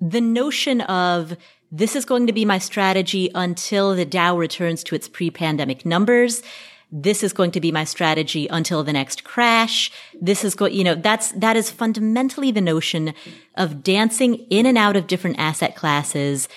The 0.00 0.20
notion 0.20 0.80
of 0.82 1.36
this 1.70 1.94
is 1.94 2.04
going 2.04 2.26
to 2.26 2.32
be 2.32 2.44
my 2.44 2.58
strategy 2.58 3.30
until 3.34 3.94
the 3.94 4.04
Dow 4.04 4.36
returns 4.36 4.82
to 4.84 4.94
its 4.94 5.08
pre-pandemic 5.08 5.84
numbers. 5.84 6.42
This 6.90 7.22
is 7.22 7.34
going 7.34 7.50
to 7.50 7.60
be 7.60 7.70
my 7.70 7.84
strategy 7.84 8.48
until 8.48 8.82
the 8.82 8.94
next 8.94 9.22
crash. 9.24 9.92
This 10.18 10.44
is 10.44 10.54
going, 10.54 10.72
you 10.72 10.84
know, 10.84 10.94
that's, 10.94 11.32
that 11.32 11.56
is 11.56 11.70
fundamentally 11.70 12.50
the 12.50 12.62
notion 12.62 13.12
of 13.54 13.82
dancing 13.82 14.36
in 14.48 14.64
and 14.64 14.78
out 14.78 14.96
of 14.96 15.06
different 15.06 15.38
asset 15.38 15.76
classes 15.76 16.48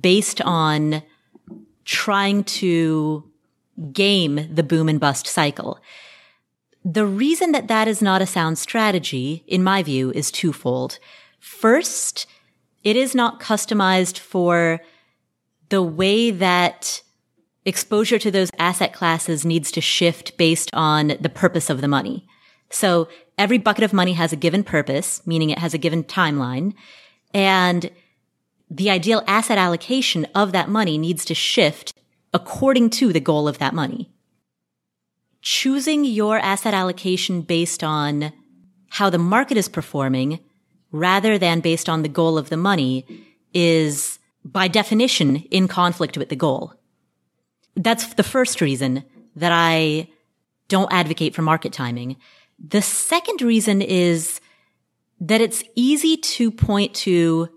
based 0.00 0.42
on 0.42 1.02
trying 1.86 2.44
to 2.44 3.24
game 3.92 4.54
the 4.54 4.62
boom 4.62 4.90
and 4.90 5.00
bust 5.00 5.26
cycle. 5.26 5.78
The 6.84 7.06
reason 7.06 7.52
that 7.52 7.68
that 7.68 7.88
is 7.88 8.02
not 8.02 8.20
a 8.20 8.26
sound 8.26 8.58
strategy, 8.58 9.42
in 9.46 9.64
my 9.64 9.82
view, 9.82 10.10
is 10.10 10.30
twofold. 10.30 10.98
First, 11.38 12.26
it 12.84 12.96
is 12.96 13.14
not 13.14 13.40
customized 13.40 14.18
for 14.18 14.80
the 15.68 15.82
way 15.82 16.30
that 16.30 17.02
exposure 17.64 18.18
to 18.18 18.30
those 18.30 18.50
asset 18.58 18.92
classes 18.92 19.44
needs 19.44 19.70
to 19.72 19.80
shift 19.80 20.36
based 20.36 20.70
on 20.72 21.12
the 21.20 21.28
purpose 21.28 21.68
of 21.68 21.80
the 21.80 21.88
money. 21.88 22.26
So 22.70 23.08
every 23.36 23.58
bucket 23.58 23.84
of 23.84 23.92
money 23.92 24.14
has 24.14 24.32
a 24.32 24.36
given 24.36 24.64
purpose, 24.64 25.26
meaning 25.26 25.50
it 25.50 25.58
has 25.58 25.74
a 25.74 25.78
given 25.78 26.04
timeline. 26.04 26.74
And 27.34 27.90
the 28.70 28.90
ideal 28.90 29.22
asset 29.26 29.58
allocation 29.58 30.26
of 30.34 30.52
that 30.52 30.68
money 30.68 30.98
needs 30.98 31.24
to 31.26 31.34
shift 31.34 31.94
according 32.32 32.90
to 32.90 33.12
the 33.12 33.20
goal 33.20 33.48
of 33.48 33.58
that 33.58 33.74
money. 33.74 34.10
Choosing 35.40 36.04
your 36.04 36.38
asset 36.38 36.74
allocation 36.74 37.42
based 37.42 37.82
on 37.82 38.32
how 38.90 39.10
the 39.10 39.18
market 39.18 39.56
is 39.56 39.68
performing 39.68 40.40
rather 40.92 41.38
than 41.38 41.60
based 41.60 41.88
on 41.88 42.02
the 42.02 42.08
goal 42.08 42.38
of 42.38 42.48
the 42.48 42.56
money 42.56 43.04
is 43.52 44.18
by 44.44 44.68
definition 44.68 45.36
in 45.50 45.68
conflict 45.68 46.16
with 46.16 46.28
the 46.28 46.36
goal. 46.36 46.74
That's 47.76 48.14
the 48.14 48.22
first 48.22 48.60
reason 48.60 49.04
that 49.36 49.52
I 49.52 50.08
don't 50.68 50.92
advocate 50.92 51.34
for 51.34 51.42
market 51.42 51.72
timing. 51.72 52.16
The 52.58 52.82
second 52.82 53.42
reason 53.42 53.82
is 53.82 54.40
that 55.20 55.40
it's 55.40 55.62
easy 55.74 56.16
to 56.16 56.50
point 56.50 56.94
to 56.94 57.48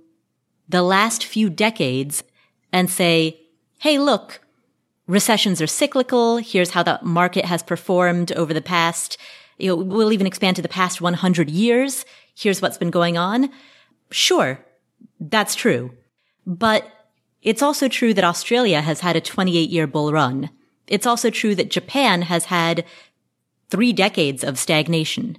the 0.69 0.81
last 0.81 1.25
few 1.25 1.49
decades 1.49 2.23
and 2.71 2.89
say, 2.89 3.39
Hey, 3.79 3.97
look, 3.97 4.41
recessions 5.07 5.61
are 5.61 5.67
cyclical. 5.67 6.37
Here's 6.37 6.71
how 6.71 6.83
the 6.83 6.99
market 7.01 7.45
has 7.45 7.63
performed 7.63 8.31
over 8.33 8.53
the 8.53 8.61
past, 8.61 9.17
you 9.57 9.67
know, 9.67 9.75
we'll 9.75 10.13
even 10.13 10.27
expand 10.27 10.55
to 10.55 10.61
the 10.61 10.69
past 10.69 11.01
100 11.01 11.49
years 11.49 12.05
here's 12.41 12.62
what's 12.62 12.77
been 12.77 12.91
going 12.91 13.17
on. 13.17 13.49
Sure, 14.10 14.60
that's 15.19 15.56
true. 15.56 15.91
But 16.45 16.88
it's 17.41 17.62
also 17.62 17.88
true 17.88 18.13
that 18.13 18.23
Australia 18.23 18.82
has 18.82 19.01
had 19.01 19.15
a 19.15 19.21
28 19.21 19.69
year 19.69 19.88
bull 19.88 20.12
run. 20.12 20.49
It's 20.88 21.06
also 21.06 21.30
true 21.30 21.56
that 21.56 21.71
Japan 21.71 22.23
has 22.23 22.45
had 22.45 22.86
three 23.69 23.93
decades 23.93 24.43
of 24.43 24.60
stagnation. 24.60 25.38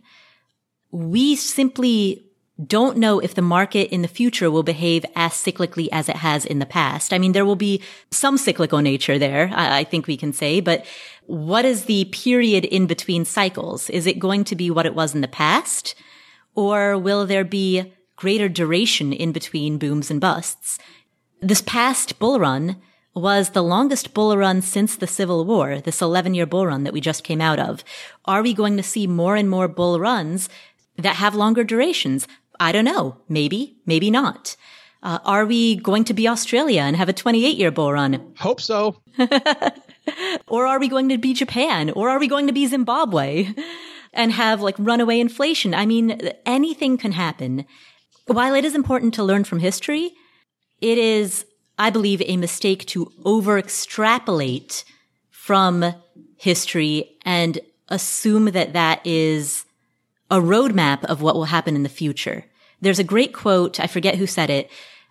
We 0.91 1.37
simply 1.37 2.25
don't 2.67 2.99
know 2.99 3.19
if 3.19 3.35
the 3.35 3.43
market 3.43 3.93
in 3.93 4.03
the 4.03 4.09
future 4.09 4.51
will 4.51 4.63
behave 4.63 5.05
as 5.17 5.33
cyclically 5.33 5.89
as 5.91 6.09
it 6.09 6.17
has 6.17 6.45
in 6.45 6.59
the 6.59 6.67
past. 6.67 7.13
I 7.13 7.19
mean, 7.19 7.33
there 7.33 7.45
will 7.45 7.57
be 7.57 7.83
some 8.11 8.39
cyclical 8.39 8.81
nature 8.81 9.19
there, 9.19 9.51
I, 9.53 9.85
think 9.85 10.07
we 10.07 10.17
can 10.17 10.33
say, 10.33 10.61
but 10.61 10.85
what 11.27 11.65
is 11.65 11.87
the 11.87 12.05
period 12.07 12.65
in 12.65 12.87
between 12.87 13.25
cycles? 13.25 13.91
Is 13.91 14.07
it 14.07 14.19
going 14.19 14.45
to 14.45 14.57
be 14.57 14.71
what 14.71 14.87
it 14.87 14.95
was 14.95 15.15
in 15.15 15.23
the 15.23 15.29
past? 15.29 15.95
Or 16.55 16.99
will 16.99 17.27
there 17.27 17.45
be 17.45 17.93
greater 18.17 18.49
duration 18.49 19.13
in 19.13 19.33
between 19.33 19.79
booms 19.79 20.11
and 20.11 20.21
busts? 20.21 20.79
This 21.41 21.63
past 21.63 22.19
bull 22.19 22.39
run 22.39 22.77
was 23.15 23.51
the 23.51 23.63
longest 23.63 24.15
bull 24.15 24.37
run 24.37 24.63
since 24.63 24.97
the 24.97 25.07
Civil 25.07 25.45
War, 25.45 25.81
this 25.81 26.01
11 26.01 26.35
year 26.35 26.47
bull 26.47 26.67
run 26.67 26.85
that 26.85 26.93
we 26.93 27.01
just 27.01 27.25
came 27.25 27.41
out 27.41 27.59
of. 27.59 27.85
Are 28.25 28.43
we 28.43 28.55
going 28.55 28.77
to 28.77 28.83
see 28.83 29.07
more 29.07 29.37
and 29.37 29.51
more 29.51 29.69
bull 29.69 30.01
runs 30.01 30.49
that 30.97 31.17
have 31.17 31.35
longer 31.35 31.65
durations? 31.65 32.27
I 32.59 32.73
don't 32.73 32.85
know. 32.85 33.19
Maybe, 33.29 33.77
maybe 33.87 34.11
not. 34.11 34.57
Uh, 35.03 35.19
are 35.25 35.45
we 35.45 35.77
going 35.77 36.05
to 36.05 36.15
be 36.15 36.29
Australia 36.29 36.83
and 36.83 36.97
have 36.97 37.09
a 37.09 37.13
28 37.13 37.57
year 37.57 37.71
bull 37.71 37.93
run? 37.93 38.35
Hope 38.39 38.61
so. 38.61 38.97
or 40.47 40.67
are 40.67 40.79
we 40.79 40.89
going 40.89 41.09
to 41.09 41.19
be 41.19 41.35
Japan? 41.35 41.91
Or 41.91 42.09
are 42.09 42.21
we 42.21 42.29
going 42.29 42.47
to 42.47 42.53
be 42.53 42.67
Zimbabwe? 42.67 43.49
And 44.13 44.33
have 44.33 44.61
like 44.61 44.77
runaway 44.79 45.21
inflation. 45.21 45.75
I 45.75 45.87
mean, 45.87 46.31
anything 46.45 46.99
can 46.99 47.13
happen. 47.13 47.65
While 48.27 48.55
it 48.55 48.65
is 48.65 48.75
important 48.75 49.15
to 49.15 49.25
learn 49.25 49.45
from 49.45 49.59
history, 49.59 50.13
it 50.81 50.99
is, 50.99 51.45
I 51.79 51.91
believe, 51.91 52.23
a 52.23 52.37
mistake 52.37 52.87
to 52.87 53.11
over 53.25 53.59
extrapolate 53.59 54.85
from 55.31 55.95
history 56.37 57.17
and 57.25 57.59
assume 57.89 58.47
that 58.47 58.73
that 58.73 59.05
is 59.07 59.65
a 60.31 60.37
roadmap 60.37 61.05
of 61.05 61.21
what 61.21 61.35
will 61.35 61.45
happen 61.45 61.77
in 61.77 61.83
the 61.83 61.89
future. 61.89 62.45
There's 62.81 62.99
a 62.99 63.05
great 63.05 63.33
quote, 63.33 63.79
I 63.79 63.87
forget 63.87 64.17
who 64.17 64.27
said 64.27 64.51
it, 64.51 64.71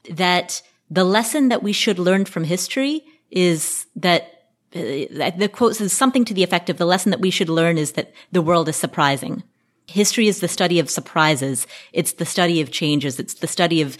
that 0.10 0.62
the 0.90 1.04
lesson 1.04 1.50
that 1.50 1.64
we 1.64 1.74
should 1.74 2.00
learn 2.00 2.26
from 2.26 2.44
history 2.44 3.04
is 3.30 3.86
that 3.96 4.41
Uh, 4.74 5.32
the 5.38 5.50
quote 5.52 5.76
says 5.76 5.92
something 5.92 6.24
to 6.26 6.34
the 6.34 6.44
effect 6.44 6.70
of 6.70 6.78
the 6.78 6.86
lesson 6.86 7.10
that 7.10 7.20
we 7.20 7.30
should 7.30 7.50
learn 7.50 7.78
is 7.78 7.94
that 7.94 8.14
the 8.32 8.42
world 8.42 8.70
is 8.70 8.76
surprising. 8.76 9.44
History 9.88 10.28
is 10.28 10.40
the 10.40 10.48
study 10.48 10.80
of 10.80 10.90
surprises. 10.90 11.68
It's 11.92 12.14
the 12.14 12.26
study 12.26 12.62
of 12.62 12.72
changes. 12.72 13.20
It's 13.20 13.34
the 13.34 13.48
study 13.48 13.82
of 13.82 13.98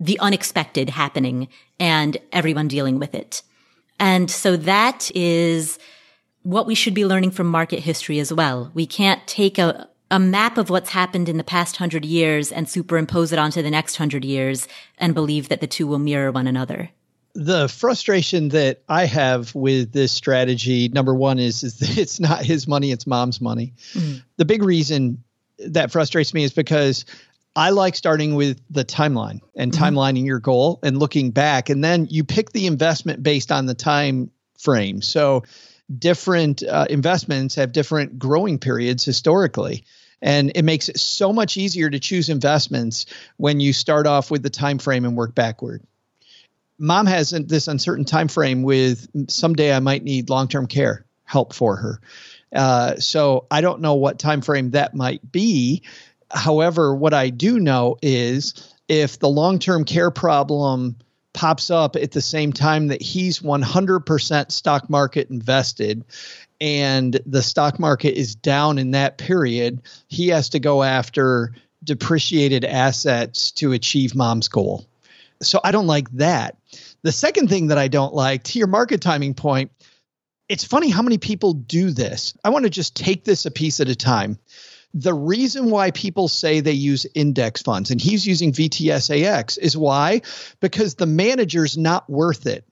the 0.00 0.18
unexpected 0.18 0.90
happening 0.90 1.48
and 1.78 2.16
everyone 2.32 2.68
dealing 2.68 2.98
with 2.98 3.14
it. 3.14 3.42
And 4.00 4.30
so 4.30 4.56
that 4.56 5.10
is 5.14 5.78
what 6.42 6.66
we 6.66 6.74
should 6.74 6.94
be 6.94 7.06
learning 7.06 7.30
from 7.30 7.46
market 7.46 7.80
history 7.80 8.18
as 8.18 8.32
well. 8.32 8.70
We 8.74 8.86
can't 8.86 9.26
take 9.26 9.58
a, 9.58 9.88
a 10.10 10.18
map 10.18 10.58
of 10.58 10.70
what's 10.70 10.90
happened 10.90 11.28
in 11.28 11.36
the 11.36 11.44
past 11.44 11.76
hundred 11.76 12.04
years 12.04 12.50
and 12.50 12.68
superimpose 12.68 13.32
it 13.32 13.38
onto 13.38 13.62
the 13.62 13.70
next 13.70 13.96
hundred 13.96 14.24
years 14.24 14.68
and 14.98 15.14
believe 15.14 15.48
that 15.48 15.60
the 15.60 15.66
two 15.66 15.86
will 15.86 15.98
mirror 15.98 16.32
one 16.32 16.46
another. 16.46 16.90
The 17.34 17.68
frustration 17.68 18.50
that 18.50 18.82
I 18.88 19.06
have 19.06 19.54
with 19.54 19.92
this 19.92 20.12
strategy, 20.12 20.88
number 20.88 21.14
one, 21.14 21.38
is, 21.38 21.64
is 21.64 21.78
that 21.80 21.98
it's 21.98 22.20
not 22.20 22.44
his 22.44 22.68
money, 22.68 22.92
it's 22.92 23.06
mom's 23.06 23.40
money. 23.40 23.74
Mm. 23.92 24.22
The 24.36 24.44
big 24.44 24.62
reason 24.62 25.24
that 25.58 25.90
frustrates 25.90 26.32
me 26.32 26.44
is 26.44 26.52
because 26.52 27.04
I 27.56 27.70
like 27.70 27.94
starting 27.94 28.34
with 28.34 28.60
the 28.70 28.84
timeline 28.84 29.40
and 29.54 29.72
mm-hmm. 29.72 29.84
timelining 29.84 30.26
your 30.26 30.40
goal 30.40 30.80
and 30.82 30.98
looking 30.98 31.30
back. 31.30 31.70
And 31.70 31.82
then 31.82 32.06
you 32.10 32.24
pick 32.24 32.50
the 32.50 32.66
investment 32.66 33.22
based 33.22 33.52
on 33.52 33.66
the 33.66 33.74
time 33.74 34.30
frame. 34.58 35.02
So 35.02 35.44
different 35.96 36.62
uh, 36.62 36.86
investments 36.90 37.54
have 37.56 37.72
different 37.72 38.18
growing 38.18 38.58
periods 38.58 39.04
historically. 39.04 39.84
And 40.22 40.52
it 40.54 40.62
makes 40.62 40.88
it 40.88 40.98
so 40.98 41.32
much 41.32 41.56
easier 41.56 41.90
to 41.90 42.00
choose 42.00 42.28
investments 42.28 43.06
when 43.36 43.60
you 43.60 43.72
start 43.72 44.06
off 44.06 44.30
with 44.30 44.42
the 44.42 44.50
time 44.50 44.78
frame 44.78 45.04
and 45.04 45.16
work 45.16 45.34
backward. 45.34 45.82
Mom 46.84 47.06
has 47.06 47.30
this 47.30 47.66
uncertain 47.66 48.04
time 48.04 48.28
frame 48.28 48.62
with 48.62 49.08
someday 49.30 49.74
I 49.74 49.80
might 49.80 50.04
need 50.04 50.28
long-term 50.28 50.66
care 50.66 51.06
help 51.24 51.54
for 51.54 51.76
her. 51.76 52.00
Uh, 52.54 52.96
so 52.96 53.46
I 53.50 53.62
don't 53.62 53.80
know 53.80 53.94
what 53.94 54.18
time 54.18 54.42
frame 54.42 54.72
that 54.72 54.94
might 54.94 55.32
be. 55.32 55.82
However, 56.30 56.94
what 56.94 57.14
I 57.14 57.30
do 57.30 57.58
know 57.58 57.96
is 58.02 58.74
if 58.86 59.18
the 59.18 59.30
long-term 59.30 59.84
care 59.86 60.10
problem 60.10 60.96
pops 61.32 61.70
up 61.70 61.96
at 61.96 62.12
the 62.12 62.20
same 62.20 62.52
time 62.52 62.88
that 62.88 63.00
he's 63.00 63.40
100% 63.40 64.52
stock 64.52 64.90
market 64.90 65.30
invested 65.30 66.04
and 66.60 67.18
the 67.24 67.42
stock 67.42 67.78
market 67.80 68.16
is 68.16 68.34
down 68.34 68.78
in 68.78 68.90
that 68.90 69.16
period, 69.16 69.80
he 70.08 70.28
has 70.28 70.50
to 70.50 70.60
go 70.60 70.82
after 70.82 71.54
depreciated 71.82 72.64
assets 72.64 73.50
to 73.52 73.72
achieve 73.72 74.14
mom's 74.14 74.48
goal. 74.48 74.86
So 75.46 75.60
I 75.62 75.70
don't 75.70 75.86
like 75.86 76.10
that. 76.12 76.56
The 77.02 77.12
second 77.12 77.48
thing 77.48 77.68
that 77.68 77.78
I 77.78 77.88
don't 77.88 78.14
like, 78.14 78.44
to 78.44 78.58
your 78.58 78.68
market 78.68 79.00
timing 79.00 79.34
point, 79.34 79.70
it's 80.48 80.64
funny 80.64 80.90
how 80.90 81.02
many 81.02 81.18
people 81.18 81.54
do 81.54 81.90
this. 81.90 82.34
I 82.44 82.50
want 82.50 82.64
to 82.64 82.70
just 82.70 82.96
take 82.96 83.24
this 83.24 83.46
a 83.46 83.50
piece 83.50 83.80
at 83.80 83.88
a 83.88 83.96
time. 83.96 84.38
The 84.92 85.14
reason 85.14 85.70
why 85.70 85.90
people 85.90 86.28
say 86.28 86.60
they 86.60 86.72
use 86.72 87.06
index 87.14 87.62
funds, 87.62 87.90
and 87.90 88.00
he's 88.00 88.26
using 88.26 88.52
VTSAX, 88.52 89.58
is 89.58 89.76
why? 89.76 90.22
Because 90.60 90.94
the 90.94 91.06
manager's 91.06 91.76
not 91.76 92.08
worth 92.08 92.46
it 92.46 92.64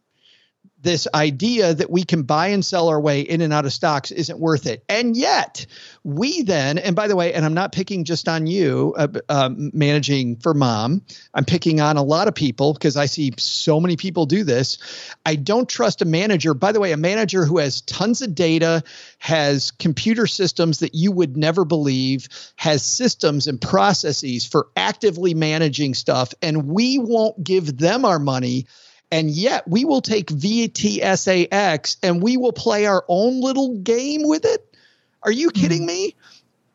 this 0.83 1.07
idea 1.15 1.75
that 1.75 1.91
we 1.91 2.03
can 2.03 2.25
buy 2.25 2.49
and 2.49 2.65
sell 2.65 2.89
our 2.89 3.01
way 3.01 3.21
in 3.21 3.41
and 3.41 3.53
out 3.53 3.65
of 3.65 3.73
stocks 3.73 4.11
isn't 4.11 4.39
worth 4.39 4.67
it. 4.67 4.85
And 4.89 5.17
yet, 5.17 5.67
we 6.03 6.43
then, 6.43 6.79
and 6.79 6.97
by 6.97 7.09
the 7.09 7.17
way, 7.17 7.33
and 7.33 7.45
I'm 7.45 7.55
not 7.55 7.73
picking 7.73 8.05
just 8.05 8.29
on 8.29 8.47
you, 8.47 8.95
uh, 8.97 9.09
uh, 9.29 9.51
managing 9.55 10.37
for 10.37 10.55
mom, 10.55 11.03
I'm 11.33 11.45
picking 11.45 11.81
on 11.81 11.97
a 11.97 12.03
lot 12.03 12.27
of 12.27 12.35
people 12.35 12.73
because 12.73 12.97
I 12.97 13.07
see 13.07 13.33
so 13.39 13.81
many 13.81 13.97
people 13.97 14.27
do 14.27 14.43
this. 14.43 14.79
I 15.25 15.37
don't 15.37 15.69
trust 15.69 16.03
a 16.03 16.05
manager, 16.05 16.53
by 16.53 16.73
the 16.73 16.81
way, 16.81 16.93
a 16.93 16.97
manager 16.97 17.45
who 17.45 17.59
has 17.59 17.81
tons 17.83 18.21
of 18.23 18.35
data, 18.35 18.83
has 19.19 19.71
computer 19.71 20.27
systems 20.27 20.81
that 20.81 20.95
you 20.95 21.13
would 21.13 21.37
never 21.37 21.65
believe, 21.65 22.29
has 22.57 22.85
systems 22.85 23.47
and 23.47 23.61
processes 23.61 24.45
for 24.47 24.69
actively 24.77 25.35
managing 25.35 25.95
stuff, 25.95 26.35
and 26.43 26.67
we 26.67 26.99
won't 26.99 27.43
give 27.43 27.79
them 27.79 28.05
our 28.05 28.19
money 28.19 28.67
and 29.13 29.31
yet 29.31 29.69
we 29.69 29.85
will 29.85 30.01
take 30.01 30.29
VTSAX 30.29 31.99
and 32.03 32.23
we 32.23 32.39
will 32.39 32.55
play 32.55 32.87
our 32.87 33.05
own 33.07 33.43
little 33.43 33.77
game 33.77 34.23
with 34.27 34.47
it. 34.47 34.75
Are 35.23 35.31
you 35.31 35.51
kidding 35.51 35.83
mm. 35.83 35.89
me? 35.89 36.17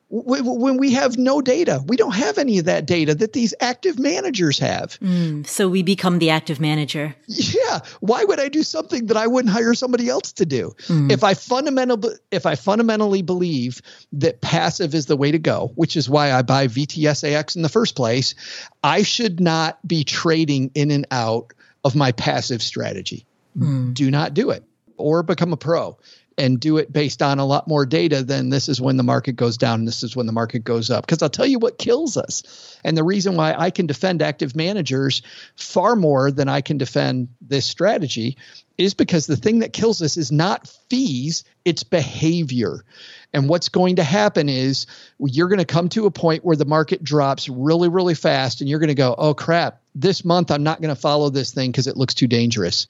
When 0.10 0.78
we 0.78 0.94
have 0.94 1.18
no 1.18 1.42
data, 1.42 1.84
we 1.86 1.98
don't 1.98 2.16
have 2.16 2.38
any 2.38 2.60
of 2.60 2.66
that 2.66 2.86
data 2.86 3.14
that 3.16 3.34
these 3.34 3.54
active 3.60 4.00
managers 4.00 4.58
have. 4.60 4.98
Mm, 5.02 5.46
so 5.46 5.68
we 5.68 5.84
become 5.84 6.20
the 6.20 6.30
active 6.30 6.62
manager. 6.62 7.14
Yeah. 7.28 7.80
Why 8.00 8.24
would 8.24 8.40
I 8.40 8.48
do 8.48 8.64
something 8.64 9.08
that 9.08 9.18
I 9.18 9.28
wouldn't 9.28 9.54
hire 9.54 9.74
somebody 9.74 10.08
else 10.08 10.32
to 10.34 10.46
do? 10.46 10.76
Mm. 10.84 11.12
If 11.12 11.26
I 11.26 11.34
fundamental, 11.34 12.14
if 12.32 12.46
I 12.46 12.56
fundamentally 12.56 13.22
believe 13.22 13.82
that 14.14 14.40
passive 14.40 14.96
is 14.96 15.08
the 15.08 15.18
way 15.18 15.32
to 15.32 15.40
go, 15.40 15.74
which 15.76 15.98
is 15.98 16.10
why 16.10 16.32
I 16.32 16.42
buy 16.42 16.68
VTSAX 16.68 17.58
in 17.58 17.62
the 17.62 17.68
first 17.68 17.98
place, 17.98 18.34
I 18.82 19.04
should 19.04 19.42
not 19.42 19.86
be 19.86 20.06
trading 20.06 20.72
in 20.74 20.92
and 20.92 21.06
out 21.12 21.52
of 21.88 21.96
my 21.96 22.12
passive 22.12 22.62
strategy. 22.62 23.26
Mm. 23.58 23.94
Do 23.94 24.12
not 24.12 24.34
do 24.34 24.52
it 24.52 24.64
or 24.98 25.24
become 25.24 25.54
a 25.54 25.58
pro 25.58 25.98
and 26.38 26.60
do 26.60 26.78
it 26.78 26.94
based 26.94 27.22
on 27.24 27.40
a 27.40 27.46
lot 27.46 27.68
more 27.68 27.86
data 27.86 28.24
than 28.24 28.50
this 28.50 28.70
is 28.70 28.80
when 28.80 28.96
the 28.96 29.04
market 29.04 29.36
goes 29.36 29.58
down 29.58 29.80
and 29.80 29.88
this 29.88 30.04
is 30.04 30.16
when 30.16 30.28
the 30.28 30.32
market 30.32 30.64
goes 30.64 30.92
up. 30.92 31.06
Because 31.06 31.24
I'll 31.24 31.30
tell 31.30 31.48
you 31.48 31.58
what 31.58 31.80
kills 31.80 32.16
us. 32.16 32.78
And 32.84 32.96
the 32.96 33.04
reason 33.04 33.36
why 33.36 33.56
I 33.58 33.72
can 33.72 33.88
defend 33.88 34.22
active 34.22 34.56
managers 34.56 35.24
far 35.56 35.96
more 35.96 36.30
than 36.30 36.48
I 36.48 36.62
can 36.62 36.78
defend 36.78 37.30
this 37.42 37.66
strategy 37.66 38.38
is 38.78 38.94
because 38.94 39.26
the 39.26 39.36
thing 39.36 39.60
that 39.60 39.74
kills 39.74 40.04
us 40.04 40.18
is 40.18 40.32
not 40.32 40.68
fees, 40.90 41.44
it's 41.66 41.84
behavior. 41.84 42.86
And 43.34 43.50
what's 43.50 43.70
going 43.70 43.96
to 43.96 44.04
happen 44.04 44.48
is 44.48 44.86
you're 45.20 45.50
going 45.50 45.58
to 45.58 45.66
come 45.66 45.90
to 45.90 46.06
a 46.06 46.12
point 46.12 46.46
where 46.46 46.56
the 46.56 46.66
market 46.66 47.04
drops 47.04 47.50
really, 47.50 47.90
really 47.90 48.14
fast, 48.14 48.62
and 48.62 48.70
you're 48.70 48.80
going 48.80 48.90
to 48.90 48.96
go, 48.96 49.16
oh 49.18 49.34
crap, 49.34 49.82
this 49.96 50.24
month 50.24 50.52
I'm 50.52 50.64
not 50.64 50.82
going 50.82 50.94
to 50.94 51.02
follow 51.02 51.32
this 51.32 51.52
thing 51.52 51.72
because 51.72 51.88
it 51.88 51.98
looks 51.98 52.14
too 52.14 52.28
dangerous. 52.28 52.88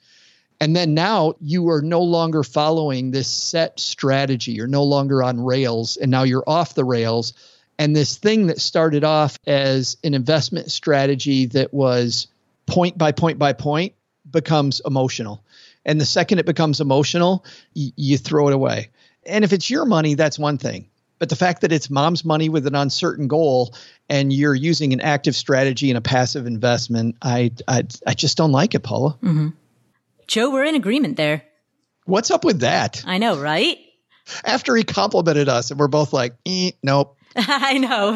And 0.60 0.74
then 0.74 0.94
now 0.94 1.34
you 1.40 1.68
are 1.70 1.82
no 1.82 2.02
longer 2.02 2.42
following 2.42 3.10
this 3.10 3.28
set 3.28 3.78
strategy. 3.78 4.52
You're 4.52 4.66
no 4.66 4.82
longer 4.82 5.22
on 5.22 5.42
rails, 5.42 5.96
and 5.96 6.10
now 6.10 6.24
you're 6.24 6.44
off 6.46 6.74
the 6.74 6.84
rails. 6.84 7.32
And 7.78 7.94
this 7.94 8.16
thing 8.16 8.48
that 8.48 8.60
started 8.60 9.04
off 9.04 9.38
as 9.46 9.96
an 10.02 10.14
investment 10.14 10.70
strategy 10.72 11.46
that 11.46 11.72
was 11.72 12.26
point 12.66 12.98
by 12.98 13.12
point 13.12 13.38
by 13.38 13.52
point 13.52 13.94
becomes 14.30 14.80
emotional. 14.84 15.42
And 15.84 16.00
the 16.00 16.04
second 16.04 16.38
it 16.40 16.46
becomes 16.46 16.80
emotional, 16.80 17.44
y- 17.76 17.92
you 17.96 18.18
throw 18.18 18.48
it 18.48 18.54
away. 18.54 18.90
And 19.24 19.44
if 19.44 19.52
it's 19.52 19.70
your 19.70 19.84
money, 19.84 20.14
that's 20.14 20.38
one 20.38 20.58
thing. 20.58 20.88
But 21.18 21.28
the 21.28 21.36
fact 21.36 21.62
that 21.62 21.72
it's 21.72 21.88
mom's 21.88 22.24
money 22.24 22.48
with 22.48 22.66
an 22.66 22.74
uncertain 22.74 23.28
goal 23.28 23.74
and 24.08 24.32
you're 24.32 24.54
using 24.54 24.92
an 24.92 25.00
active 25.00 25.34
strategy 25.34 25.90
and 25.90 25.98
a 25.98 26.00
passive 26.00 26.46
investment, 26.46 27.16
I 27.22 27.52
I, 27.66 27.84
I 28.06 28.14
just 28.14 28.36
don't 28.36 28.52
like 28.52 28.74
it, 28.74 28.80
Paula. 28.82 29.16
Mm-hmm. 29.22 29.48
Joe, 30.28 30.50
we're 30.50 30.64
in 30.64 30.74
agreement 30.74 31.16
there. 31.16 31.42
What's 32.04 32.30
up 32.30 32.44
with 32.44 32.60
that? 32.60 33.02
I 33.06 33.16
know, 33.16 33.40
right? 33.40 33.78
After 34.44 34.76
he 34.76 34.84
complimented 34.84 35.48
us, 35.48 35.70
and 35.70 35.80
we're 35.80 35.88
both 35.88 36.12
like, 36.12 36.34
eh, 36.44 36.72
nope. 36.82 37.16
I 37.36 37.78
know. 37.78 38.12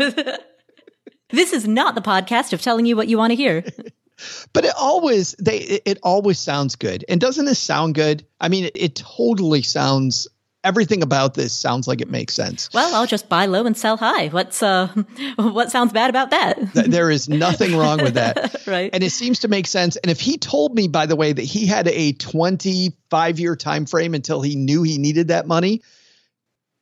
this 1.30 1.54
is 1.54 1.66
not 1.66 1.94
the 1.94 2.02
podcast 2.02 2.52
of 2.52 2.60
telling 2.60 2.84
you 2.84 2.96
what 2.96 3.08
you 3.08 3.16
want 3.16 3.30
to 3.30 3.34
hear. 3.34 3.64
but 4.52 4.66
it 4.66 4.74
always 4.78 5.32
they 5.38 5.56
it, 5.56 5.98
always 6.02 6.38
sounds 6.38 6.76
good 6.76 7.04
and 7.08 7.20
doesn't 7.20 7.46
this 7.46 7.58
sound 7.58 7.94
good 7.94 8.24
i 8.40 8.48
mean 8.48 8.66
it, 8.66 8.72
it, 8.76 8.94
totally 8.94 9.62
sounds 9.62 10.28
everything 10.64 11.02
about 11.02 11.34
this 11.34 11.52
sounds 11.52 11.88
like 11.88 12.00
it 12.00 12.08
makes 12.08 12.34
sense. 12.34 12.68
Well, 12.72 12.94
I'll 12.94 13.06
just 13.06 13.28
buy 13.28 13.46
low 13.46 13.66
and 13.66 13.76
sell 13.76 13.96
high. 13.96 14.28
What's 14.28 14.62
uh, 14.62 14.88
what 15.36 15.70
sounds 15.70 15.92
bad 15.92 16.10
about 16.10 16.30
that? 16.30 16.72
there 16.72 17.10
is 17.10 17.28
nothing 17.28 17.76
wrong 17.76 18.02
with 18.02 18.14
that, 18.14 18.62
right? 18.66 18.90
And 18.92 19.02
it 19.02 19.10
seems 19.10 19.40
to 19.40 19.48
make 19.48 19.66
sense. 19.66 19.96
And 19.96 20.10
if 20.10 20.20
he 20.20 20.38
told 20.38 20.74
me, 20.74 20.88
by 20.88 21.06
the 21.06 21.16
way, 21.16 21.32
that 21.32 21.42
he 21.42 21.66
had 21.66 21.88
a 21.88 22.12
25 22.12 23.40
year 23.40 23.56
time 23.56 23.86
frame 23.86 24.14
until 24.14 24.42
he 24.42 24.56
knew 24.56 24.82
he 24.82 24.98
needed 24.98 25.28
that 25.28 25.46
money, 25.46 25.82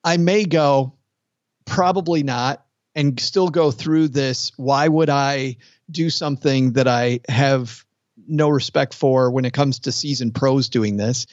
I 0.04 0.16
may 0.16 0.44
go, 0.44 0.94
probably 1.64 2.22
not, 2.22 2.64
and 2.94 3.18
still 3.20 3.48
go 3.48 3.70
through 3.70 4.08
this. 4.08 4.52
Why 4.56 4.86
would 4.86 5.10
I 5.10 5.56
do 5.90 6.10
something 6.10 6.74
that 6.74 6.88
I 6.88 7.20
have 7.28 7.84
no 8.28 8.48
respect 8.48 8.94
for 8.94 9.30
when 9.30 9.44
it 9.44 9.52
comes 9.52 9.80
to 9.80 9.92
seasoned 9.92 10.34
pros 10.34 10.68
doing 10.68 10.96
this? 10.96 11.26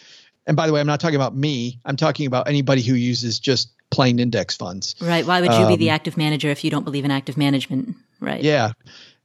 And 0.47 0.55
by 0.55 0.65
the 0.65 0.73
way, 0.73 0.79
I'm 0.79 0.87
not 0.87 0.99
talking 0.99 1.17
about 1.17 1.35
me. 1.35 1.79
I'm 1.85 1.97
talking 1.97 2.25
about 2.25 2.47
anybody 2.47 2.81
who 2.81 2.95
uses 2.95 3.37
just 3.37 3.71
plain 3.91 4.17
index 4.17 4.55
funds. 4.55 4.95
Right. 5.01 5.25
Why 5.25 5.41
would 5.41 5.51
you 5.51 5.57
um, 5.57 5.67
be 5.67 5.75
the 5.75 5.89
um, 5.91 5.95
active 5.95 6.17
manager 6.17 6.49
if 6.49 6.63
you 6.63 6.71
don't 6.71 6.83
believe 6.83 7.05
in 7.05 7.11
active 7.11 7.37
management? 7.37 7.95
Right. 8.19 8.41
Yeah. 8.41 8.71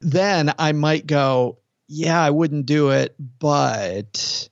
Then 0.01 0.53
I 0.59 0.73
might 0.73 1.07
go, 1.07 1.59
yeah, 1.89 2.21
I 2.21 2.31
wouldn't 2.31 2.67
do 2.67 2.91
it, 2.91 3.15
but. 3.39 4.49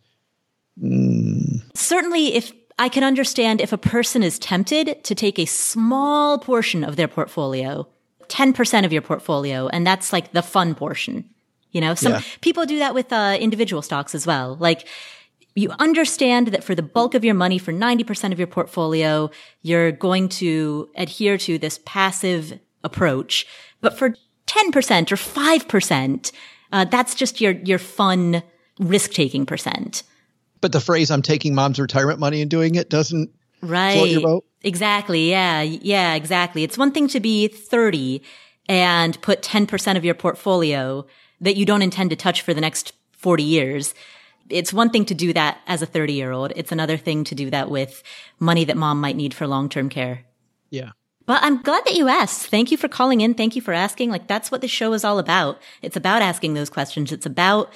Mm. 0.80 1.62
Certainly, 1.74 2.34
if 2.34 2.52
I 2.78 2.88
can 2.88 3.04
understand 3.04 3.60
if 3.60 3.72
a 3.72 3.78
person 3.78 4.22
is 4.22 4.38
tempted 4.38 5.04
to 5.04 5.14
take 5.14 5.38
a 5.38 5.44
small 5.44 6.38
portion 6.38 6.84
of 6.84 6.96
their 6.96 7.08
portfolio, 7.08 7.86
10% 8.28 8.84
of 8.84 8.92
your 8.92 9.02
portfolio, 9.02 9.68
and 9.68 9.86
that's 9.86 10.12
like 10.12 10.32
the 10.32 10.42
fun 10.42 10.74
portion. 10.74 11.28
You 11.72 11.80
know, 11.80 11.94
some 11.94 12.12
Yeah. 12.12 12.22
people 12.40 12.64
do 12.64 12.78
that 12.78 12.94
with 12.94 13.12
uh, 13.12 13.36
individual 13.40 13.82
stocks 13.82 14.14
as 14.14 14.26
well. 14.26 14.56
Like 14.58 14.86
you 15.54 15.70
understand 15.78 16.48
that 16.48 16.64
for 16.64 16.74
the 16.74 16.82
bulk 16.82 17.14
of 17.14 17.24
your 17.24 17.34
money, 17.34 17.58
for 17.58 17.72
90% 17.72 18.32
of 18.32 18.38
your 18.38 18.46
portfolio, 18.46 19.30
you're 19.62 19.92
going 19.92 20.28
to 20.28 20.88
adhere 20.96 21.36
to 21.38 21.58
this 21.58 21.80
passive 21.84 22.58
approach. 22.84 23.46
But 23.80 23.98
for 23.98 24.14
10% 24.46 25.12
or 25.12 25.16
5%, 25.16 26.32
uh, 26.72 26.84
that's 26.84 27.14
just 27.14 27.40
your, 27.40 27.52
your 27.52 27.78
fun 27.78 28.42
risk 28.78 29.12
taking 29.12 29.44
percent. 29.46 30.02
But 30.60 30.72
the 30.72 30.80
phrase 30.80 31.10
"I'm 31.10 31.22
taking 31.22 31.54
mom's 31.54 31.80
retirement 31.80 32.18
money 32.18 32.42
and 32.42 32.50
doing 32.50 32.74
it" 32.74 32.90
doesn't 32.90 33.30
Right. 33.62 33.94
float 33.94 34.08
your 34.10 34.20
boat. 34.20 34.44
Exactly. 34.62 35.30
Yeah. 35.30 35.62
Yeah, 35.62 36.14
exactly. 36.14 36.62
It's 36.64 36.78
one 36.78 36.92
thing 36.92 37.08
to 37.08 37.20
be 37.20 37.48
30 37.48 38.22
and 38.68 39.20
put 39.22 39.42
10% 39.42 39.96
of 39.96 40.04
your 40.04 40.14
portfolio 40.14 41.06
that 41.40 41.56
you 41.56 41.64
don't 41.64 41.82
intend 41.82 42.10
to 42.10 42.16
touch 42.16 42.42
for 42.42 42.54
the 42.54 42.60
next 42.60 42.92
40 43.12 43.42
years. 43.42 43.94
It's 44.50 44.72
one 44.72 44.90
thing 44.90 45.04
to 45.06 45.14
do 45.14 45.32
that 45.32 45.58
as 45.66 45.82
a 45.82 45.86
30 45.86 46.12
year 46.12 46.32
old. 46.32 46.52
It's 46.56 46.72
another 46.72 46.96
thing 46.96 47.24
to 47.24 47.34
do 47.34 47.50
that 47.50 47.70
with 47.70 48.02
money 48.38 48.64
that 48.64 48.76
mom 48.76 49.00
might 49.00 49.16
need 49.16 49.34
for 49.34 49.46
long 49.46 49.68
term 49.68 49.88
care. 49.88 50.24
Yeah. 50.70 50.90
But 51.26 51.42
I'm 51.42 51.62
glad 51.62 51.84
that 51.84 51.94
you 51.94 52.08
asked. 52.08 52.48
Thank 52.48 52.70
you 52.70 52.76
for 52.76 52.88
calling 52.88 53.20
in. 53.20 53.34
Thank 53.34 53.54
you 53.54 53.62
for 53.62 53.72
asking. 53.72 54.10
Like 54.10 54.26
that's 54.26 54.50
what 54.50 54.62
the 54.62 54.68
show 54.68 54.92
is 54.92 55.04
all 55.04 55.18
about. 55.18 55.60
It's 55.82 55.96
about 55.96 56.22
asking 56.22 56.54
those 56.54 56.70
questions. 56.70 57.12
It's 57.12 57.26
about 57.26 57.72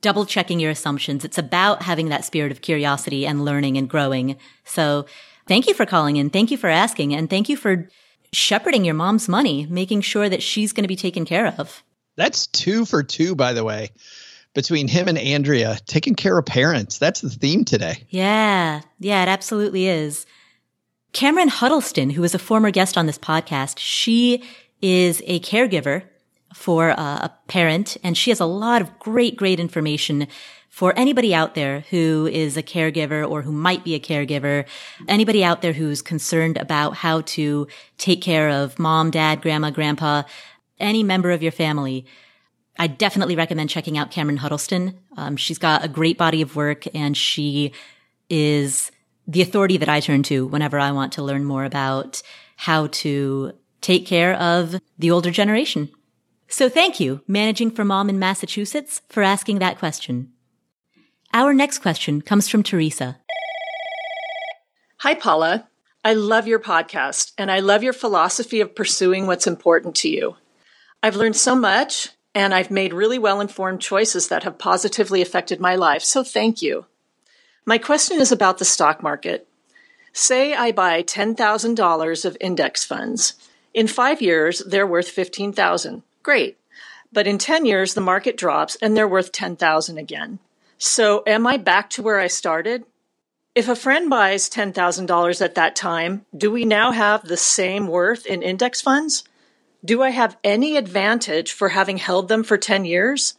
double 0.00 0.24
checking 0.24 0.60
your 0.60 0.70
assumptions. 0.70 1.24
It's 1.24 1.38
about 1.38 1.82
having 1.82 2.08
that 2.08 2.24
spirit 2.24 2.52
of 2.52 2.62
curiosity 2.62 3.26
and 3.26 3.44
learning 3.44 3.76
and 3.76 3.88
growing. 3.88 4.36
So 4.64 5.06
thank 5.46 5.66
you 5.66 5.74
for 5.74 5.84
calling 5.84 6.16
in. 6.16 6.30
Thank 6.30 6.50
you 6.50 6.56
for 6.56 6.68
asking 6.70 7.14
and 7.14 7.28
thank 7.28 7.48
you 7.48 7.56
for 7.56 7.88
shepherding 8.32 8.84
your 8.84 8.94
mom's 8.94 9.28
money, 9.28 9.66
making 9.68 10.00
sure 10.00 10.28
that 10.28 10.42
she's 10.42 10.72
going 10.72 10.84
to 10.84 10.88
be 10.88 10.96
taken 10.96 11.24
care 11.24 11.54
of. 11.58 11.82
That's 12.16 12.46
two 12.46 12.84
for 12.84 13.02
two, 13.02 13.34
by 13.34 13.52
the 13.52 13.64
way, 13.64 13.90
between 14.54 14.88
him 14.88 15.08
and 15.08 15.18
Andrea 15.18 15.78
taking 15.86 16.14
care 16.14 16.36
of 16.38 16.46
parents. 16.46 16.98
That's 16.98 17.20
the 17.20 17.30
theme 17.30 17.64
today. 17.64 18.04
Yeah. 18.08 18.80
Yeah, 18.98 19.22
it 19.22 19.28
absolutely 19.28 19.86
is. 19.86 20.26
Cameron 21.12 21.48
Huddleston, 21.48 22.10
who 22.10 22.22
is 22.24 22.34
a 22.34 22.38
former 22.38 22.70
guest 22.70 22.96
on 22.96 23.06
this 23.06 23.18
podcast, 23.18 23.78
she 23.78 24.44
is 24.80 25.22
a 25.26 25.40
caregiver 25.40 26.04
for 26.54 26.90
uh, 26.90 26.94
a 27.26 27.32
parent 27.48 27.96
and 28.02 28.16
she 28.16 28.30
has 28.30 28.40
a 28.40 28.46
lot 28.46 28.82
of 28.82 28.98
great, 28.98 29.36
great 29.36 29.60
information 29.60 30.26
for 30.68 30.96
anybody 30.96 31.34
out 31.34 31.54
there 31.54 31.80
who 31.90 32.28
is 32.32 32.56
a 32.56 32.62
caregiver 32.62 33.28
or 33.28 33.42
who 33.42 33.52
might 33.52 33.84
be 33.84 33.94
a 33.94 34.00
caregiver, 34.00 34.64
anybody 35.08 35.42
out 35.42 35.62
there 35.62 35.72
who's 35.72 36.00
concerned 36.00 36.56
about 36.56 36.94
how 36.94 37.20
to 37.22 37.66
take 37.98 38.22
care 38.22 38.48
of 38.48 38.78
mom, 38.78 39.10
dad, 39.10 39.42
grandma, 39.42 39.70
grandpa, 39.70 40.22
any 40.78 41.02
member 41.02 41.32
of 41.32 41.42
your 41.42 41.52
family. 41.52 42.06
I 42.80 42.86
definitely 42.86 43.36
recommend 43.36 43.68
checking 43.68 43.98
out 43.98 44.10
Cameron 44.10 44.38
Huddleston. 44.38 44.98
Um, 45.18 45.36
she's 45.36 45.58
got 45.58 45.84
a 45.84 45.88
great 45.88 46.16
body 46.16 46.40
of 46.40 46.56
work 46.56 46.84
and 46.94 47.14
she 47.14 47.72
is 48.30 48.90
the 49.28 49.42
authority 49.42 49.76
that 49.76 49.90
I 49.90 50.00
turn 50.00 50.22
to 50.24 50.46
whenever 50.46 50.78
I 50.78 50.90
want 50.92 51.12
to 51.12 51.22
learn 51.22 51.44
more 51.44 51.64
about 51.66 52.22
how 52.56 52.86
to 52.86 53.52
take 53.82 54.06
care 54.06 54.32
of 54.32 54.80
the 54.98 55.10
older 55.10 55.30
generation. 55.30 55.90
So 56.48 56.70
thank 56.70 56.98
you, 56.98 57.20
Managing 57.28 57.70
for 57.70 57.84
Mom 57.84 58.08
in 58.08 58.18
Massachusetts, 58.18 59.02
for 59.10 59.22
asking 59.22 59.58
that 59.58 59.78
question. 59.78 60.32
Our 61.34 61.52
next 61.52 61.80
question 61.80 62.22
comes 62.22 62.48
from 62.48 62.62
Teresa. 62.62 63.18
Hi, 65.00 65.12
Paula. 65.12 65.68
I 66.02 66.14
love 66.14 66.48
your 66.48 66.60
podcast 66.60 67.32
and 67.36 67.50
I 67.50 67.60
love 67.60 67.82
your 67.82 67.92
philosophy 67.92 68.62
of 68.62 68.74
pursuing 68.74 69.26
what's 69.26 69.46
important 69.46 69.96
to 69.96 70.08
you. 70.08 70.36
I've 71.02 71.16
learned 71.16 71.36
so 71.36 71.54
much 71.54 72.08
and 72.34 72.54
I've 72.54 72.70
made 72.70 72.92
really 72.92 73.18
well 73.18 73.40
informed 73.40 73.80
choices 73.80 74.28
that 74.28 74.44
have 74.44 74.58
positively 74.58 75.22
affected 75.22 75.60
my 75.60 75.74
life, 75.74 76.02
so 76.02 76.22
thank 76.22 76.62
you. 76.62 76.86
My 77.64 77.78
question 77.78 78.20
is 78.20 78.32
about 78.32 78.58
the 78.58 78.64
stock 78.64 79.02
market. 79.02 79.46
Say 80.12 80.54
I 80.54 80.72
buy 80.72 81.02
$10,000 81.02 82.24
of 82.24 82.36
index 82.40 82.84
funds. 82.84 83.34
In 83.72 83.86
five 83.86 84.20
years, 84.20 84.60
they're 84.66 84.86
worth 84.86 85.08
15,000. 85.08 86.02
Great. 86.22 86.58
But 87.12 87.26
in 87.26 87.38
10 87.38 87.64
years, 87.64 87.94
the 87.94 88.00
market 88.00 88.36
drops 88.36 88.76
and 88.76 88.96
they're 88.96 89.08
worth 89.08 89.32
10,000 89.32 89.98
again. 89.98 90.38
So 90.78 91.22
am 91.26 91.46
I 91.46 91.56
back 91.56 91.90
to 91.90 92.02
where 92.02 92.18
I 92.18 92.26
started? 92.26 92.84
If 93.54 93.68
a 93.68 93.76
friend 93.76 94.08
buys 94.08 94.48
$10,000 94.48 95.42
at 95.44 95.54
that 95.56 95.76
time, 95.76 96.24
do 96.36 96.50
we 96.50 96.64
now 96.64 96.92
have 96.92 97.24
the 97.24 97.36
same 97.36 97.88
worth 97.88 98.26
in 98.26 98.42
index 98.42 98.80
funds? 98.80 99.24
Do 99.84 100.02
I 100.02 100.10
have 100.10 100.36
any 100.44 100.76
advantage 100.76 101.52
for 101.52 101.70
having 101.70 101.96
held 101.96 102.28
them 102.28 102.42
for 102.42 102.58
10 102.58 102.84
years? 102.84 103.34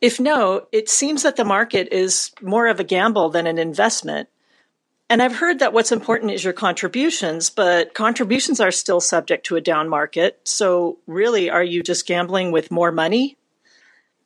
If 0.00 0.18
no, 0.18 0.66
it 0.72 0.88
seems 0.88 1.22
that 1.22 1.36
the 1.36 1.44
market 1.44 1.88
is 1.92 2.32
more 2.40 2.66
of 2.66 2.80
a 2.80 2.84
gamble 2.84 3.28
than 3.28 3.46
an 3.46 3.58
investment. 3.58 4.28
And 5.08 5.20
I've 5.20 5.36
heard 5.36 5.58
that 5.58 5.72
what's 5.72 5.92
important 5.92 6.30
is 6.30 6.44
your 6.44 6.52
contributions, 6.52 7.50
but 7.50 7.94
contributions 7.94 8.60
are 8.60 8.70
still 8.70 9.00
subject 9.00 9.44
to 9.46 9.56
a 9.56 9.60
down 9.60 9.88
market. 9.88 10.40
So 10.44 10.98
really, 11.06 11.50
are 11.50 11.64
you 11.64 11.82
just 11.82 12.06
gambling 12.06 12.52
with 12.52 12.70
more 12.70 12.92
money? 12.92 13.36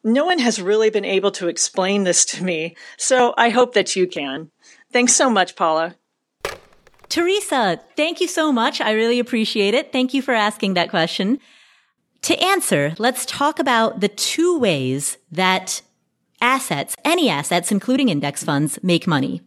No 0.05 0.27
one 0.27 0.39
has 0.39 0.61
really 0.61 0.91
been 0.91 1.07
able 1.07 1.31
to 1.33 1.49
explain 1.49 2.05
this 2.05 2.27
to 2.27 2.45
me, 2.45 2.77
so 2.99 3.33
I 3.39 3.49
hope 3.49 3.73
that 3.73 3.97
you 3.97 4.07
can. 4.07 4.51
Thanks 4.93 5.15
so 5.15 5.31
much, 5.31 5.57
Paula. 5.57 5.97
Teresa, 7.15 7.79
thank 7.97 8.21
you 8.21 8.27
so 8.27 8.51
much. 8.51 8.81
I 8.81 8.91
really 8.91 9.21
appreciate 9.21 9.73
it. 9.73 9.93
Thank 9.93 10.15
you 10.15 10.21
for 10.21 10.35
asking 10.35 10.75
that 10.75 10.91
question. 10.91 11.39
To 12.23 12.37
answer, 12.43 12.93
let's 12.99 13.25
talk 13.25 13.61
about 13.61 14.01
the 14.01 14.09
two 14.09 14.59
ways 14.59 15.17
that 15.31 15.81
assets, 16.41 16.97
any 17.05 17.29
assets, 17.29 17.71
including 17.71 18.09
index 18.09 18.43
funds, 18.43 18.81
make 18.83 19.07
money. 19.07 19.43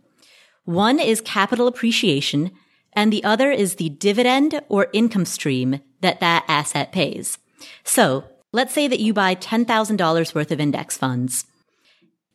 One 0.63 0.97
is 0.97 1.19
capital 1.19 1.67
appreciation, 1.67 2.51
and 2.93 3.11
the 3.11 3.25
other 3.25 3.51
is 3.51 3.75
the 3.75 3.89
dividend 3.89 4.61
or 4.69 4.87
income 4.93 5.25
stream 5.25 5.81
that 5.99 6.21
that 6.21 6.45
asset 6.47 6.93
pays. 6.93 7.37
So 7.83 8.23
let's 8.53 8.73
say 8.73 8.87
that 8.87 9.01
you 9.01 9.13
buy 9.13 9.35
$10,000 9.35 10.33
worth 10.33 10.51
of 10.53 10.61
index 10.61 10.97
funds. 10.97 11.43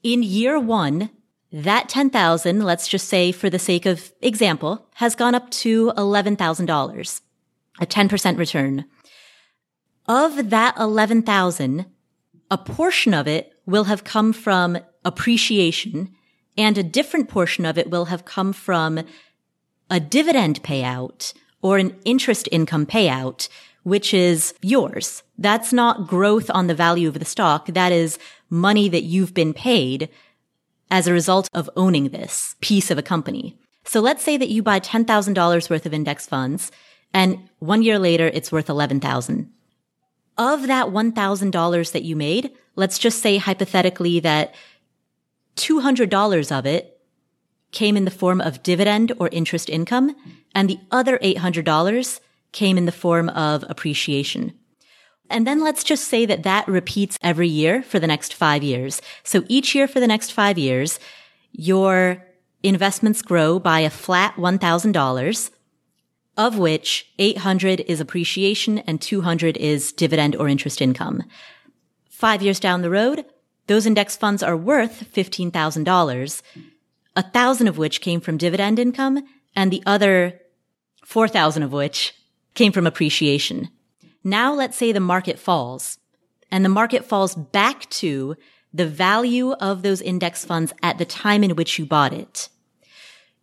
In 0.03 0.23
year 0.23 0.61
one, 0.61 1.09
that 1.53 1.89
10,000, 1.89 2.65
let's 2.65 2.89
just 2.89 3.09
say 3.09 3.31
for 3.31 3.51
the 3.51 3.59
sake 3.59 3.85
of 3.85 4.13
example, 4.23 4.89
has 4.95 5.15
gone 5.15 5.35
up 5.35 5.51
to 5.51 5.93
$11,000, 5.97 7.21
a 7.81 7.87
10% 7.87 8.39
return. 8.39 8.85
Of 10.09 10.51
that 10.51 10.77
11,000, 10.79 11.87
a 12.51 12.59
portion 12.59 13.15
of 13.15 13.29
it 13.29 13.53
will 13.67 13.85
have 13.85 14.05
come 14.05 14.33
from 14.33 14.79
appreciation 15.05 16.15
and 16.57 16.77
a 16.77 16.83
different 16.83 17.29
portion 17.29 17.65
of 17.65 17.79
it 17.79 17.91
will 17.91 18.07
have 18.07 18.25
come 18.25 18.53
from 18.53 19.01
a 19.91 20.01
dividend 20.01 20.63
payout 20.63 21.33
or 21.61 21.79
an 21.79 21.97
interest 22.05 22.49
income 22.51 22.87
payout, 22.87 23.49
which 23.85 24.13
is 24.13 24.55
yours. 24.61 25.23
That's 25.39 25.73
not 25.73 26.07
growth 26.07 26.51
on 26.51 26.67
the 26.67 26.75
value 26.75 27.09
of 27.09 27.19
the 27.19 27.25
stock. 27.25 27.67
That 27.67 27.93
is 27.93 28.19
money 28.51 28.89
that 28.89 29.05
you've 29.05 29.35
been 29.35 29.55
paid 29.55 30.09
as 30.93 31.07
a 31.07 31.13
result 31.13 31.49
of 31.55 31.71
owning 31.75 32.11
this 32.11 32.55
piece 32.61 32.91
of 32.91 32.99
a 32.99 33.03
company. 33.03 33.59
So 33.85 34.01
let's 34.01 34.23
say 34.23 34.37
that 34.37 34.51
you 34.51 34.63
buy 34.63 34.79
$10,000 34.79 35.71
worth 35.71 35.87
of 35.87 35.95
index 35.95 36.27
funds 36.27 36.71
and 37.15 37.49
one 37.59 37.83
year 37.83 37.99
later 37.99 38.29
it's 38.29 38.53
worth 38.53 38.69
11,000. 38.69 39.51
Of 40.37 40.67
that 40.67 40.89
$1,000 40.89 41.93
that 41.93 42.03
you 42.03 42.15
made, 42.15 42.53
let's 42.77 42.99
just 42.99 43.21
say 43.21 43.39
hypothetically 43.39 44.21
that 44.21 44.55
$200 45.57 46.59
of 46.59 46.67
it 46.67 47.01
came 47.73 47.97
in 47.97 48.05
the 48.05 48.11
form 48.11 48.43
of 48.43 48.63
dividend 48.63 49.13
or 49.19 49.29
interest 49.33 49.71
income 49.71 50.15
and 50.55 50.69
the 50.69 50.79
other 50.91 51.19
$800 51.19 52.21
came 52.53 52.77
in 52.77 52.85
the 52.85 52.93
form 52.93 53.31
of 53.31 53.65
appreciation. 53.69 54.53
And 55.33 55.47
then 55.47 55.61
let's 55.61 55.83
just 55.83 56.05
say 56.09 56.27
that 56.27 56.43
that 56.43 56.69
repeats 56.69 57.19
every 57.23 57.49
year 57.49 57.83
for 57.83 57.99
the 57.99 58.07
next 58.07 58.35
five 58.35 58.63
years. 58.63 59.01
So 59.25 59.45
each 59.49 59.75
year 59.75 59.89
for 59.89 59.99
the 59.99 60.07
next 60.07 60.31
five 60.31 60.59
years, 60.59 61.01
your 61.53 62.23
investments 62.63 63.23
grow 63.23 63.59
by 63.59 63.81
a 63.81 63.91
flat 63.91 64.37
$1,000, 64.37 65.51
of 66.37 66.59
which 66.59 67.13
800 67.19 67.81
is 67.81 67.99
appreciation 67.99 68.79
and 68.81 69.01
200 69.01 69.57
is 69.57 69.93
dividend 69.93 70.37
or 70.37 70.49
interest 70.49 70.83
income. 70.83 71.23
Five 72.11 72.43
years 72.43 72.61
down 72.61 72.83
the 72.83 72.91
road, 72.91 73.25
those 73.69 73.87
index 73.87 74.17
funds 74.17 74.43
are 74.43 74.57
worth 74.57 75.13
$15,000, 75.15 76.43
a 77.17 77.23
thousand 77.23 77.69
of 77.69 77.79
which 77.79 78.01
came 78.01 78.21
from 78.21 78.37
dividend 78.37 78.79
income 78.79 79.27
and 79.57 79.71
the 79.71 79.83
other 79.87 80.41
4,000 81.05 81.63
of 81.63 81.73
which 81.73 82.15
came 82.55 82.71
from 82.71 82.87
appreciation. 82.87 83.71
Now 84.25 84.55
let's 84.55 84.77
say 84.77 84.93
the 84.93 85.01
market 85.01 85.39
falls 85.39 85.99
and 86.51 86.65
the 86.65 86.69
market 86.69 87.05
falls 87.05 87.35
back 87.35 87.89
to 87.91 88.37
the 88.73 88.87
value 88.87 89.53
of 89.53 89.83
those 89.83 90.01
index 90.01 90.45
funds 90.45 90.73
at 90.83 90.99
the 90.99 91.05
time 91.05 91.45
in 91.45 91.57
which 91.57 91.79
you 91.79 91.87
bought 91.87 92.13
it. 92.13 92.49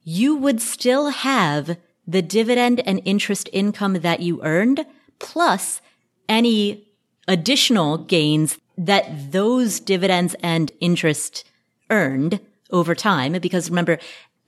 you 0.04 0.36
would 0.36 0.62
still 0.62 1.10
have 1.10 1.78
the 2.08 2.22
dividend 2.22 2.82
and 2.88 3.02
interest 3.06 3.50
income 3.54 3.94
that 3.96 4.22
you 4.22 4.42
earned 4.44 4.86
plus 5.20 5.82
any 6.28 6.88
additional 7.28 7.98
gains 7.98 8.58
that 8.78 9.32
those 9.32 9.80
dividends 9.80 10.36
and 10.42 10.72
interest 10.80 11.44
earned 11.92 12.40
over 12.72 12.96
time. 12.96 13.34
Because 13.34 13.70
remember, 13.70 14.00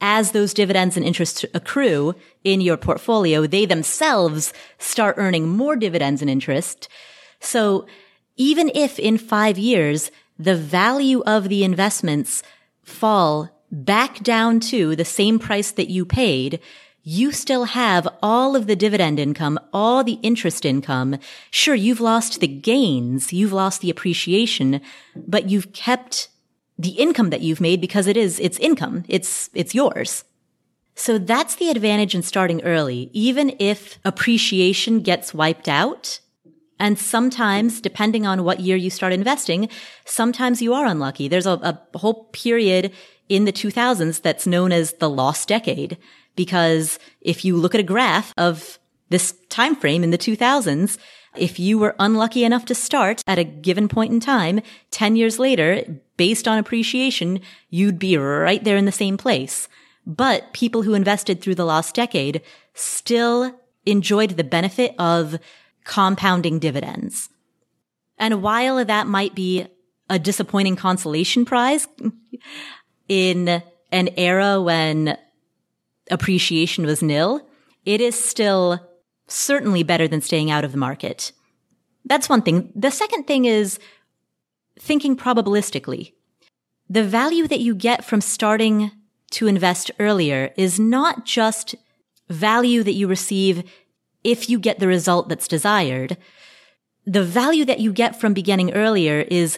as 0.01 0.31
those 0.31 0.53
dividends 0.53 0.97
and 0.97 1.05
interest 1.05 1.45
accrue 1.53 2.15
in 2.43 2.59
your 2.59 2.77
portfolio, 2.77 3.47
they 3.47 3.65
themselves 3.65 4.51
start 4.77 5.15
earning 5.17 5.47
more 5.47 5.75
dividends 5.75 6.21
and 6.21 6.29
interest. 6.29 6.89
So 7.39 7.85
even 8.35 8.71
if 8.73 8.97
in 8.99 9.17
five 9.17 9.57
years, 9.57 10.11
the 10.37 10.55
value 10.55 11.21
of 11.21 11.49
the 11.49 11.63
investments 11.63 12.41
fall 12.83 13.49
back 13.71 14.21
down 14.23 14.59
to 14.59 14.95
the 14.95 15.05
same 15.05 15.39
price 15.39 15.71
that 15.71 15.89
you 15.89 16.05
paid, 16.05 16.59
you 17.03 17.31
still 17.31 17.65
have 17.65 18.07
all 18.21 18.55
of 18.55 18.67
the 18.67 18.75
dividend 18.75 19.19
income, 19.19 19.59
all 19.73 20.03
the 20.03 20.19
interest 20.21 20.65
income. 20.65 21.17
Sure, 21.49 21.75
you've 21.75 22.01
lost 22.01 22.39
the 22.39 22.47
gains, 22.47 23.33
you've 23.33 23.53
lost 23.53 23.81
the 23.81 23.89
appreciation, 23.89 24.81
but 25.15 25.49
you've 25.49 25.73
kept 25.73 26.29
the 26.81 26.91
income 26.91 27.29
that 27.29 27.41
you've 27.41 27.61
made 27.61 27.79
because 27.79 28.07
it 28.07 28.17
is, 28.17 28.39
it's 28.39 28.57
income. 28.59 29.03
It's, 29.07 29.49
it's 29.53 29.75
yours. 29.75 30.23
So 30.95 31.17
that's 31.17 31.55
the 31.55 31.69
advantage 31.69 32.15
in 32.15 32.21
starting 32.21 32.61
early. 32.63 33.09
Even 33.13 33.55
if 33.59 33.99
appreciation 34.03 35.01
gets 35.01 35.33
wiped 35.33 35.69
out, 35.69 36.19
and 36.79 36.97
sometimes, 36.97 37.79
depending 37.79 38.25
on 38.25 38.43
what 38.43 38.59
year 38.59 38.75
you 38.75 38.89
start 38.89 39.13
investing, 39.13 39.69
sometimes 40.05 40.63
you 40.63 40.73
are 40.73 40.87
unlucky. 40.87 41.27
There's 41.27 41.45
a, 41.45 41.79
a 41.93 41.97
whole 41.99 42.25
period 42.33 42.91
in 43.29 43.45
the 43.45 43.53
2000s 43.53 44.19
that's 44.23 44.47
known 44.47 44.71
as 44.71 44.93
the 44.93 45.09
lost 45.09 45.47
decade. 45.47 45.99
Because 46.35 46.97
if 47.21 47.45
you 47.45 47.55
look 47.55 47.75
at 47.75 47.81
a 47.81 47.83
graph 47.83 48.33
of 48.35 48.79
this 49.09 49.33
time 49.49 49.75
frame 49.75 50.03
in 50.03 50.09
the 50.09 50.17
2000s, 50.17 50.97
if 51.35 51.59
you 51.59 51.77
were 51.77 51.95
unlucky 51.99 52.43
enough 52.43 52.65
to 52.65 52.75
start 52.75 53.21
at 53.25 53.39
a 53.39 53.43
given 53.43 53.87
point 53.87 54.11
in 54.11 54.19
time, 54.19 54.61
10 54.91 55.15
years 55.15 55.39
later, 55.39 55.83
based 56.17 56.47
on 56.47 56.57
appreciation, 56.57 57.39
you'd 57.69 57.99
be 57.99 58.17
right 58.17 58.63
there 58.63 58.77
in 58.77 58.85
the 58.85 58.91
same 58.91 59.17
place. 59.17 59.67
But 60.05 60.51
people 60.53 60.81
who 60.81 60.93
invested 60.93 61.41
through 61.41 61.55
the 61.55 61.65
last 61.65 61.95
decade 61.95 62.41
still 62.73 63.59
enjoyed 63.85 64.31
the 64.31 64.43
benefit 64.43 64.93
of 64.99 65.39
compounding 65.83 66.59
dividends. 66.59 67.29
And 68.17 68.43
while 68.43 68.83
that 68.83 69.07
might 69.07 69.33
be 69.33 69.67
a 70.09 70.19
disappointing 70.19 70.75
consolation 70.75 71.45
prize 71.45 71.87
in 73.07 73.63
an 73.91 74.09
era 74.17 74.61
when 74.61 75.17
appreciation 76.09 76.85
was 76.85 77.01
nil, 77.01 77.47
it 77.85 78.01
is 78.01 78.21
still 78.21 78.79
certainly 79.31 79.83
better 79.83 80.07
than 80.07 80.21
staying 80.21 80.51
out 80.51 80.63
of 80.63 80.71
the 80.71 80.77
market. 80.77 81.31
That's 82.05 82.29
one 82.29 82.41
thing. 82.41 82.71
The 82.75 82.91
second 82.91 83.25
thing 83.25 83.45
is 83.45 83.79
thinking 84.79 85.15
probabilistically. 85.15 86.13
The 86.89 87.03
value 87.03 87.47
that 87.47 87.59
you 87.59 87.75
get 87.75 88.03
from 88.03 88.21
starting 88.21 88.91
to 89.31 89.47
invest 89.47 89.91
earlier 89.99 90.51
is 90.57 90.79
not 90.79 91.25
just 91.25 91.75
value 92.29 92.83
that 92.83 92.93
you 92.93 93.07
receive 93.07 93.63
if 94.23 94.49
you 94.49 94.59
get 94.59 94.79
the 94.79 94.87
result 94.87 95.29
that's 95.29 95.47
desired, 95.47 96.17
the 97.05 97.23
value 97.23 97.65
that 97.65 97.79
you 97.79 97.91
get 97.91 98.19
from 98.19 98.33
beginning 98.33 98.73
earlier 98.73 99.21
is 99.21 99.57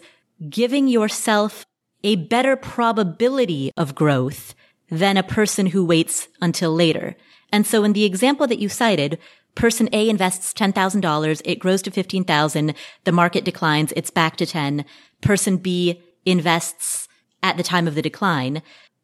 giving 0.50 0.88
yourself 0.88 1.66
a 2.04 2.16
better 2.16 2.56
probability 2.56 3.72
of 3.76 3.96
growth 3.96 4.54
than 4.90 5.18
a 5.18 5.24
person 5.24 5.68
who 5.68 5.86
waits 5.86 6.28
until 6.42 6.74
later. 6.74 7.16
And 7.52 7.66
so 7.66 7.84
in 7.84 7.94
the 7.94 8.06
example 8.06 8.48
that 8.48 8.60
you 8.60 8.70
cited, 8.70 9.20
person 9.56 9.90
A 9.94 10.10
invests 10.10 10.54
$10,000, 10.54 11.42
it 11.46 11.60
grows 11.60 11.82
to 11.84 11.92
15,000, 11.92 12.74
the 13.04 13.12
market 13.12 13.46
declines, 13.46 13.94
it's 13.96 14.10
back 14.10 14.36
to 14.38 14.46
10. 14.46 14.86
Person 15.22 15.58
B 15.58 16.02
invests 16.26 17.08
at 17.42 17.58
the 17.58 17.64
time 17.64 17.88
of 17.88 17.96
the 17.96 18.02
decline. 18.02 18.62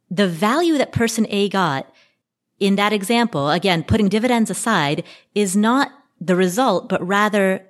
The 0.10 0.28
value 0.28 0.78
that 0.78 0.92
person 0.92 1.28
A 1.30 1.50
got 1.50 1.94
in 2.60 2.76
that 2.76 2.94
example, 2.94 3.52
again, 3.52 3.84
putting 3.84 4.10
dividends 4.10 4.50
aside 4.50 5.04
is 5.34 5.56
not 5.56 5.92
the 6.20 6.36
result, 6.36 6.90
but 6.90 7.06
rather 7.06 7.66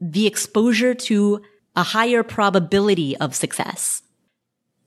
the 0.00 0.26
exposure 0.26 0.94
to 0.94 1.42
a 1.76 1.82
higher 1.82 2.22
probability 2.22 3.16
of 3.16 3.34
success. 3.34 4.02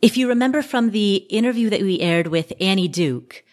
If 0.02 0.18
you 0.18 0.28
remember 0.28 0.62
from 0.62 0.92
the 0.92 1.16
interview 1.16 1.70
that 1.70 1.82
we 1.82 2.00
aired 2.00 2.28
with 2.28 2.54
Annie 2.60 2.88
Duke, 2.88 3.44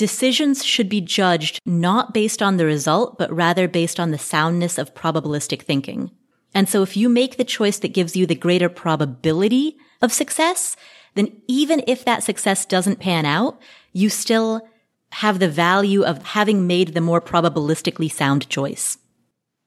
decisions 0.00 0.64
should 0.64 0.88
be 0.88 1.02
judged 1.02 1.60
not 1.66 2.14
based 2.14 2.40
on 2.40 2.56
the 2.56 2.64
result, 2.64 3.18
but 3.18 3.30
rather 3.30 3.68
based 3.68 4.00
on 4.00 4.12
the 4.12 4.16
soundness 4.16 4.78
of 4.78 4.94
probabilistic 4.94 5.60
thinking. 5.60 6.10
And 6.54 6.70
so 6.70 6.82
if 6.82 6.96
you 6.96 7.10
make 7.10 7.36
the 7.36 7.44
choice 7.44 7.78
that 7.80 7.92
gives 7.92 8.16
you 8.16 8.24
the 8.24 8.34
greater 8.34 8.70
probability 8.70 9.76
of 10.00 10.10
success, 10.10 10.74
then 11.16 11.42
even 11.48 11.84
if 11.86 12.06
that 12.06 12.22
success 12.22 12.64
doesn't 12.64 12.98
pan 12.98 13.26
out, 13.26 13.60
you 13.92 14.08
still 14.08 14.66
have 15.10 15.38
the 15.38 15.50
value 15.50 16.02
of 16.02 16.22
having 16.22 16.66
made 16.66 16.94
the 16.94 17.02
more 17.02 17.20
probabilistically 17.20 18.10
sound 18.10 18.48
choice. 18.48 18.96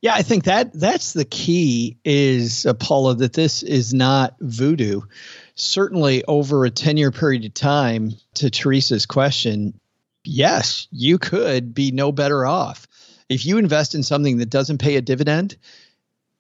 Yeah, 0.01 0.15
I 0.15 0.23
think 0.23 0.45
that 0.45 0.73
that's 0.73 1.13
the 1.13 1.25
key 1.25 1.99
is 2.03 2.65
uh, 2.65 2.73
Paula 2.73 3.13
that 3.17 3.34
this 3.34 3.61
is 3.61 3.93
not 3.93 4.36
voodoo. 4.41 5.01
Certainly 5.53 6.23
over 6.27 6.65
a 6.65 6.71
10 6.71 6.97
year 6.97 7.11
period 7.11 7.45
of 7.45 7.53
time 7.53 8.13
to 8.34 8.49
Teresa's 8.49 9.05
question, 9.05 9.79
yes, 10.24 10.88
you 10.91 11.17
could 11.17 11.74
be 11.74 11.91
no 11.91 12.11
better 12.11 12.45
off. 12.45 12.88
If 13.30 13.45
you 13.45 13.57
invest 13.57 13.95
in 13.95 14.03
something 14.03 14.38
that 14.38 14.49
doesn't 14.49 14.80
pay 14.80 14.95
a 14.95 15.01
dividend 15.01 15.57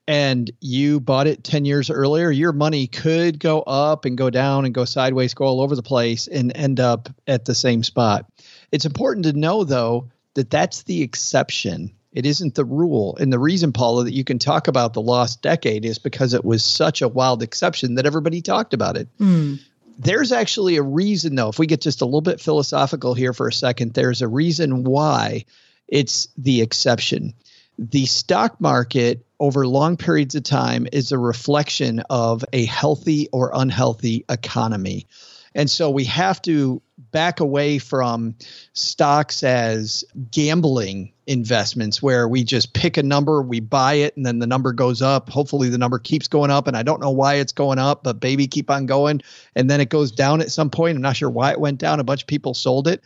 and 0.07 0.51
you 0.59 0.99
bought 0.99 1.27
it 1.27 1.43
10 1.43 1.65
years 1.65 1.89
earlier, 1.89 2.29
your 2.29 2.51
money 2.51 2.87
could 2.87 3.39
go 3.39 3.61
up 3.61 4.05
and 4.05 4.17
go 4.17 4.29
down 4.29 4.65
and 4.65 4.73
go 4.73 4.85
sideways, 4.85 5.33
go 5.33 5.45
all 5.45 5.61
over 5.61 5.75
the 5.75 5.83
place 5.83 6.27
and 6.27 6.55
end 6.55 6.79
up 6.79 7.09
at 7.25 7.45
the 7.45 7.55
same 7.55 7.83
spot. 7.83 8.25
It's 8.71 8.85
important 8.85 9.25
to 9.25 9.33
know, 9.33 9.63
though, 9.63 10.09
that 10.33 10.49
that's 10.49 10.83
the 10.83 11.01
exception. 11.01 11.93
It 12.11 12.25
isn't 12.25 12.55
the 12.55 12.65
rule. 12.65 13.17
And 13.19 13.31
the 13.31 13.39
reason, 13.39 13.71
Paula, 13.71 14.03
that 14.03 14.13
you 14.13 14.23
can 14.23 14.39
talk 14.39 14.67
about 14.67 14.93
the 14.93 15.01
lost 15.01 15.41
decade 15.41 15.85
is 15.85 15.99
because 15.99 16.33
it 16.33 16.45
was 16.45 16.63
such 16.63 17.01
a 17.01 17.07
wild 17.07 17.41
exception 17.41 17.95
that 17.95 18.05
everybody 18.05 18.41
talked 18.41 18.73
about 18.73 18.97
it. 18.97 19.07
Mm. 19.19 19.59
There's 19.97 20.31
actually 20.31 20.77
a 20.77 20.83
reason, 20.83 21.35
though, 21.35 21.49
if 21.49 21.59
we 21.59 21.67
get 21.67 21.81
just 21.81 22.01
a 22.01 22.05
little 22.05 22.21
bit 22.21 22.41
philosophical 22.41 23.13
here 23.13 23.33
for 23.33 23.47
a 23.47 23.53
second, 23.53 23.93
there's 23.93 24.21
a 24.21 24.27
reason 24.27 24.83
why 24.83 25.45
it's 25.87 26.27
the 26.37 26.61
exception. 26.61 27.33
The 27.77 28.05
stock 28.05 28.59
market 28.61 29.25
over 29.39 29.67
long 29.67 29.97
periods 29.97 30.35
of 30.35 30.43
time 30.43 30.87
is 30.91 31.11
a 31.11 31.17
reflection 31.17 32.01
of 32.09 32.45
a 32.53 32.65
healthy 32.65 33.29
or 33.31 33.51
unhealthy 33.53 34.25
economy. 34.29 35.07
And 35.55 35.69
so 35.69 35.89
we 35.89 36.05
have 36.05 36.41
to 36.43 36.81
back 37.11 37.39
away 37.39 37.77
from 37.77 38.35
stocks 38.73 39.43
as 39.43 40.03
gambling 40.31 41.13
investments 41.25 42.01
where 42.01 42.27
we 42.27 42.43
just 42.43 42.73
pick 42.73 42.97
a 42.97 43.03
number, 43.03 43.41
we 43.41 43.59
buy 43.59 43.93
it, 43.95 44.15
and 44.17 44.25
then 44.25 44.39
the 44.39 44.47
number 44.47 44.73
goes 44.73 45.01
up. 45.01 45.29
Hopefully, 45.29 45.69
the 45.69 45.77
number 45.77 45.99
keeps 45.99 46.27
going 46.27 46.51
up. 46.51 46.67
And 46.67 46.75
I 46.75 46.83
don't 46.83 47.01
know 47.01 47.11
why 47.11 47.35
it's 47.35 47.53
going 47.53 47.79
up, 47.79 48.03
but 48.03 48.19
baby, 48.19 48.47
keep 48.47 48.69
on 48.69 48.85
going. 48.85 49.21
And 49.55 49.69
then 49.69 49.81
it 49.81 49.89
goes 49.89 50.11
down 50.11 50.41
at 50.41 50.51
some 50.51 50.69
point. 50.69 50.95
I'm 50.95 51.01
not 51.01 51.15
sure 51.15 51.29
why 51.29 51.51
it 51.51 51.59
went 51.59 51.79
down. 51.79 51.99
A 51.99 52.03
bunch 52.03 52.23
of 52.23 52.27
people 52.27 52.53
sold 52.53 52.87
it. 52.87 53.03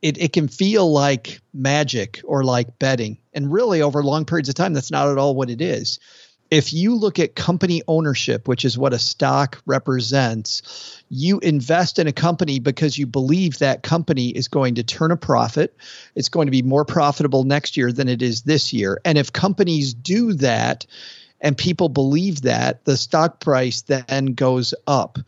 It, 0.00 0.16
it 0.18 0.32
can 0.32 0.46
feel 0.46 0.90
like 0.92 1.40
magic 1.52 2.20
or 2.24 2.44
like 2.44 2.78
betting. 2.78 3.18
And 3.34 3.52
really, 3.52 3.82
over 3.82 4.02
long 4.02 4.24
periods 4.24 4.48
of 4.48 4.54
time, 4.54 4.72
that's 4.72 4.90
not 4.90 5.08
at 5.08 5.18
all 5.18 5.34
what 5.34 5.50
it 5.50 5.60
is 5.60 5.98
if 6.50 6.72
you 6.72 6.94
look 6.94 7.18
at 7.18 7.34
company 7.34 7.82
ownership, 7.88 8.48
which 8.48 8.64
is 8.64 8.78
what 8.78 8.94
a 8.94 8.98
stock 8.98 9.60
represents, 9.66 11.02
you 11.10 11.40
invest 11.40 11.98
in 11.98 12.06
a 12.06 12.12
company 12.12 12.58
because 12.58 12.96
you 12.96 13.06
believe 13.06 13.58
that 13.58 13.82
company 13.82 14.28
is 14.28 14.48
going 14.48 14.76
to 14.76 14.82
turn 14.82 15.10
a 15.10 15.16
profit. 15.16 15.76
It's 16.14 16.28
going 16.28 16.46
to 16.46 16.52
be 16.52 16.62
more 16.62 16.84
profitable 16.84 17.44
next 17.44 17.76
year 17.76 17.92
than 17.92 18.08
it 18.08 18.22
is 18.22 18.42
this 18.42 18.72
year. 18.72 19.00
And 19.04 19.18
if 19.18 19.32
companies 19.32 19.94
do 19.94 20.32
that, 20.34 20.86
and 21.40 21.56
people 21.56 21.88
believe 21.88 22.42
that, 22.42 22.84
the 22.84 22.96
stock 22.96 23.40
price 23.40 23.82
then 23.82 24.34
goes 24.34 24.74
up. 24.86 25.18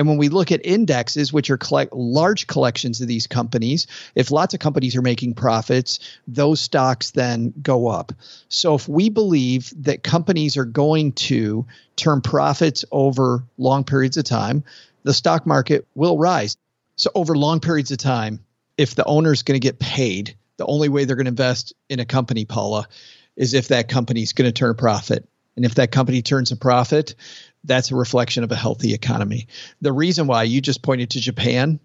And 0.00 0.08
when 0.08 0.16
we 0.16 0.30
look 0.30 0.50
at 0.50 0.64
indexes, 0.64 1.30
which 1.30 1.50
are 1.50 1.58
collect, 1.58 1.92
large 1.92 2.46
collections 2.46 3.02
of 3.02 3.06
these 3.06 3.26
companies, 3.26 3.86
if 4.14 4.30
lots 4.30 4.54
of 4.54 4.60
companies 4.60 4.96
are 4.96 5.02
making 5.02 5.34
profits, 5.34 5.98
those 6.26 6.58
stocks 6.58 7.10
then 7.10 7.52
go 7.60 7.86
up. 7.86 8.10
So 8.48 8.74
if 8.74 8.88
we 8.88 9.10
believe 9.10 9.70
that 9.84 10.02
companies 10.02 10.56
are 10.56 10.64
going 10.64 11.12
to 11.28 11.66
turn 11.96 12.22
profits 12.22 12.82
over 12.90 13.44
long 13.58 13.84
periods 13.84 14.16
of 14.16 14.24
time, 14.24 14.64
the 15.02 15.12
stock 15.12 15.46
market 15.46 15.86
will 15.94 16.16
rise. 16.16 16.56
So 16.96 17.10
over 17.14 17.36
long 17.36 17.60
periods 17.60 17.90
of 17.90 17.98
time, 17.98 18.42
if 18.78 18.94
the 18.94 19.04
owner 19.04 19.34
is 19.34 19.42
going 19.42 19.60
to 19.60 19.62
get 19.62 19.78
paid, 19.78 20.34
the 20.56 20.64
only 20.64 20.88
way 20.88 21.04
they're 21.04 21.16
going 21.16 21.26
to 21.26 21.30
invest 21.30 21.74
in 21.90 22.00
a 22.00 22.06
company, 22.06 22.46
Paula, 22.46 22.88
is 23.36 23.52
if 23.52 23.68
that 23.68 23.90
company 23.90 24.22
is 24.22 24.32
going 24.32 24.48
to 24.48 24.52
turn 24.52 24.70
a 24.70 24.74
profit. 24.74 25.28
And 25.56 25.66
if 25.66 25.74
that 25.74 25.92
company 25.92 26.22
turns 26.22 26.52
a 26.52 26.56
profit, 26.56 27.16
that's 27.64 27.90
a 27.90 27.96
reflection 27.96 28.44
of 28.44 28.52
a 28.52 28.56
healthy 28.56 28.94
economy. 28.94 29.48
The 29.80 29.92
reason 29.92 30.26
why 30.26 30.44
you 30.44 30.60
just 30.60 30.82
pointed 30.82 31.10
to 31.10 31.20
Japan, 31.20 31.80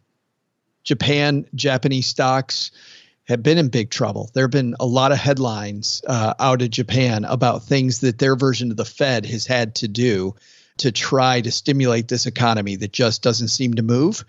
Japan, 0.83 1.45
Japanese 1.53 2.07
stocks 2.07 2.71
have 3.27 3.41
been 3.41 3.57
in 3.57 3.69
big 3.69 3.89
trouble. 3.89 4.29
There 4.33 4.43
have 4.43 4.51
been 4.51 4.75
a 4.79 4.85
lot 4.85 5.11
of 5.11 5.17
headlines 5.17 6.01
uh, 6.07 6.35
out 6.39 6.61
of 6.61 6.69
Japan 6.69 7.25
about 7.25 7.63
things 7.63 7.99
that 8.01 8.19
their 8.19 8.35
version 8.35 8.71
of 8.71 8.77
the 8.77 8.85
Fed 8.85 9.25
has 9.25 9.45
had 9.45 9.75
to 9.75 9.87
do 9.87 10.35
to 10.77 10.91
try 10.91 11.41
to 11.41 11.51
stimulate 11.51 12.07
this 12.07 12.25
economy 12.25 12.75
that 12.75 12.91
just 12.91 13.23
doesn't 13.23 13.47
seem 13.47 13.75
to 13.75 13.83
move. 13.83 14.25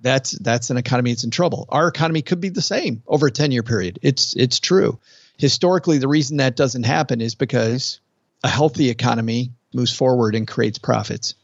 That's 0.00 0.32
that's 0.32 0.70
an 0.70 0.76
economy 0.76 1.12
that's 1.12 1.24
in 1.24 1.30
trouble. 1.30 1.66
Our 1.68 1.88
economy 1.88 2.22
could 2.22 2.40
be 2.40 2.50
the 2.50 2.62
same 2.62 3.02
over 3.06 3.28
a 3.28 3.32
10-year 3.32 3.62
period. 3.62 4.00
It's 4.02 4.34
it's 4.36 4.60
true. 4.60 4.98
Historically, 5.38 5.98
the 5.98 6.08
reason 6.08 6.38
that 6.38 6.56
doesn't 6.56 6.84
happen 6.84 7.20
is 7.20 7.34
because 7.34 8.00
a 8.42 8.48
healthy 8.48 8.90
economy 8.90 9.52
moves 9.74 9.94
forward 9.94 10.34
and 10.34 10.46
creates 10.46 10.78
profits. 10.78 11.34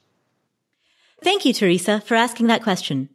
Thank 1.23 1.45
you, 1.45 1.53
Teresa, 1.53 2.01
for 2.01 2.15
asking 2.15 2.47
that 2.47 2.63
question. 2.63 3.09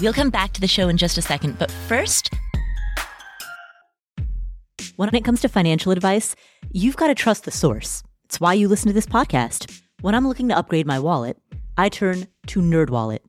We'll 0.00 0.12
come 0.12 0.30
back 0.30 0.52
to 0.52 0.60
the 0.60 0.68
show 0.68 0.88
in 0.88 0.96
just 0.96 1.18
a 1.18 1.22
second, 1.22 1.58
but 1.58 1.70
first, 1.70 2.30
when 4.96 5.14
it 5.14 5.24
comes 5.24 5.40
to 5.42 5.48
financial 5.48 5.92
advice, 5.92 6.36
you've 6.70 6.96
got 6.96 7.08
to 7.08 7.14
trust 7.14 7.44
the 7.44 7.50
source. 7.50 8.02
It's 8.24 8.40
why 8.40 8.54
you 8.54 8.68
listen 8.68 8.88
to 8.88 8.94
this 8.94 9.06
podcast. 9.06 9.80
When 10.00 10.14
I'm 10.14 10.26
looking 10.26 10.48
to 10.48 10.56
upgrade 10.56 10.86
my 10.86 10.98
wallet, 10.98 11.36
I 11.76 11.88
turn 11.88 12.28
to 12.48 12.60
NerdWallet. 12.60 13.20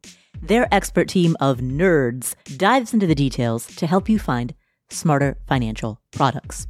Their 0.42 0.74
expert 0.74 1.08
team 1.08 1.36
of 1.40 1.58
nerds 1.58 2.36
dives 2.58 2.94
into 2.94 3.08
the 3.08 3.16
details 3.16 3.68
to 3.76 3.88
help 3.88 4.08
you 4.08 4.20
find 4.20 4.54
smarter 4.90 5.38
financial 5.48 6.00
products. 6.12 6.68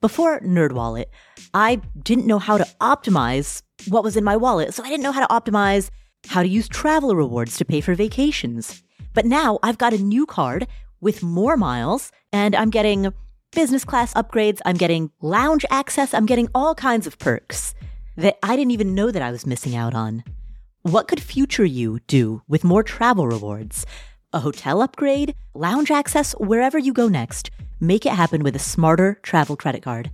Before 0.00 0.38
NerdWallet, 0.38 1.06
I 1.54 1.80
didn't 2.04 2.28
know 2.28 2.38
how 2.38 2.56
to 2.56 2.64
optimize 2.80 3.62
what 3.88 4.04
was 4.04 4.16
in 4.16 4.22
my 4.22 4.36
wallet, 4.36 4.72
so 4.72 4.84
I 4.84 4.88
didn't 4.88 5.02
know 5.02 5.10
how 5.10 5.26
to 5.26 5.34
optimize 5.34 5.90
how 6.28 6.44
to 6.44 6.48
use 6.48 6.68
travel 6.68 7.16
rewards 7.16 7.56
to 7.56 7.64
pay 7.64 7.80
for 7.80 7.96
vacations. 7.96 8.84
But 9.12 9.24
now 9.26 9.58
I've 9.60 9.76
got 9.76 9.92
a 9.92 9.98
new 9.98 10.24
card 10.24 10.68
with 11.00 11.24
more 11.24 11.56
miles 11.56 12.12
and 12.32 12.54
I'm 12.54 12.70
getting 12.70 13.12
business 13.50 13.84
class 13.84 14.14
upgrades. 14.14 14.60
I'm 14.64 14.76
getting 14.76 15.10
lounge 15.20 15.64
access. 15.68 16.14
I'm 16.14 16.26
getting 16.26 16.48
all 16.54 16.76
kinds 16.76 17.08
of 17.08 17.18
perks 17.18 17.74
that 18.16 18.38
I 18.40 18.54
didn't 18.54 18.70
even 18.70 18.94
know 18.94 19.10
that 19.10 19.22
I 19.22 19.32
was 19.32 19.46
missing 19.46 19.74
out 19.74 19.94
on. 19.94 20.22
What 20.82 21.08
could 21.08 21.20
future 21.20 21.64
you 21.64 21.98
do 22.06 22.42
with 22.46 22.62
more 22.62 22.84
travel 22.84 23.26
rewards? 23.26 23.84
A 24.32 24.38
hotel 24.38 24.80
upgrade, 24.80 25.34
lounge 25.54 25.90
access, 25.90 26.32
wherever 26.38 26.78
you 26.78 26.92
go 26.92 27.08
next. 27.08 27.50
Make 27.80 28.06
it 28.06 28.12
happen 28.12 28.42
with 28.42 28.56
a 28.56 28.60
smarter 28.60 29.18
travel 29.22 29.56
credit 29.56 29.82
card. 29.82 30.10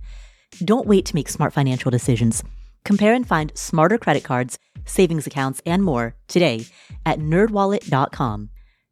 Don't 0.63 0.87
wait 0.87 1.05
to 1.05 1.15
make 1.15 1.29
smart 1.29 1.53
financial 1.53 1.91
decisions. 1.91 2.43
Compare 2.83 3.13
and 3.13 3.27
find 3.27 3.51
smarter 3.55 3.97
credit 3.97 4.23
cards, 4.23 4.59
savings 4.85 5.25
accounts, 5.25 5.61
and 5.65 5.83
more 5.83 6.15
today 6.27 6.65
at 7.05 7.19
nerdwallet.com. 7.19 8.49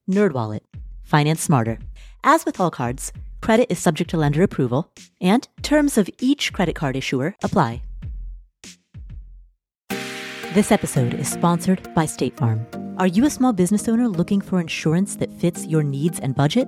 NerdWallet. 0.10 0.62
Finance 1.04 1.42
smarter. 1.42 1.80
As 2.24 2.46
with 2.46 2.60
all 2.60 2.72
cards, 2.72 3.14
credit 3.42 3.68
is 3.70 3.80
subject 3.80 4.10
to 4.10 4.18
lender 4.18 4.42
approval, 4.42 4.92
and 5.22 5.48
terms 5.62 5.98
of 5.98 6.10
each 6.20 6.52
credit 6.52 6.76
card 6.76 6.96
issuer 6.96 7.36
apply. 7.44 7.84
This 10.54 10.72
episode 10.72 11.14
is 11.14 11.28
sponsored 11.28 11.94
by 11.96 12.06
State 12.06 12.38
Farm. 12.38 12.66
Are 12.98 13.08
you 13.08 13.26
a 13.26 13.30
small 13.30 13.54
business 13.54 13.88
owner 13.88 14.08
looking 14.08 14.40
for 14.40 14.60
insurance 14.60 15.16
that 15.16 15.34
fits 15.34 15.66
your 15.66 15.84
needs 15.84 16.20
and 16.20 16.36
budget? 16.36 16.68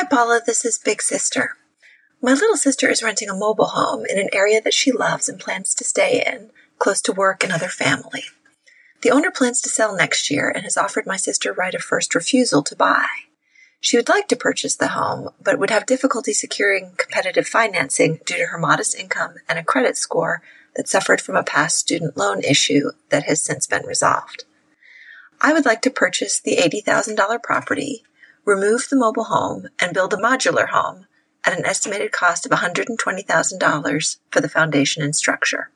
Hi, 0.00 0.06
Paula. 0.06 0.40
This 0.46 0.64
is 0.64 0.78
Big 0.78 1.02
Sister. 1.02 1.58
My 2.22 2.32
little 2.32 2.56
sister 2.56 2.88
is 2.88 3.02
renting 3.02 3.28
a 3.28 3.34
mobile 3.34 3.66
home 3.66 4.06
in 4.06 4.18
an 4.18 4.30
area 4.32 4.58
that 4.62 4.72
she 4.72 4.90
loves 4.90 5.28
and 5.28 5.38
plans 5.38 5.74
to 5.74 5.84
stay 5.84 6.24
in, 6.26 6.48
close 6.78 7.02
to 7.02 7.12
work 7.12 7.44
and 7.44 7.52
other 7.52 7.68
family. 7.68 8.22
The 9.02 9.10
owner 9.10 9.30
plans 9.30 9.60
to 9.60 9.68
sell 9.68 9.94
next 9.94 10.30
year 10.30 10.48
and 10.48 10.64
has 10.64 10.78
offered 10.78 11.04
my 11.04 11.16
sister 11.16 11.52
right 11.52 11.74
of 11.74 11.82
first 11.82 12.14
refusal 12.14 12.62
to 12.62 12.74
buy. 12.74 13.04
She 13.78 13.98
would 13.98 14.08
like 14.08 14.26
to 14.28 14.36
purchase 14.36 14.74
the 14.74 14.88
home, 14.88 15.34
but 15.38 15.58
would 15.58 15.68
have 15.68 15.84
difficulty 15.84 16.32
securing 16.32 16.92
competitive 16.96 17.46
financing 17.46 18.20
due 18.24 18.38
to 18.38 18.46
her 18.46 18.58
modest 18.58 18.98
income 18.98 19.34
and 19.50 19.58
a 19.58 19.62
credit 19.62 19.98
score 19.98 20.40
that 20.76 20.88
suffered 20.88 21.20
from 21.20 21.36
a 21.36 21.44
past 21.44 21.76
student 21.76 22.16
loan 22.16 22.42
issue 22.42 22.92
that 23.10 23.24
has 23.24 23.42
since 23.42 23.66
been 23.66 23.84
resolved. 23.84 24.44
I 25.42 25.52
would 25.52 25.66
like 25.66 25.82
to 25.82 25.90
purchase 25.90 26.40
the 26.40 26.56
$80,000 26.56 27.42
property, 27.42 28.04
remove 28.50 28.88
the 28.88 28.96
mobile 28.96 29.24
home, 29.24 29.68
and 29.80 29.94
build 29.94 30.12
a 30.12 30.16
modular 30.16 30.70
home 30.70 31.06
at 31.44 31.56
an 31.56 31.64
estimated 31.64 32.10
cost 32.10 32.44
of 32.44 32.50
$120,000 32.50 34.16
for 34.30 34.40
the 34.40 34.48
foundation 34.48 35.02
and 35.02 35.14
structure. 35.14 35.70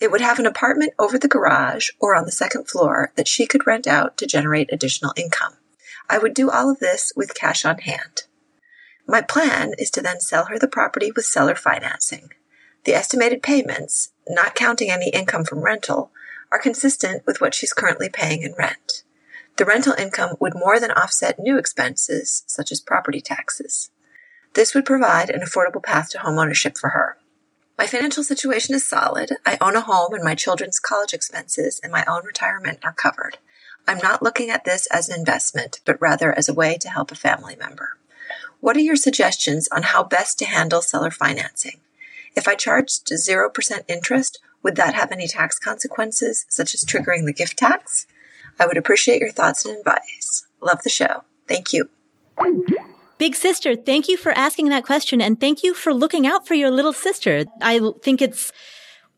It 0.00 0.10
would 0.10 0.22
have 0.22 0.38
an 0.38 0.46
apartment 0.46 0.94
over 0.98 1.18
the 1.18 1.28
garage 1.28 1.90
or 2.00 2.16
on 2.16 2.24
the 2.24 2.32
second 2.32 2.68
floor 2.68 3.12
that 3.16 3.28
she 3.28 3.46
could 3.46 3.66
rent 3.66 3.86
out 3.86 4.16
to 4.16 4.26
generate 4.26 4.72
additional 4.72 5.12
income. 5.14 5.58
I 6.08 6.16
would 6.16 6.32
do 6.32 6.50
all 6.50 6.70
of 6.70 6.78
this 6.78 7.12
with 7.14 7.34
cash 7.34 7.66
on 7.66 7.78
hand. 7.78 8.22
My 9.06 9.20
plan 9.20 9.72
is 9.78 9.90
to 9.90 10.00
then 10.00 10.20
sell 10.20 10.46
her 10.46 10.58
the 10.58 10.68
property 10.68 11.12
with 11.14 11.26
seller 11.26 11.54
financing. 11.54 12.30
The 12.84 12.94
estimated 12.94 13.42
payments, 13.42 14.12
not 14.26 14.54
counting 14.54 14.90
any 14.90 15.10
income 15.10 15.44
from 15.44 15.60
rental, 15.60 16.12
are 16.50 16.58
consistent 16.58 17.26
with 17.26 17.42
what 17.42 17.54
she's 17.54 17.74
currently 17.74 18.08
paying 18.08 18.42
in 18.42 18.54
rent. 18.58 19.02
The 19.56 19.64
rental 19.64 19.94
income 19.94 20.36
would 20.40 20.54
more 20.54 20.80
than 20.80 20.90
offset 20.90 21.38
new 21.38 21.58
expenses, 21.58 22.44
such 22.46 22.72
as 22.72 22.80
property 22.80 23.20
taxes. 23.20 23.90
This 24.54 24.74
would 24.74 24.84
provide 24.84 25.30
an 25.30 25.40
affordable 25.40 25.82
path 25.82 26.10
to 26.10 26.18
homeownership 26.18 26.78
for 26.78 26.90
her. 26.90 27.18
My 27.78 27.86
financial 27.86 28.24
situation 28.24 28.74
is 28.74 28.86
solid. 28.86 29.36
I 29.46 29.56
own 29.60 29.76
a 29.76 29.80
home 29.80 30.12
and 30.12 30.22
my 30.22 30.34
children's 30.34 30.78
college 30.78 31.14
expenses 31.14 31.80
and 31.82 31.90
my 31.90 32.04
own 32.06 32.26
retirement 32.26 32.80
are 32.84 32.92
covered. 32.92 33.38
I'm 33.88 33.98
not 33.98 34.22
looking 34.22 34.50
at 34.50 34.64
this 34.64 34.86
as 34.88 35.08
an 35.08 35.18
investment, 35.18 35.80
but 35.84 36.00
rather 36.00 36.36
as 36.36 36.48
a 36.48 36.54
way 36.54 36.76
to 36.80 36.90
help 36.90 37.10
a 37.10 37.14
family 37.14 37.56
member. 37.56 37.96
What 38.60 38.76
are 38.76 38.80
your 38.80 38.96
suggestions 38.96 39.66
on 39.72 39.84
how 39.84 40.02
best 40.04 40.38
to 40.40 40.44
handle 40.44 40.82
seller 40.82 41.10
financing? 41.10 41.80
If 42.36 42.46
I 42.46 42.54
charged 42.54 43.06
0% 43.06 43.80
interest, 43.88 44.38
would 44.62 44.76
that 44.76 44.94
have 44.94 45.10
any 45.10 45.26
tax 45.26 45.58
consequences, 45.58 46.44
such 46.48 46.74
as 46.74 46.84
triggering 46.84 47.24
the 47.24 47.32
gift 47.32 47.56
tax? 47.56 48.06
I 48.60 48.66
would 48.66 48.76
appreciate 48.76 49.20
your 49.20 49.32
thoughts 49.32 49.64
and 49.64 49.76
advice. 49.78 50.46
Love 50.60 50.82
the 50.82 50.90
show. 50.90 51.24
Thank 51.48 51.72
you. 51.72 51.88
Big 53.18 53.34
sister, 53.34 53.74
thank 53.74 54.08
you 54.08 54.16
for 54.16 54.32
asking 54.32 54.68
that 54.68 54.84
question 54.84 55.20
and 55.20 55.40
thank 55.40 55.62
you 55.62 55.74
for 55.74 55.92
looking 55.92 56.26
out 56.26 56.46
for 56.46 56.54
your 56.54 56.70
little 56.70 56.92
sister. 56.92 57.44
I 57.60 57.80
think 58.02 58.22
it's 58.22 58.52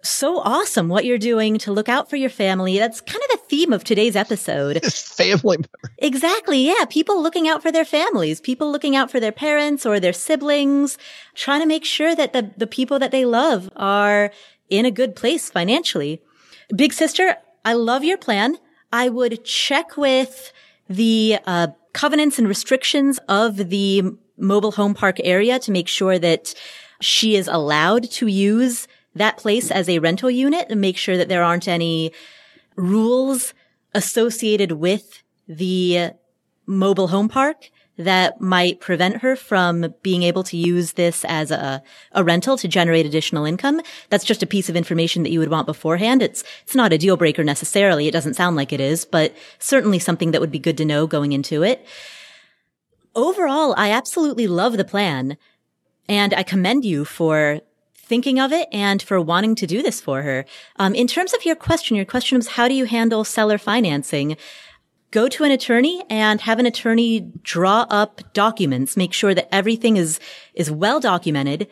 so 0.02 0.38
awesome 0.40 0.88
what 0.88 1.04
you're 1.04 1.18
doing 1.18 1.58
to 1.58 1.72
look 1.72 1.88
out 1.88 2.10
for 2.10 2.16
your 2.16 2.30
family. 2.30 2.78
That's 2.78 3.00
kind 3.00 3.22
of 3.22 3.30
the 3.30 3.46
theme 3.48 3.72
of 3.72 3.84
today's 3.84 4.16
episode. 4.16 4.84
family 4.92 5.58
member. 5.58 5.94
Exactly. 5.98 6.66
Yeah. 6.66 6.84
People 6.88 7.22
looking 7.22 7.48
out 7.48 7.62
for 7.62 7.70
their 7.70 7.84
families, 7.84 8.40
people 8.40 8.72
looking 8.72 8.96
out 8.96 9.10
for 9.10 9.20
their 9.20 9.32
parents 9.32 9.86
or 9.86 10.00
their 10.00 10.12
siblings, 10.12 10.98
trying 11.34 11.60
to 11.60 11.66
make 11.66 11.84
sure 11.84 12.14
that 12.16 12.32
the, 12.32 12.50
the 12.56 12.66
people 12.66 12.98
that 12.98 13.12
they 13.12 13.24
love 13.24 13.70
are 13.76 14.32
in 14.68 14.84
a 14.84 14.90
good 14.90 15.14
place 15.14 15.50
financially. 15.50 16.20
Big 16.74 16.92
sister, 16.92 17.36
I 17.64 17.74
love 17.74 18.02
your 18.02 18.18
plan. 18.18 18.58
I 18.92 19.08
would 19.08 19.44
check 19.44 19.96
with 19.96 20.52
the 20.88 21.38
uh, 21.46 21.68
covenants 21.92 22.38
and 22.38 22.46
restrictions 22.46 23.18
of 23.28 23.56
the 23.56 24.02
mobile 24.36 24.72
home 24.72 24.94
park 24.94 25.16
area 25.24 25.58
to 25.60 25.70
make 25.70 25.88
sure 25.88 26.18
that 26.18 26.54
she 27.00 27.36
is 27.36 27.48
allowed 27.48 28.10
to 28.10 28.26
use 28.26 28.86
that 29.14 29.36
place 29.36 29.70
as 29.70 29.88
a 29.88 29.98
rental 29.98 30.30
unit 30.30 30.66
and 30.70 30.80
make 30.80 30.96
sure 30.96 31.16
that 31.16 31.28
there 31.28 31.42
aren't 31.42 31.68
any 31.68 32.12
rules 32.76 33.54
associated 33.94 34.72
with 34.72 35.22
the 35.48 36.10
mobile 36.66 37.08
home 37.08 37.28
park 37.28 37.70
that 37.98 38.40
might 38.40 38.80
prevent 38.80 39.18
her 39.18 39.36
from 39.36 39.94
being 40.02 40.22
able 40.22 40.42
to 40.44 40.56
use 40.56 40.92
this 40.92 41.24
as 41.26 41.50
a, 41.50 41.82
a 42.12 42.24
rental 42.24 42.56
to 42.56 42.66
generate 42.66 43.04
additional 43.04 43.44
income. 43.44 43.80
That's 44.08 44.24
just 44.24 44.42
a 44.42 44.46
piece 44.46 44.68
of 44.68 44.76
information 44.76 45.22
that 45.22 45.30
you 45.30 45.38
would 45.40 45.50
want 45.50 45.66
beforehand. 45.66 46.22
It's, 46.22 46.42
it's 46.62 46.74
not 46.74 46.92
a 46.92 46.98
deal 46.98 47.16
breaker 47.16 47.44
necessarily. 47.44 48.08
It 48.08 48.12
doesn't 48.12 48.34
sound 48.34 48.56
like 48.56 48.72
it 48.72 48.80
is, 48.80 49.04
but 49.04 49.34
certainly 49.58 49.98
something 49.98 50.30
that 50.30 50.40
would 50.40 50.50
be 50.50 50.58
good 50.58 50.78
to 50.78 50.84
know 50.84 51.06
going 51.06 51.32
into 51.32 51.62
it. 51.62 51.86
Overall, 53.14 53.74
I 53.76 53.90
absolutely 53.90 54.46
love 54.46 54.78
the 54.78 54.84
plan 54.84 55.36
and 56.08 56.32
I 56.32 56.42
commend 56.42 56.84
you 56.84 57.04
for 57.04 57.60
thinking 57.94 58.40
of 58.40 58.52
it 58.52 58.68
and 58.72 59.00
for 59.00 59.20
wanting 59.20 59.54
to 59.54 59.66
do 59.66 59.82
this 59.82 60.00
for 60.00 60.22
her. 60.22 60.44
Um, 60.76 60.94
in 60.94 61.06
terms 61.06 61.32
of 61.34 61.44
your 61.44 61.56
question, 61.56 61.96
your 61.96 62.04
question 62.04 62.36
was, 62.36 62.48
how 62.48 62.68
do 62.68 62.74
you 62.74 62.84
handle 62.84 63.24
seller 63.24 63.58
financing? 63.58 64.36
Go 65.12 65.28
to 65.28 65.44
an 65.44 65.52
attorney 65.52 66.02
and 66.10 66.40
have 66.40 66.58
an 66.58 66.66
attorney 66.66 67.20
draw 67.42 67.86
up 67.88 68.20
documents, 68.32 68.96
make 68.96 69.12
sure 69.12 69.34
that 69.34 69.54
everything 69.54 69.96
is, 69.96 70.18
is 70.54 70.70
well 70.70 70.98
documented. 70.98 71.68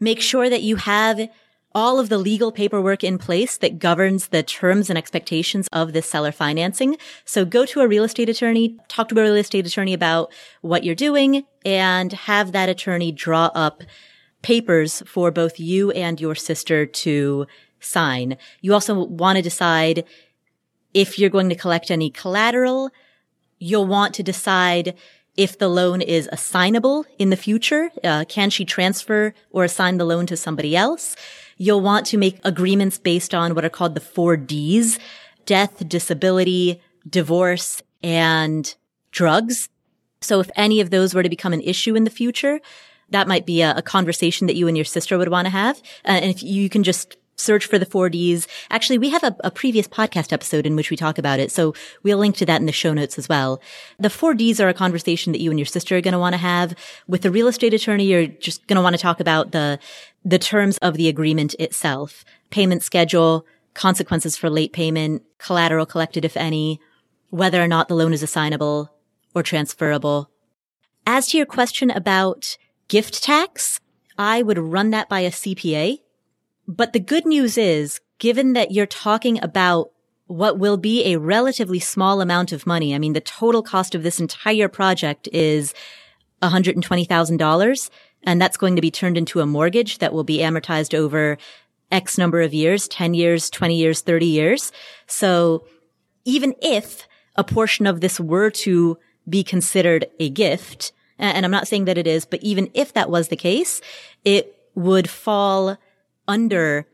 Make 0.00 0.20
sure 0.20 0.50
that 0.50 0.62
you 0.62 0.76
have 0.76 1.28
all 1.74 2.00
of 2.00 2.08
the 2.08 2.18
legal 2.18 2.50
paperwork 2.50 3.04
in 3.04 3.18
place 3.18 3.58
that 3.58 3.78
governs 3.78 4.28
the 4.28 4.42
terms 4.42 4.88
and 4.88 4.98
expectations 4.98 5.68
of 5.70 5.92
this 5.92 6.06
seller 6.06 6.32
financing. 6.32 6.96
So 7.24 7.44
go 7.44 7.66
to 7.66 7.80
a 7.80 7.88
real 7.88 8.04
estate 8.04 8.28
attorney, 8.28 8.76
talk 8.88 9.10
to 9.10 9.20
a 9.20 9.22
real 9.22 9.36
estate 9.36 9.66
attorney 9.66 9.92
about 9.92 10.32
what 10.62 10.82
you're 10.82 10.94
doing 10.94 11.44
and 11.64 12.12
have 12.12 12.52
that 12.52 12.70
attorney 12.70 13.12
draw 13.12 13.50
up 13.54 13.82
papers 14.40 15.02
for 15.06 15.30
both 15.30 15.60
you 15.60 15.90
and 15.90 16.20
your 16.20 16.34
sister 16.34 16.86
to 16.86 17.46
sign. 17.80 18.38
You 18.60 18.72
also 18.72 19.04
want 19.04 19.36
to 19.36 19.42
decide 19.42 20.04
if 20.94 21.18
you're 21.18 21.30
going 21.30 21.48
to 21.48 21.54
collect 21.54 21.90
any 21.90 22.10
collateral, 22.10 22.90
you'll 23.58 23.86
want 23.86 24.14
to 24.14 24.22
decide 24.22 24.94
if 25.36 25.56
the 25.58 25.68
loan 25.68 26.00
is 26.00 26.28
assignable 26.32 27.06
in 27.18 27.30
the 27.30 27.36
future. 27.36 27.90
Uh, 28.02 28.24
can 28.28 28.50
she 28.50 28.64
transfer 28.64 29.32
or 29.50 29.64
assign 29.64 29.98
the 29.98 30.04
loan 30.04 30.26
to 30.26 30.36
somebody 30.36 30.76
else? 30.76 31.14
You'll 31.56 31.80
want 31.80 32.06
to 32.06 32.18
make 32.18 32.40
agreements 32.44 32.98
based 32.98 33.34
on 33.34 33.54
what 33.54 33.64
are 33.64 33.70
called 33.70 33.94
the 33.94 34.00
four 34.00 34.36
Ds, 34.36 34.98
death, 35.46 35.88
disability, 35.88 36.80
divorce, 37.08 37.82
and 38.02 38.74
drugs. 39.12 39.68
So 40.20 40.40
if 40.40 40.50
any 40.56 40.80
of 40.80 40.90
those 40.90 41.14
were 41.14 41.22
to 41.22 41.28
become 41.28 41.52
an 41.52 41.60
issue 41.60 41.94
in 41.94 42.04
the 42.04 42.10
future, 42.10 42.60
that 43.10 43.28
might 43.28 43.46
be 43.46 43.62
a, 43.62 43.74
a 43.76 43.82
conversation 43.82 44.46
that 44.48 44.56
you 44.56 44.66
and 44.66 44.76
your 44.76 44.84
sister 44.84 45.16
would 45.18 45.28
want 45.28 45.46
to 45.46 45.50
have. 45.50 45.78
Uh, 46.04 46.18
and 46.22 46.30
if 46.30 46.42
you 46.42 46.68
can 46.68 46.82
just 46.82 47.16
search 47.38 47.66
for 47.66 47.78
the 47.78 47.86
four 47.86 48.10
Ds. 48.10 48.46
Actually, 48.70 48.98
we 48.98 49.10
have 49.10 49.22
a, 49.22 49.34
a, 49.44 49.50
previous 49.50 49.88
podcast 49.88 50.32
episode 50.32 50.66
in 50.66 50.76
which 50.76 50.90
we 50.90 50.96
talk 50.96 51.18
about 51.18 51.40
it. 51.40 51.50
So 51.50 51.74
we'll 52.02 52.18
link 52.18 52.36
to 52.36 52.46
that 52.46 52.60
in 52.60 52.66
the 52.66 52.72
show 52.72 52.92
notes 52.92 53.18
as 53.18 53.28
well. 53.28 53.60
The 53.98 54.10
four 54.10 54.34
Ds 54.34 54.60
are 54.60 54.68
a 54.68 54.74
conversation 54.74 55.32
that 55.32 55.40
you 55.40 55.50
and 55.50 55.58
your 55.58 55.66
sister 55.66 55.96
are 55.96 56.00
going 56.00 56.12
to 56.12 56.18
want 56.18 56.34
to 56.34 56.38
have 56.38 56.74
with 57.06 57.22
the 57.22 57.30
real 57.30 57.48
estate 57.48 57.74
attorney. 57.74 58.04
You're 58.04 58.26
just 58.26 58.66
going 58.66 58.76
to 58.76 58.82
want 58.82 58.96
to 58.96 59.02
talk 59.02 59.20
about 59.20 59.52
the, 59.52 59.78
the 60.24 60.38
terms 60.38 60.78
of 60.78 60.94
the 60.94 61.08
agreement 61.08 61.54
itself, 61.58 62.24
payment 62.50 62.82
schedule, 62.82 63.46
consequences 63.74 64.36
for 64.36 64.50
late 64.50 64.72
payment, 64.72 65.22
collateral 65.38 65.86
collected, 65.86 66.24
if 66.24 66.36
any, 66.36 66.80
whether 67.30 67.62
or 67.62 67.68
not 67.68 67.88
the 67.88 67.94
loan 67.94 68.12
is 68.12 68.22
assignable 68.22 68.92
or 69.34 69.42
transferable. 69.42 70.30
As 71.06 71.28
to 71.28 71.36
your 71.36 71.46
question 71.46 71.90
about 71.90 72.58
gift 72.88 73.22
tax, 73.22 73.80
I 74.18 74.42
would 74.42 74.58
run 74.58 74.90
that 74.90 75.08
by 75.08 75.20
a 75.20 75.30
CPA 75.30 76.00
but 76.68 76.92
the 76.92 77.00
good 77.00 77.24
news 77.24 77.56
is, 77.56 78.00
given 78.18 78.52
that 78.52 78.70
you're 78.70 78.86
talking 78.86 79.42
about 79.42 79.90
what 80.26 80.58
will 80.58 80.76
be 80.76 81.06
a 81.06 81.18
relatively 81.18 81.78
small 81.78 82.20
amount 82.20 82.52
of 82.52 82.66
money, 82.66 82.94
I 82.94 82.98
mean, 82.98 83.14
the 83.14 83.20
total 83.22 83.62
cost 83.62 83.94
of 83.94 84.02
this 84.02 84.20
entire 84.20 84.68
project 84.68 85.26
is 85.32 85.72
$120,000, 86.42 87.90
and 88.24 88.40
that's 88.40 88.58
going 88.58 88.76
to 88.76 88.82
be 88.82 88.90
turned 88.90 89.16
into 89.16 89.40
a 89.40 89.46
mortgage 89.46 89.98
that 89.98 90.12
will 90.12 90.24
be 90.24 90.38
amortized 90.38 90.92
over 90.92 91.38
X 91.90 92.18
number 92.18 92.42
of 92.42 92.52
years, 92.52 92.86
10 92.88 93.14
years, 93.14 93.48
20 93.48 93.74
years, 93.74 94.02
30 94.02 94.26
years. 94.26 94.72
So 95.06 95.64
even 96.26 96.54
if 96.60 97.08
a 97.36 97.44
portion 97.44 97.86
of 97.86 98.02
this 98.02 98.20
were 98.20 98.50
to 98.50 98.98
be 99.26 99.42
considered 99.42 100.06
a 100.20 100.28
gift, 100.28 100.92
and 101.18 101.46
I'm 101.46 101.50
not 101.50 101.66
saying 101.66 101.86
that 101.86 101.96
it 101.96 102.06
is, 102.06 102.26
but 102.26 102.42
even 102.42 102.70
if 102.74 102.92
that 102.92 103.08
was 103.08 103.28
the 103.28 103.36
case, 103.36 103.80
it 104.24 104.54
would 104.74 105.08
fall 105.08 105.78
under 106.28 106.86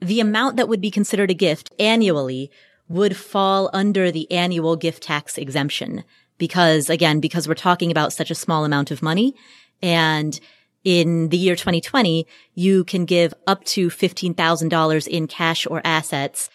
the 0.00 0.20
amount 0.20 0.56
that 0.56 0.68
would 0.68 0.80
be 0.80 0.90
considered 0.90 1.30
a 1.30 1.34
gift 1.34 1.72
annually 1.78 2.50
would 2.88 3.16
fall 3.16 3.68
under 3.72 4.10
the 4.10 4.30
annual 4.32 4.74
gift 4.74 5.02
tax 5.02 5.36
exemption. 5.36 6.04
Because 6.38 6.88
again, 6.88 7.20
because 7.20 7.46
we're 7.46 7.54
talking 7.54 7.90
about 7.90 8.12
such 8.12 8.30
a 8.30 8.34
small 8.34 8.64
amount 8.64 8.90
of 8.90 9.02
money 9.02 9.34
and 9.82 10.40
in 10.84 11.28
the 11.28 11.36
year 11.36 11.56
2020, 11.56 12.26
you 12.54 12.84
can 12.84 13.04
give 13.04 13.34
up 13.46 13.64
to 13.64 13.88
$15,000 13.88 15.06
in 15.08 15.26
cash 15.26 15.66
or 15.66 15.82
assets 15.84 16.48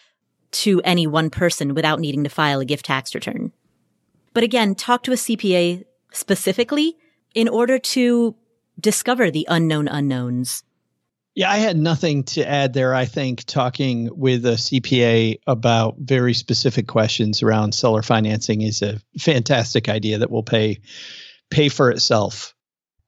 to 0.51 0.81
any 0.83 1.05
one 1.05 1.29
person 1.29 1.73
without 1.73 1.99
needing 1.99 2.23
to 2.23 2.29
file 2.29 2.59
a 2.59 2.65
gift 2.65 2.85
tax 2.85 3.13
return. 3.13 3.51
But 4.33 4.43
again, 4.43 4.75
talk 4.75 5.03
to 5.03 5.11
a 5.11 5.15
CPA 5.15 5.83
specifically 6.11 6.95
in 7.35 7.47
order 7.47 7.77
to 7.77 8.35
discover 8.79 9.29
the 9.29 9.45
unknown 9.49 9.87
unknowns. 9.87 10.63
Yeah, 11.35 11.49
I 11.49 11.57
had 11.57 11.77
nothing 11.77 12.25
to 12.25 12.47
add 12.47 12.73
there. 12.73 12.93
I 12.93 13.05
think 13.05 13.43
talking 13.45 14.09
with 14.13 14.45
a 14.45 14.51
CPA 14.51 15.39
about 15.47 15.95
very 15.97 16.35
specific 16.35 16.87
questions 16.87 17.41
around 17.41 17.73
seller 17.73 18.03
financing 18.03 18.61
is 18.61 18.83
a 18.83 18.99
fantastic 19.19 19.89
idea 19.89 20.19
that 20.19 20.29
will 20.29 20.43
pay 20.43 20.81
pay 21.49 21.69
for 21.69 21.89
itself. 21.89 22.53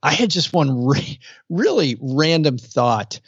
I 0.01 0.13
had 0.13 0.32
just 0.32 0.53
one 0.53 0.86
re- 0.88 1.19
really 1.49 1.97
random 2.01 2.57
thought 2.57 3.19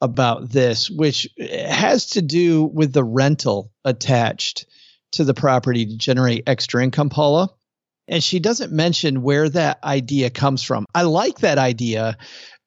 about 0.00 0.48
this, 0.48 0.88
which 0.88 1.28
has 1.38 2.10
to 2.10 2.22
do 2.22 2.64
with 2.64 2.92
the 2.92 3.04
rental 3.04 3.70
attached 3.84 4.66
to 5.12 5.24
the 5.24 5.34
property 5.34 5.86
to 5.86 5.96
generate 5.96 6.44
extra 6.46 6.82
income, 6.82 7.10
Paula. 7.10 7.50
And 8.06 8.24
she 8.24 8.38
doesn't 8.38 8.72
mention 8.72 9.22
where 9.22 9.48
that 9.50 9.84
idea 9.84 10.30
comes 10.30 10.62
from. 10.62 10.86
I 10.94 11.02
like 11.02 11.40
that 11.40 11.58
idea 11.58 12.16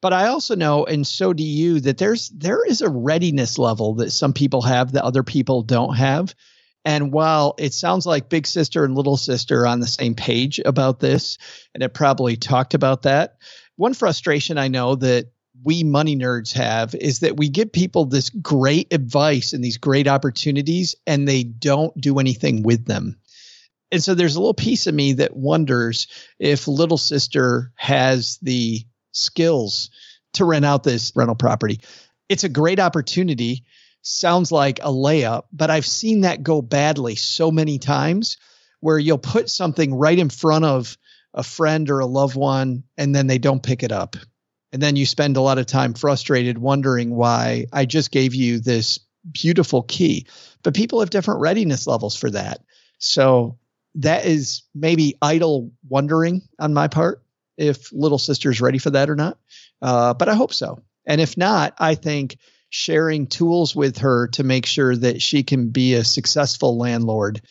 but 0.02 0.14
I 0.14 0.28
also 0.28 0.56
know, 0.56 0.86
and 0.86 1.06
so 1.06 1.32
do 1.32 1.44
you, 1.44 1.80
that 1.82 1.98
there's 1.98 2.30
there 2.30 2.66
is 2.66 2.82
a 2.82 2.90
readiness 2.90 3.58
level 3.58 3.96
that 3.96 4.12
some 4.12 4.34
people 4.34 4.64
have 4.64 4.94
that 4.94 5.04
other 5.04 5.24
people 5.24 5.62
don't 5.62 5.96
have. 5.96 6.34
And 6.84 7.14
while 7.14 7.54
it 7.60 7.74
sounds 7.74 8.08
like 8.08 8.30
big 8.30 8.48
sister 8.48 8.84
and 8.84 8.96
little 8.96 9.18
sister 9.18 9.62
are 9.62 9.68
on 9.68 9.80
the 9.80 9.88
same 9.88 10.16
page 10.16 10.60
about 10.66 11.00
this, 11.00 11.38
and 11.76 11.84
it 11.84 11.94
probably 11.94 12.36
talked 12.38 12.74
about 12.74 13.04
that, 13.04 13.38
one 13.76 13.94
frustration 13.94 14.58
I 14.58 14.68
know 14.68 14.96
that 14.96 15.28
we 15.64 15.84
money 15.84 16.16
nerds 16.16 16.54
have 16.54 16.96
is 16.96 17.20
that 17.20 17.38
we 17.38 17.50
give 17.50 17.72
people 17.72 18.06
this 18.06 18.32
great 18.32 18.92
advice 18.92 19.54
and 19.54 19.64
these 19.64 19.78
great 19.78 20.08
opportunities, 20.08 20.96
and 21.06 21.28
they 21.28 21.44
don't 21.44 21.96
do 22.02 22.18
anything 22.18 22.64
with 22.64 22.86
them. 22.86 23.18
And 23.92 24.02
so 24.02 24.16
there's 24.16 24.36
a 24.36 24.40
little 24.40 24.54
piece 24.54 24.88
of 24.88 24.96
me 24.96 25.14
that 25.14 25.36
wonders 25.36 26.08
if 26.40 26.68
little 26.68 26.98
sister 26.98 27.74
has 27.76 28.40
the 28.42 28.84
skills 29.12 29.90
to 30.34 30.46
rent 30.46 30.66
out 30.66 30.84
this 30.84 31.12
rental 31.16 31.36
property. 31.36 31.82
It's 32.30 32.44
a 32.44 32.50
great 32.50 32.80
opportunity. 32.80 33.66
Sounds 34.02 34.52
like 34.52 34.80
a 34.80 34.90
layup, 34.90 35.44
but 35.52 35.70
I've 35.70 35.86
seen 35.86 36.22
that 36.22 36.44
go 36.44 36.62
badly 36.62 37.16
so 37.16 37.52
many 37.52 37.78
times 37.78 38.38
where 38.80 38.98
you'll 38.98 39.18
put 39.18 39.50
something 39.50 39.94
right 39.94 40.18
in 40.18 40.30
front 40.30 40.66
of 40.66 40.98
a 41.34 41.44
friend 41.44 41.90
or 41.90 42.00
a 42.00 42.06
loved 42.06 42.36
one 42.36 42.84
and 42.98 43.14
then 43.14 43.28
they 43.28 43.38
don't 43.38 43.64
pick 43.64 43.84
it 43.84 43.92
up. 43.92 44.16
And 44.74 44.82
then 44.82 44.96
you 44.96 45.06
spend 45.06 45.38
a 45.38 45.42
lot 45.42 45.58
of 45.58 45.66
time 45.66 45.94
frustrated 45.94 46.58
wondering 46.58 47.14
why 47.14 47.66
I 47.72 47.86
just 47.86 48.12
gave 48.12 48.34
you 48.34 48.60
this 48.60 49.00
beautiful 49.32 49.84
key. 49.84 50.28
But 50.64 50.74
people 50.74 51.00
have 51.02 51.10
different 51.10 51.42
readiness 51.42 51.88
levels 51.88 52.16
for 52.16 52.30
that. 52.32 52.62
So 52.98 53.58
that 53.96 54.26
is 54.26 54.64
maybe 54.74 55.18
idle 55.22 55.72
wondering 55.88 56.42
on 56.60 56.74
my 56.74 56.88
part 56.88 57.21
if 57.58 57.92
little 57.92 58.18
sister's 58.18 58.62
ready 58.62 58.78
for 58.78 58.92
that 58.92 59.10
or 59.10 59.16
not. 59.16 59.38
Uh, 59.82 60.14
but 60.14 60.30
I 60.30 60.36
hope 60.36 60.54
so. 60.54 60.82
And 61.06 61.20
if 61.20 61.38
not, 61.38 61.74
I 61.78 61.96
think 61.96 62.38
sharing 62.70 63.28
tools 63.28 63.76
with 63.76 63.98
her 64.00 64.28
to 64.30 64.44
make 64.44 64.66
sure 64.66 64.96
that 64.96 65.22
she 65.22 65.44
can 65.44 65.70
be 65.70 65.94
a 65.94 66.04
successful 66.04 66.78
landlord 66.78 67.42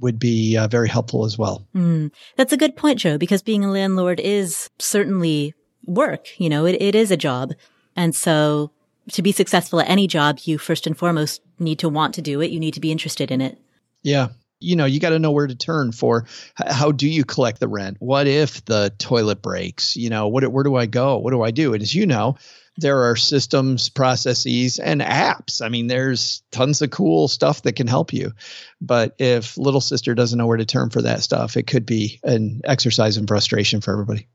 would 0.00 0.18
be 0.18 0.56
uh, 0.56 0.68
very 0.68 0.88
helpful 0.88 1.24
as 1.24 1.36
well. 1.36 1.66
Mm, 1.74 2.12
that's 2.36 2.52
a 2.52 2.56
good 2.56 2.76
point, 2.76 3.00
Joe, 3.00 3.18
because 3.18 3.42
being 3.42 3.64
a 3.64 3.70
landlord 3.70 4.20
is 4.20 4.70
certainly 4.78 5.54
work. 5.84 6.28
You 6.38 6.48
know, 6.48 6.66
it, 6.66 6.80
it 6.80 6.94
is 6.94 7.10
a 7.10 7.16
job. 7.16 7.52
And 7.96 8.14
so 8.14 8.70
to 9.12 9.22
be 9.22 9.32
successful 9.32 9.80
at 9.80 9.88
any 9.88 10.06
job, 10.06 10.38
you 10.44 10.56
first 10.56 10.86
and 10.86 10.96
foremost 10.96 11.42
need 11.58 11.80
to 11.80 11.88
want 11.88 12.14
to 12.14 12.22
do 12.22 12.40
it. 12.40 12.50
You 12.50 12.60
need 12.60 12.74
to 12.74 12.80
be 12.80 12.92
interested 12.92 13.30
in 13.30 13.40
it. 13.40 13.58
Yeah 14.02 14.28
you 14.60 14.76
know 14.76 14.84
you 14.84 15.00
got 15.00 15.10
to 15.10 15.18
know 15.18 15.30
where 15.30 15.46
to 15.46 15.54
turn 15.54 15.92
for 15.92 16.24
how 16.54 16.92
do 16.92 17.08
you 17.08 17.24
collect 17.24 17.60
the 17.60 17.68
rent 17.68 17.96
what 18.00 18.26
if 18.26 18.64
the 18.64 18.92
toilet 18.98 19.42
breaks 19.42 19.96
you 19.96 20.10
know 20.10 20.28
what 20.28 20.46
where 20.48 20.64
do 20.64 20.76
i 20.76 20.86
go 20.86 21.18
what 21.18 21.30
do 21.30 21.42
i 21.42 21.50
do 21.50 21.74
and 21.74 21.82
as 21.82 21.94
you 21.94 22.06
know 22.06 22.36
there 22.78 23.02
are 23.02 23.16
systems, 23.16 23.88
processes, 23.88 24.78
and 24.78 25.00
apps. 25.00 25.60
I 25.60 25.68
mean, 25.68 25.88
there's 25.88 26.42
tons 26.52 26.80
of 26.80 26.90
cool 26.90 27.26
stuff 27.26 27.62
that 27.62 27.74
can 27.74 27.88
help 27.88 28.12
you. 28.12 28.32
But 28.80 29.16
if 29.18 29.58
little 29.58 29.80
sister 29.80 30.14
doesn't 30.14 30.38
know 30.38 30.46
where 30.46 30.56
to 30.56 30.64
turn 30.64 30.90
for 30.90 31.02
that 31.02 31.22
stuff, 31.22 31.56
it 31.56 31.66
could 31.66 31.84
be 31.84 32.20
an 32.22 32.60
exercise 32.64 33.16
in 33.16 33.26
frustration 33.26 33.80
for 33.80 33.92
everybody. 33.92 34.28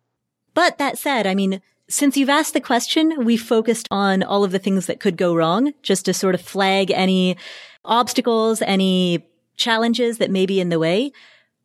But 0.54 0.78
that 0.78 0.98
said, 0.98 1.26
I 1.26 1.36
mean, 1.36 1.62
since 1.88 2.18
you've 2.18 2.30
asked 2.30 2.54
the 2.54 2.62
question, 2.62 3.24
we 3.24 3.38
focused 3.38 3.88
on 3.90 4.24
all 4.24 4.44
of 4.44 4.52
the 4.52 4.60
things 4.60 4.88
that 4.88 5.00
could 5.00 5.18
go 5.18 5.34
wrong, 5.34 5.74
just 5.82 6.06
to 6.06 6.14
sort 6.14 6.36
of 6.36 6.42
flag 6.42 6.92
any 6.92 7.38
obstacles, 7.86 8.62
any 8.62 9.26
challenges 9.56 10.18
that 10.18 10.32
may 10.32 10.46
be 10.46 10.60
in 10.60 10.70
the 10.70 10.80
way. 10.80 11.12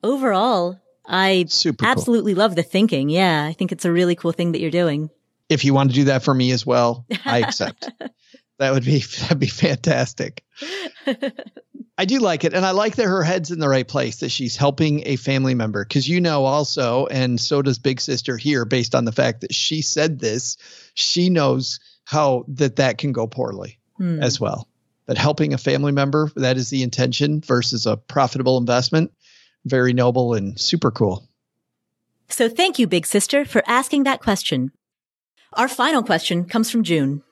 Overall, 0.03 0.81
I 1.07 1.47
Super 1.49 1.87
absolutely 1.87 2.35
cool. 2.35 2.41
love 2.41 2.57
the 2.57 2.63
thinking. 2.63 3.09
Yeah, 3.09 3.45
I 3.45 3.53
think 3.53 3.73
it's 3.73 3.85
a 3.85 3.93
really 3.93 4.15
cool 4.15 4.33
thing 4.33 4.53
that 4.53 4.61
you're 4.61 4.71
doing 4.71 5.11
if 5.49 5.65
you 5.65 5.75
want 5.75 5.91
to 5.91 5.95
do 5.95 6.05
that 6.05 6.23
for 6.23 6.35
me 6.35 6.51
as 6.51 6.67
well, 6.67 7.07
I 7.25 7.39
accept. 7.43 7.91
that 8.59 8.73
would 8.73 8.85
be 8.85 8.99
that'd 8.99 9.39
be 9.39 9.47
fantastic. 9.47 10.45
I 11.97 12.05
do 12.05 12.21
like 12.21 12.45
it, 12.45 12.55
and 12.55 12.65
I 12.65 12.71
like 12.73 12.97
that 12.97 13.07
her 13.07 13.25
head's 13.25 13.51
in 13.51 13.59
the 13.59 13.69
right 13.69 13.87
place. 13.87 14.21
That 14.21 14.31
she's 14.31 14.57
helping 14.57 15.07
a 15.07 15.17
family 15.17 15.55
member, 15.55 15.85
because 15.85 16.09
you 16.09 16.21
know 16.21 16.45
also, 16.45 17.07
and 17.07 17.41
so 17.41 17.63
does 17.63 17.79
Big 17.79 18.01
Sister 18.01 18.37
here, 18.37 18.65
based 18.65 18.95
on 18.95 19.05
the 19.05 19.13
fact 19.13 19.41
that 19.41 19.55
she 19.55 19.83
said 19.83 20.19
this. 20.19 20.57
She 20.95 21.31
knows 21.31 21.81
how 22.05 22.45
that 22.49 22.77
that 22.77 22.99
can 22.99 23.13
go 23.13 23.27
poorly 23.27 23.79
hmm. 23.97 24.23
as 24.23 24.41
well. 24.41 24.68
But 25.09 25.19
helping 25.19 25.55
a 25.55 25.59
family 25.59 25.91
member, 25.91 26.31
that 26.37 26.57
is 26.57 26.71
the 26.71 26.85
intention 26.85 27.41
versus 27.41 27.87
a 27.87 27.97
profitable 27.97 28.59
investment. 28.59 29.11
Very 29.65 29.93
noble 29.93 30.35
and 30.35 30.61
super 30.61 30.91
cool. 30.91 31.27
So 32.29 32.49
thank 32.49 32.79
you, 32.79 32.87
Big 32.87 33.07
Sister, 33.07 33.45
for 33.47 33.63
asking 33.67 34.05
that 34.05 34.21
question. 34.21 34.71
Our 35.55 35.67
final 35.67 36.03
question 36.03 36.45
comes 36.45 36.71
from 36.71 36.85
June. 36.85 37.23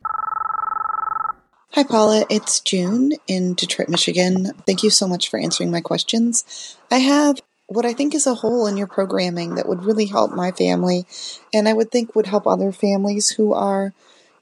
Hi, 1.72 1.82
Paula. 1.82 2.24
It's 2.30 2.60
June 2.60 3.12
in 3.26 3.52
Detroit, 3.52 3.90
Michigan. 3.90 4.52
Thank 4.66 4.82
you 4.82 4.88
so 4.88 5.06
much 5.06 5.28
for 5.28 5.38
answering 5.38 5.70
my 5.70 5.82
questions. 5.82 6.78
I 6.90 7.00
have 7.00 7.42
what 7.66 7.84
I 7.84 7.92
think 7.92 8.14
is 8.14 8.26
a 8.26 8.36
hole 8.36 8.66
in 8.66 8.78
your 8.78 8.86
programming 8.86 9.56
that 9.56 9.68
would 9.68 9.84
really 9.84 10.06
help 10.06 10.32
my 10.32 10.52
family, 10.52 11.04
and 11.52 11.68
I 11.68 11.74
would 11.74 11.90
think 11.90 12.14
would 12.14 12.28
help 12.28 12.46
other 12.46 12.72
families 12.72 13.28
who 13.32 13.52
are 13.52 13.92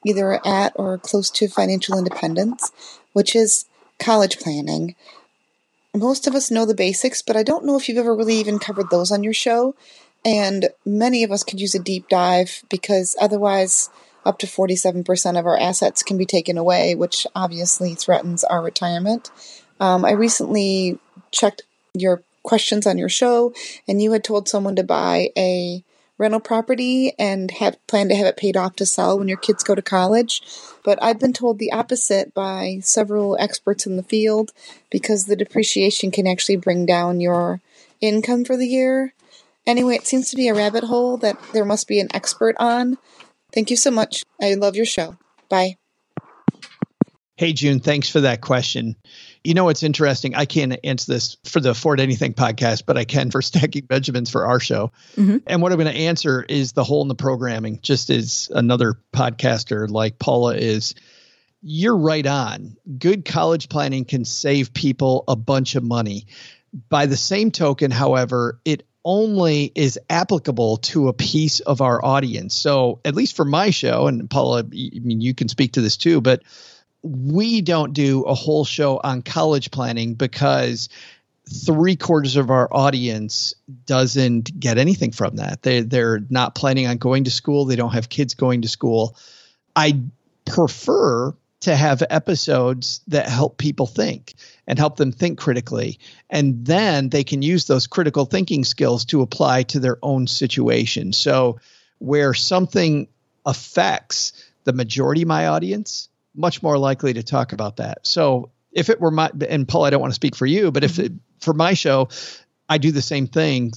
either 0.06 0.40
at 0.46 0.72
or 0.76 0.98
close 0.98 1.30
to 1.30 1.48
financial 1.48 1.98
independence, 1.98 2.70
which 3.14 3.34
is 3.34 3.64
college 3.98 4.38
planning. 4.38 4.94
Most 5.96 6.26
of 6.26 6.34
us 6.34 6.50
know 6.50 6.66
the 6.66 6.74
basics, 6.74 7.22
but 7.22 7.36
I 7.36 7.42
don't 7.42 7.64
know 7.64 7.76
if 7.76 7.88
you've 7.88 7.98
ever 7.98 8.14
really 8.14 8.36
even 8.36 8.58
covered 8.58 8.90
those 8.90 9.10
on 9.10 9.24
your 9.24 9.32
show. 9.32 9.74
And 10.24 10.68
many 10.84 11.22
of 11.22 11.30
us 11.30 11.44
could 11.44 11.60
use 11.60 11.74
a 11.74 11.78
deep 11.78 12.08
dive 12.08 12.62
because 12.68 13.16
otherwise, 13.20 13.88
up 14.26 14.38
to 14.38 14.46
47% 14.46 15.38
of 15.38 15.46
our 15.46 15.58
assets 15.58 16.02
can 16.02 16.16
be 16.16 16.26
taken 16.26 16.56
away, 16.56 16.94
which 16.94 17.26
obviously 17.34 17.94
threatens 17.94 18.42
our 18.44 18.62
retirement. 18.62 19.30
Um, 19.80 20.04
I 20.04 20.12
recently 20.12 20.98
checked 21.30 21.62
your 21.92 22.22
questions 22.42 22.86
on 22.86 22.98
your 22.98 23.08
show, 23.08 23.52
and 23.86 24.02
you 24.02 24.12
had 24.12 24.24
told 24.24 24.48
someone 24.48 24.76
to 24.76 24.84
buy 24.84 25.30
a 25.36 25.84
rental 26.16 26.40
property 26.40 27.12
and 27.18 27.50
have 27.50 27.76
plan 27.86 28.08
to 28.08 28.14
have 28.14 28.26
it 28.26 28.36
paid 28.36 28.56
off 28.56 28.76
to 28.76 28.86
sell 28.86 29.18
when 29.18 29.28
your 29.28 29.38
kids 29.38 29.64
go 29.64 29.74
to 29.74 29.82
college. 29.82 30.42
But 30.84 31.02
I've 31.02 31.18
been 31.18 31.32
told 31.32 31.58
the 31.58 31.72
opposite 31.72 32.34
by 32.34 32.78
several 32.82 33.36
experts 33.40 33.86
in 33.86 33.96
the 33.96 34.02
field 34.02 34.52
because 34.90 35.24
the 35.24 35.34
depreciation 35.34 36.10
can 36.10 36.26
actually 36.26 36.56
bring 36.56 36.86
down 36.86 37.20
your 37.20 37.60
income 38.00 38.44
for 38.44 38.56
the 38.56 38.68
year. 38.68 39.14
Anyway, 39.66 39.94
it 39.96 40.06
seems 40.06 40.30
to 40.30 40.36
be 40.36 40.46
a 40.48 40.54
rabbit 40.54 40.84
hole 40.84 41.16
that 41.16 41.38
there 41.52 41.64
must 41.64 41.88
be 41.88 41.98
an 41.98 42.08
expert 42.14 42.54
on. 42.60 42.98
Thank 43.52 43.70
you 43.70 43.76
so 43.76 43.90
much. 43.90 44.22
I 44.40 44.54
love 44.54 44.76
your 44.76 44.84
show. 44.84 45.16
Bye. 45.48 45.76
Hey, 47.36 47.52
June, 47.52 47.80
thanks 47.80 48.08
for 48.08 48.20
that 48.20 48.42
question. 48.42 48.94
You 49.44 49.52
know, 49.54 49.64
what's 49.64 49.82
interesting. 49.82 50.34
I 50.34 50.46
can't 50.46 50.78
answer 50.82 51.12
this 51.12 51.36
for 51.44 51.60
the 51.60 51.70
Afford 51.70 52.00
Anything 52.00 52.32
podcast, 52.32 52.84
but 52.86 52.96
I 52.96 53.04
can 53.04 53.30
for 53.30 53.42
Stacking 53.42 53.84
Benjamins 53.84 54.30
for 54.30 54.46
our 54.46 54.58
show. 54.58 54.90
Mm-hmm. 55.16 55.38
And 55.46 55.62
what 55.62 55.70
I'm 55.70 55.78
going 55.78 55.92
to 55.92 56.00
answer 56.00 56.42
is 56.48 56.72
the 56.72 56.84
hole 56.84 57.02
in 57.02 57.08
the 57.08 57.14
programming, 57.14 57.80
just 57.82 58.10
as 58.10 58.50
another 58.52 58.94
podcaster 59.12 59.88
like 59.88 60.18
Paula 60.18 60.56
is. 60.56 60.94
You're 61.66 61.96
right 61.96 62.26
on. 62.26 62.76
Good 62.98 63.24
college 63.24 63.70
planning 63.70 64.04
can 64.04 64.26
save 64.26 64.74
people 64.74 65.24
a 65.28 65.36
bunch 65.36 65.76
of 65.76 65.82
money. 65.82 66.26
By 66.90 67.06
the 67.06 67.16
same 67.16 67.50
token, 67.50 67.90
however, 67.90 68.60
it 68.64 68.86
only 69.04 69.70
is 69.74 69.98
applicable 70.08 70.78
to 70.78 71.08
a 71.08 71.12
piece 71.12 71.60
of 71.60 71.80
our 71.80 72.04
audience. 72.04 72.54
So, 72.54 73.00
at 73.04 73.14
least 73.14 73.36
for 73.36 73.44
my 73.44 73.70
show, 73.70 74.06
and 74.06 74.28
Paula, 74.28 74.60
I 74.60 74.62
mean, 74.70 75.20
you 75.20 75.34
can 75.34 75.48
speak 75.48 75.72
to 75.72 75.80
this 75.80 75.96
too, 75.96 76.20
but 76.20 76.42
we 77.04 77.60
don't 77.60 77.92
do 77.92 78.22
a 78.22 78.34
whole 78.34 78.64
show 78.64 78.98
on 79.04 79.20
college 79.20 79.70
planning 79.70 80.14
because 80.14 80.88
three 81.66 81.96
quarters 81.96 82.36
of 82.36 82.50
our 82.50 82.66
audience 82.72 83.54
doesn't 83.84 84.58
get 84.58 84.78
anything 84.78 85.12
from 85.12 85.36
that. 85.36 85.62
They 85.62 85.82
they're 85.82 86.20
not 86.30 86.54
planning 86.54 86.86
on 86.86 86.96
going 86.96 87.24
to 87.24 87.30
school. 87.30 87.66
They 87.66 87.76
don't 87.76 87.92
have 87.92 88.08
kids 88.08 88.32
going 88.32 88.62
to 88.62 88.68
school. 88.68 89.16
I 89.76 90.00
prefer 90.46 91.34
to 91.60 91.76
have 91.76 92.02
episodes 92.08 93.00
that 93.08 93.28
help 93.28 93.58
people 93.58 93.86
think 93.86 94.34
and 94.66 94.78
help 94.78 94.96
them 94.96 95.12
think 95.12 95.38
critically. 95.38 95.98
And 96.30 96.64
then 96.64 97.10
they 97.10 97.24
can 97.24 97.42
use 97.42 97.66
those 97.66 97.86
critical 97.86 98.24
thinking 98.24 98.64
skills 98.64 99.04
to 99.06 99.20
apply 99.22 99.64
to 99.64 99.80
their 99.80 99.98
own 100.02 100.26
situation. 100.26 101.12
So, 101.12 101.60
where 101.98 102.32
something 102.34 103.08
affects 103.44 104.32
the 104.64 104.72
majority 104.72 105.22
of 105.22 105.28
my 105.28 105.46
audience, 105.46 106.08
much 106.34 106.62
more 106.62 106.78
likely 106.78 107.12
to 107.14 107.22
talk 107.22 107.52
about 107.52 107.76
that. 107.76 108.06
So, 108.06 108.50
if 108.72 108.90
it 108.90 109.00
were 109.00 109.10
my, 109.10 109.30
and 109.48 109.68
Paul, 109.68 109.84
I 109.84 109.90
don't 109.90 110.00
want 110.00 110.10
to 110.10 110.16
speak 110.16 110.34
for 110.34 110.46
you, 110.46 110.72
but 110.72 110.82
if 110.82 110.98
it, 110.98 111.12
for 111.40 111.54
my 111.54 111.74
show, 111.74 112.08
I 112.68 112.78
do 112.78 112.90
the 112.90 113.02
same 113.02 113.28
thing. 113.28 113.72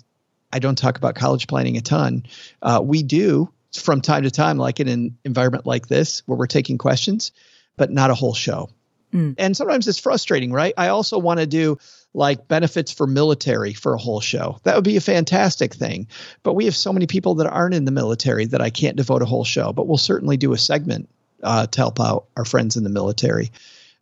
I 0.51 0.59
don't 0.59 0.77
talk 0.77 0.97
about 0.97 1.15
college 1.15 1.47
planning 1.47 1.77
a 1.77 1.81
ton. 1.81 2.25
Uh, 2.61 2.81
we 2.83 3.03
do 3.03 3.51
from 3.75 4.01
time 4.01 4.23
to 4.23 4.31
time, 4.31 4.57
like 4.57 4.79
in 4.79 4.87
an 4.87 5.17
environment 5.23 5.67
like 5.67 5.87
this, 5.87 6.23
where 6.25 6.37
we're 6.37 6.47
taking 6.47 6.77
questions 6.77 7.31
but 7.77 7.91
not 7.91 8.09
a 8.09 8.15
whole 8.15 8.33
show. 8.33 8.69
Mm. 9.13 9.35
And 9.37 9.55
sometimes 9.55 9.87
it's 9.87 9.99
frustrating, 9.99 10.51
right? 10.51 10.73
I 10.75 10.89
also 10.89 11.17
want 11.17 11.39
to 11.39 11.47
do 11.47 11.77
like 12.13 12.47
benefits 12.47 12.91
for 12.91 13.07
military 13.07 13.73
for 13.73 13.93
a 13.93 13.97
whole 13.97 14.19
show. 14.19 14.59
That 14.63 14.75
would 14.75 14.83
be 14.83 14.97
a 14.97 15.01
fantastic 15.01 15.73
thing. 15.73 16.07
But 16.43 16.55
we 16.55 16.65
have 16.65 16.75
so 16.75 16.91
many 16.91 17.07
people 17.07 17.35
that 17.35 17.47
aren't 17.47 17.75
in 17.75 17.85
the 17.85 17.91
military 17.91 18.45
that 18.47 18.61
I 18.61 18.69
can't 18.69 18.97
devote 18.97 19.21
a 19.21 19.25
whole 19.25 19.45
show. 19.45 19.71
But 19.71 19.87
we'll 19.87 19.97
certainly 19.97 20.35
do 20.35 20.51
a 20.51 20.57
segment 20.57 21.09
uh, 21.43 21.67
to 21.67 21.77
help 21.79 21.99
out 21.99 22.25
our 22.35 22.45
friends 22.45 22.77
in 22.77 22.83
the 22.83 22.89
military. 22.89 23.51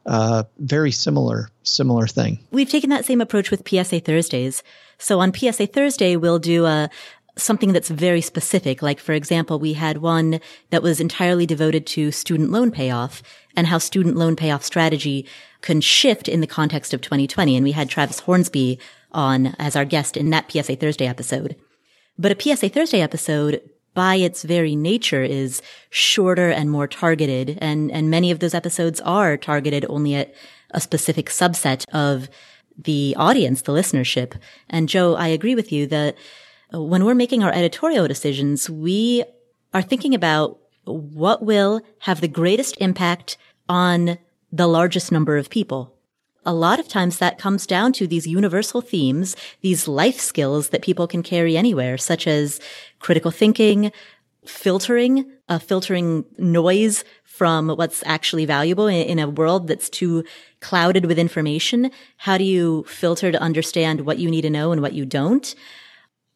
Uh, 0.06 0.44
very 0.60 0.92
similar, 0.92 1.50
similar 1.64 2.06
thing. 2.08 2.40
We've 2.52 2.70
taken 2.70 2.92
that 2.92 3.06
same 3.06 3.22
approach 3.22 3.50
with 3.50 3.68
PSA 3.68 4.02
Thursdays. 4.02 4.62
So 4.98 5.20
on 5.20 5.34
PSA 5.34 5.68
Thursday, 5.68 6.16
we'll 6.16 6.40
do 6.40 6.66
a 6.66 6.90
something 7.38 7.74
that's 7.74 7.90
very 7.90 8.22
specific. 8.22 8.82
Like, 8.82 9.00
for 9.00 9.14
example, 9.14 9.60
we 9.60 9.74
had 9.74 9.98
one 9.98 10.40
that 10.70 10.84
was 10.84 11.00
entirely 11.00 11.46
devoted 11.46 11.86
to 11.88 12.12
student 12.12 12.52
loan 12.52 12.72
payoff 12.72 13.22
and 13.56 13.68
how 13.68 13.78
student 13.78 14.16
loan 14.16 14.36
payoff 14.36 14.64
strategy 14.64 15.28
can 15.62 15.82
shift 15.82 16.28
in 16.28 16.42
the 16.42 16.48
context 16.48 16.94
of 16.94 17.02
2020. 17.02 17.56
And 17.56 17.64
we 17.64 17.74
had 17.74 17.90
Travis 17.90 18.22
Hornsby 18.22 18.80
on 19.12 19.56
as 19.60 19.76
our 19.76 19.86
guest 19.86 20.16
in 20.16 20.30
that 20.30 20.52
PSA 20.52 20.76
Thursday 20.78 21.08
episode. 21.08 21.56
But 22.18 22.32
a 22.32 22.42
PSA 22.42 22.70
Thursday 22.70 23.02
episode 23.02 23.62
by 23.96 24.16
its 24.16 24.43
very 24.43 24.76
nature 24.76 25.24
is 25.24 25.64
shorter 25.89 26.52
and 26.52 26.70
more 26.70 26.88
targeted. 26.88 27.58
And, 27.60 27.91
and 27.91 28.12
many 28.12 28.30
of 28.30 28.39
those 28.39 28.54
episodes 28.54 29.02
are 29.02 29.38
targeted 29.38 29.86
only 29.89 30.14
at 30.14 30.36
a 30.72 30.80
specific 30.80 31.30
subset 31.30 31.86
of 31.91 32.30
the 32.78 33.16
audience, 33.18 33.64
the 33.64 33.72
listenership. 33.72 34.38
And 34.70 34.89
Joe, 34.89 35.16
I 35.16 35.30
agree 35.30 35.56
with 35.56 35.72
you 35.72 35.88
that 35.88 36.16
uh, 36.74 36.82
when 36.82 37.06
we're 37.06 37.16
making 37.16 37.41
our 37.41 37.54
editorial 37.54 38.08
decisions, 38.08 38.70
we 38.70 39.24
are 39.74 39.82
thinking 39.82 40.14
about 40.14 40.60
what 40.84 41.43
will 41.43 41.82
have 42.00 42.22
the 42.22 42.28
greatest 42.28 42.78
impact 42.80 43.38
on 43.68 44.18
the 44.52 44.68
largest 44.68 45.12
number 45.12 45.38
of 45.38 45.50
people. 45.50 45.95
A 46.46 46.54
lot 46.54 46.80
of 46.80 46.88
times 46.88 47.18
that 47.18 47.39
comes 47.39 47.66
down 47.66 47.93
to 47.93 48.08
these 48.08 48.28
universal 48.28 48.82
themes, 48.82 49.36
these 49.62 49.88
life 49.88 50.20
skills 50.20 50.70
that 50.70 50.82
people 50.82 51.08
can 51.08 51.24
carry 51.24 51.58
anywhere, 51.58 51.98
such 51.98 52.28
as 52.28 52.60
critical 53.00 53.32
thinking, 53.32 53.91
filtering, 54.46 55.32
uh, 55.50 55.58
filtering 55.58 56.24
noise 56.38 57.04
from 57.24 57.70
what's 57.70 58.04
actually 58.06 58.46
valuable 58.46 58.88
in, 58.88 59.08
in, 59.08 59.20
a 59.20 59.28
world 59.28 59.68
that's 59.68 59.89
too 59.89 60.24
clouded 60.62 61.06
with 61.06 61.18
information. 61.18 61.91
How 62.18 62.38
do 62.38 62.43
you 62.43 62.84
filter 62.88 63.32
to 63.32 63.41
understand 63.41 64.02
what 64.02 64.20
you 64.20 64.30
need 64.30 64.43
to 64.43 64.50
know 64.50 64.72
and 64.72 64.82
what 64.82 64.93
you 64.93 65.06
don't? 65.06 65.56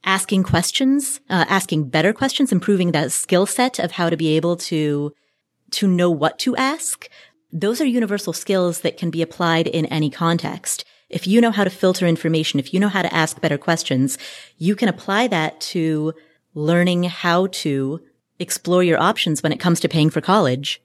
asking 0.03 0.43
questions, 0.43 1.19
uh, 1.29 1.45
asking 1.49 1.89
better 1.89 2.13
questions, 2.13 2.51
improving 2.51 2.91
that 2.91 3.11
skill 3.11 3.45
set 3.45 3.79
of 3.79 3.91
how 3.91 4.09
to 4.09 4.17
be 4.17 4.35
able 4.35 4.55
to, 4.55 5.13
to 5.71 5.87
know 5.87 6.09
what 6.09 6.39
to 6.39 6.55
ask. 6.55 7.09
Those 7.51 7.81
are 7.81 7.85
universal 7.85 8.33
skills 8.33 8.81
that 8.81 8.97
can 8.97 9.09
be 9.09 9.21
applied 9.21 9.67
in 9.67 9.85
any 9.87 10.09
context. 10.09 10.85
If 11.09 11.25
you 11.25 11.41
know 11.41 11.51
how 11.51 11.63
to 11.63 11.69
filter 11.71 12.05
information, 12.05 12.59
if 12.59 12.73
you 12.73 12.79
know 12.79 12.89
how 12.89 13.01
to 13.01 13.13
ask 13.13 13.41
better 13.41 13.57
questions, 13.57 14.17
you 14.57 14.75
can 14.75 14.87
apply 14.87 15.27
that 15.27 15.59
to 15.61 16.13
learning 16.53 17.03
how 17.03 17.47
to 17.47 18.01
explore 18.37 18.83
your 18.83 18.99
options 18.99 19.41
when 19.41 19.51
it 19.51 19.59
comes 19.59 19.79
to 19.79 19.89
paying 19.89 20.11
for 20.11 20.21
college. 20.21 20.81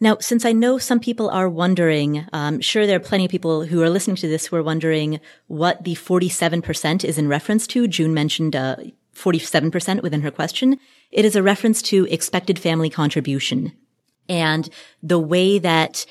Now, 0.00 0.18
since 0.20 0.44
I 0.44 0.52
know 0.52 0.78
some 0.78 1.00
people 1.00 1.28
are 1.30 1.48
wondering, 1.48 2.24
um, 2.32 2.60
sure, 2.60 2.86
there 2.86 2.96
are 2.96 3.00
plenty 3.00 3.24
of 3.24 3.32
people 3.32 3.64
who 3.64 3.82
are 3.82 3.90
listening 3.90 4.16
to 4.16 4.28
this 4.28 4.46
who 4.46 4.54
are 4.54 4.62
wondering 4.62 5.18
what 5.48 5.82
the 5.82 5.96
47% 5.96 7.02
is 7.02 7.18
in 7.18 7.26
reference 7.26 7.66
to. 7.68 7.88
June 7.88 8.14
mentioned 8.14 8.54
uh, 8.54 8.76
47% 9.16 10.02
within 10.02 10.20
her 10.20 10.30
question. 10.30 10.78
It 11.10 11.24
is 11.24 11.34
a 11.34 11.42
reference 11.42 11.82
to 11.82 12.06
expected 12.06 12.60
family 12.60 12.90
contribution 12.90 13.72
and 14.28 14.68
the 15.02 15.18
way 15.18 15.58
that 15.58 16.06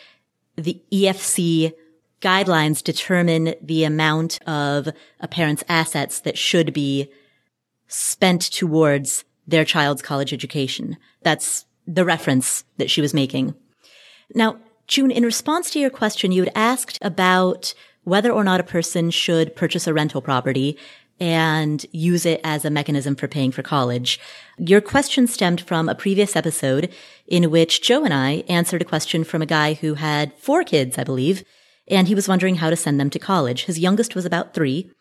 the 0.55 0.82
EFC 0.91 1.74
guidelines 2.22 2.84
determine 2.84 3.53
the 3.61 3.84
amount 3.84 4.39
of 4.47 4.89
a 5.20 5.28
parent's 5.28 5.63
assets 5.70 6.20
that 6.22 6.38
should 6.38 6.74
be 6.74 7.09
spent 7.88 8.41
towards 8.41 9.24
their 9.47 9.63
child's 9.63 10.01
college 10.01 10.34
education. 10.34 10.97
That's 11.22 11.65
the 11.86 12.03
reference 12.03 12.63
that 12.78 12.89
she 12.89 13.01
was 13.01 13.13
making. 13.13 13.55
Now, 14.34 14.57
June, 14.88 15.11
in 15.11 15.24
response 15.24 15.70
to 15.72 15.80
your 15.80 15.89
question, 15.89 16.32
you 16.32 16.43
had 16.43 16.51
asked 16.55 16.97
about 17.01 17.74
whether 18.03 18.32
or 18.32 18.43
not 18.43 18.59
a 18.59 18.63
person 18.63 19.11
should 19.11 19.55
purchase 19.55 19.88
a 19.88 19.93
rental 19.93 20.22
property 20.22 20.78
and 21.20 21.86
use 21.91 22.26
it 22.26 22.39
as 22.43 22.63
a 22.63 22.70
mechanism 22.70 23.15
for 23.15 23.28
paying 23.28 23.51
for 23.51 23.63
college. 23.63 24.20
Your 24.57 24.82
question 24.82 25.28
stemmed 25.28 25.61
from 25.61 25.89
a 25.89 25.95
previous 25.95 26.36
episode 26.36 26.93
in 27.28 27.49
which 27.49 27.82
Joe 27.82 28.03
and 28.03 28.13
I 28.13 28.43
answered 28.47 28.82
a 28.82 28.86
question 28.86 29.24
from 29.24 29.41
a 29.41 29.47
guy 29.47 29.74
who 29.74 29.95
had 29.95 30.34
four 30.36 30.63
kids, 30.63 30.97
I 30.97 31.03
believe, 31.03 31.43
and 31.88 32.07
he 32.07 32.15
was 32.15 32.28
wondering 32.28 32.55
how 32.55 32.70
to 32.70 32.76
send 32.76 32.99
them 32.99 33.09
to 33.09 33.20
college. 33.20 33.65
His 33.65 33.80
youngest 33.80 34.15
was 34.15 34.26
about 34.26 34.53
three. 34.53 34.91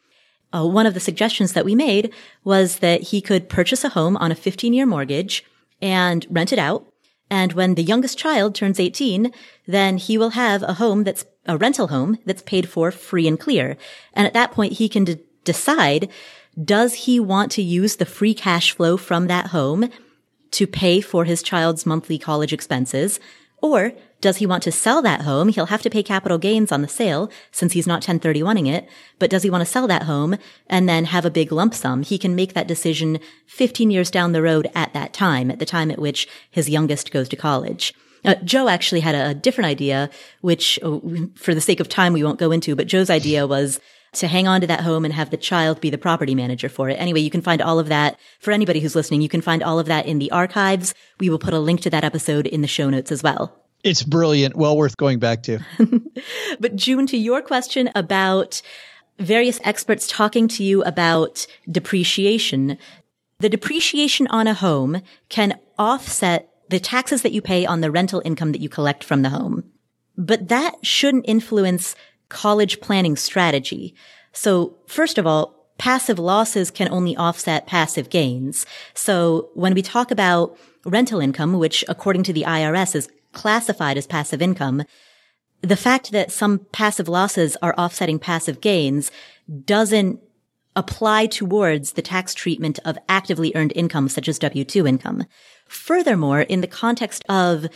Uh, 0.55 0.67
one 0.67 0.87
of 0.87 0.95
the 0.95 1.01
suggestions 1.01 1.53
that 1.53 1.65
we 1.65 1.75
made 1.75 2.13
was 2.45 2.79
that 2.79 3.03
he 3.03 3.21
could 3.21 3.49
purchase 3.49 3.85
a 3.85 3.91
home 3.91 4.17
on 4.17 4.31
a 4.31 4.37
15 4.37 4.73
year 4.73 4.87
mortgage 4.87 5.45
and 5.83 6.27
rent 6.31 6.53
it 6.53 6.59
out. 6.59 6.87
And 7.29 7.53
when 7.55 7.75
the 7.75 7.83
youngest 7.83 8.19
child 8.19 8.55
turns 8.55 8.79
18, 8.79 9.33
then 9.67 9.97
he 9.99 10.17
will 10.17 10.31
have 10.31 10.63
a 10.63 10.75
home 10.75 11.03
that's 11.03 11.27
a 11.47 11.57
rental 11.57 11.89
home 11.89 12.19
that's 12.25 12.43
paid 12.43 12.69
for 12.69 12.91
free 12.91 13.27
and 13.27 13.39
clear. 13.39 13.77
And 14.13 14.27
at 14.27 14.33
that 14.35 14.53
point, 14.53 14.75
he 14.75 14.89
can 14.89 15.05
d- 15.05 15.19
decide, 15.47 16.11
does 16.63 16.93
he 16.95 17.19
want 17.19 17.51
to 17.53 17.63
use 17.63 17.97
the 17.97 18.05
free 18.05 18.35
cash 18.35 18.73
flow 18.73 18.99
from 18.99 19.29
that 19.29 19.49
home 19.49 19.89
to 20.51 20.67
pay 20.67 21.01
for 21.01 21.25
his 21.25 21.43
child's 21.43 21.87
monthly 21.87 22.19
college 22.19 22.53
expenses? 22.53 23.19
Or 23.63 23.93
does 24.21 24.39
he 24.39 24.47
want 24.47 24.63
to 24.65 24.73
sell 24.73 25.03
that 25.03 25.23
home? 25.23 25.49
He'll 25.49 25.67
have 25.67 25.83
to 25.83 25.91
pay 25.91 26.03
capital 26.03 26.39
gains 26.39 26.73
on 26.73 26.83
the 26.83 26.89
sale 26.89 27.31
since 27.51 27.73
he's 27.73 27.87
not 27.87 28.03
1031ing 28.03 28.73
it. 28.73 28.89
But 29.19 29.31
does 29.31 29.43
he 29.43 29.51
want 29.51 29.63
to 29.63 29.71
sell 29.71 29.87
that 29.87 30.05
home 30.05 30.37
and 30.67 30.89
then 30.89 31.07
have 31.07 31.25
a 31.25 31.31
big 31.31 31.53
lump 31.53 31.75
sum? 31.75 32.03
He 32.03 32.19
can 32.19 32.35
make 32.35 32.55
that 32.55 32.69
decision 32.69 33.19
15 33.47 33.91
years 33.91 34.11
down 34.11 34.33
the 34.33 34.43
road 34.43 34.71
at 34.75 34.93
that 34.95 35.13
time, 35.13 35.51
at 35.51 35.59
the 35.59 35.67
time 35.67 35.91
at 35.91 35.99
which 35.99 36.29
his 36.51 36.71
youngest 36.71 37.13
goes 37.13 37.29
to 37.31 37.37
college. 37.37 37.95
Uh, 38.25 38.35
Joe 38.37 38.69
actually 38.69 39.01
had 39.01 39.15
a, 39.15 39.35
different 39.35 39.69
idea, 39.69 40.11
which 40.41 40.79
oh, 40.83 41.31
for 41.37 41.55
the 41.55 41.61
sake 41.61 41.79
of 41.79 41.89
time, 41.89 42.13
we 42.13 42.25
won't 42.25 42.41
go 42.41 42.51
into, 42.51 42.75
but 42.75 42.89
Joe's 42.89 43.11
idea 43.11 43.47
was 43.47 43.79
to 44.21 44.29
hang 44.29 44.47
on 44.49 44.61
to 44.61 44.67
that 44.67 44.81
home 44.81 45.05
and 45.05 45.15
have 45.15 45.31
the 45.31 45.37
child 45.37 45.81
be 45.81 45.91
the 45.91 45.99
property 45.99 46.35
manager 46.35 46.69
for 46.69 46.89
it. 46.89 46.95
Anyway, 46.95 47.21
you 47.21 47.31
can 47.31 47.43
find 47.43 47.63
all 47.63 47.79
of 47.79 47.89
that 47.89 48.19
for 48.41 48.53
anybody 48.53 48.81
who's 48.81 48.95
listening. 48.95 49.23
You 49.23 49.29
can 49.29 49.41
find 49.41 49.63
all 49.63 49.79
of 49.79 49.87
that 49.87 50.07
in 50.07 50.19
the 50.19 50.31
archives. 50.31 50.95
We 51.21 51.31
will 51.31 51.39
put 51.39 51.55
a 51.55 51.59
link 51.59 51.81
to 51.83 51.91
that 51.91 52.05
episode 52.05 52.47
in 52.47 52.63
the 52.63 52.69
show 52.69 52.91
notes 52.91 53.13
as 53.13 53.23
well. 53.23 53.63
It's 53.85 54.03
brilliant. 54.03 54.57
Well 54.57 54.77
worth 54.77 54.97
going 54.97 55.19
back 55.19 55.45
to. 55.45 55.61
but 56.61 56.77
June, 56.77 57.07
to 57.07 57.17
your 57.17 57.41
question 57.41 57.91
about 57.95 58.61
various 59.19 59.61
experts 59.65 60.07
talking 60.09 60.49
to 60.49 60.65
you 60.65 60.83
about 60.83 61.47
depreciation, 61.71 62.79
the 63.39 63.49
depreciation 63.49 64.27
on 64.29 64.47
a 64.47 64.55
home 64.55 65.03
can 65.29 65.59
offset 65.79 66.51
the 66.69 66.81
taxes 66.81 67.23
that 67.23 67.33
you 67.33 67.41
pay 67.41 67.65
on 67.65 67.81
the 67.81 67.91
rental 67.91 68.23
income 68.25 68.53
that 68.53 68.61
you 68.61 68.69
collect 68.69 69.05
from 69.05 69.23
the 69.23 69.31
home. 69.31 69.65
But 70.17 70.49
that 70.49 70.75
shouldn't 70.85 71.29
influence 71.29 71.95
college 72.29 72.81
planning 72.81 73.17
strategy. 73.17 73.95
So 74.33 74.77
first 74.87 75.19
of 75.19 75.27
all, 75.27 75.55
passive 75.79 76.19
losses 76.19 76.71
can 76.71 76.89
only 76.91 77.17
offset 77.17 77.67
passive 77.67 78.11
gains. 78.11 78.67
So 78.95 79.51
when 79.55 79.75
we 79.75 79.83
talk 79.83 80.11
about 80.11 80.57
rental 80.85 81.21
income, 81.21 81.55
which 81.55 81.85
according 81.89 82.23
to 82.25 82.33
the 82.33 82.43
IRS 82.43 82.95
is 82.95 83.09
classified 83.33 83.99
as 83.99 84.07
passive 84.07 84.41
income, 84.41 84.85
the 85.61 85.77
fact 85.77 86.13
that 86.13 86.33
some 86.33 86.61
passive 86.73 87.09
losses 87.09 87.57
are 87.63 87.75
offsetting 87.77 88.19
passive 88.19 88.61
gains 88.61 89.11
doesn't 89.65 90.21
apply 90.75 91.27
towards 91.27 91.93
the 91.93 92.03
tax 92.03 92.35
treatment 92.35 92.79
of 92.85 92.99
actively 93.09 93.53
earned 93.55 93.73
income 93.75 94.09
such 94.09 94.29
as 94.29 94.39
W-2 94.39 94.87
income. 94.87 95.25
Furthermore, 95.67 96.43
in 96.43 96.61
the 96.61 96.67
context 96.67 97.25
of 97.29 97.67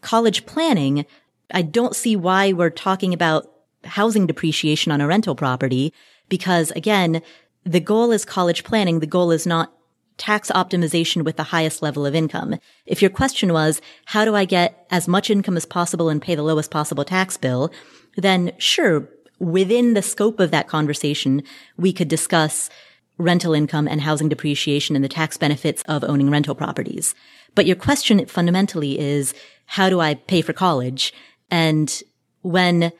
college 0.00 0.46
planning, 0.46 1.04
I 1.52 1.62
don't 1.62 1.94
see 1.94 2.16
why 2.16 2.52
we're 2.52 2.70
talking 2.70 3.12
about 3.12 3.52
housing 3.86 4.26
depreciation 4.26 4.92
on 4.92 5.00
a 5.00 5.06
rental 5.06 5.34
property 5.34 5.92
because 6.28 6.70
again, 6.72 7.22
the 7.64 7.80
goal 7.80 8.12
is 8.12 8.24
college 8.24 8.64
planning. 8.64 9.00
The 9.00 9.06
goal 9.06 9.30
is 9.30 9.46
not 9.46 9.72
tax 10.18 10.50
optimization 10.50 11.24
with 11.24 11.36
the 11.36 11.42
highest 11.42 11.82
level 11.82 12.06
of 12.06 12.14
income. 12.14 12.56
If 12.86 13.02
your 13.02 13.10
question 13.10 13.52
was, 13.52 13.80
how 14.06 14.24
do 14.24 14.34
I 14.34 14.44
get 14.44 14.86
as 14.90 15.08
much 15.08 15.30
income 15.30 15.56
as 15.56 15.66
possible 15.66 16.08
and 16.08 16.22
pay 16.22 16.34
the 16.34 16.42
lowest 16.42 16.70
possible 16.70 17.04
tax 17.04 17.36
bill? 17.36 17.70
Then 18.16 18.52
sure, 18.58 19.08
within 19.38 19.94
the 19.94 20.02
scope 20.02 20.40
of 20.40 20.50
that 20.52 20.68
conversation, 20.68 21.42
we 21.76 21.92
could 21.92 22.08
discuss 22.08 22.70
rental 23.18 23.54
income 23.54 23.88
and 23.88 24.00
housing 24.00 24.28
depreciation 24.28 24.94
and 24.94 25.04
the 25.04 25.08
tax 25.08 25.36
benefits 25.36 25.82
of 25.82 26.04
owning 26.04 26.30
rental 26.30 26.54
properties. 26.54 27.14
But 27.54 27.66
your 27.66 27.76
question 27.76 28.24
fundamentally 28.26 28.98
is, 28.98 29.34
how 29.66 29.88
do 29.88 30.00
I 30.00 30.14
pay 30.14 30.42
for 30.42 30.52
college? 30.52 31.12
And 31.50 32.02
when 32.42 32.92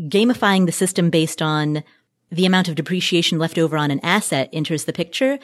gamifying 0.00 0.66
the 0.66 0.72
system 0.72 1.10
based 1.10 1.42
on 1.42 1.82
the 2.30 2.46
amount 2.46 2.68
of 2.68 2.74
depreciation 2.74 3.38
left 3.38 3.58
over 3.58 3.76
on 3.76 3.90
an 3.90 4.00
asset 4.02 4.48
enters 4.52 4.84
the 4.84 4.92
picture, 4.92 5.38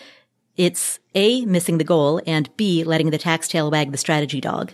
it's 0.56 0.98
A, 1.14 1.44
missing 1.44 1.78
the 1.78 1.84
goal, 1.84 2.20
and 2.26 2.54
B, 2.56 2.82
letting 2.82 3.10
the 3.10 3.18
tax 3.18 3.46
tail 3.48 3.70
wag 3.70 3.92
the 3.92 3.98
strategy 3.98 4.40
dog. 4.40 4.72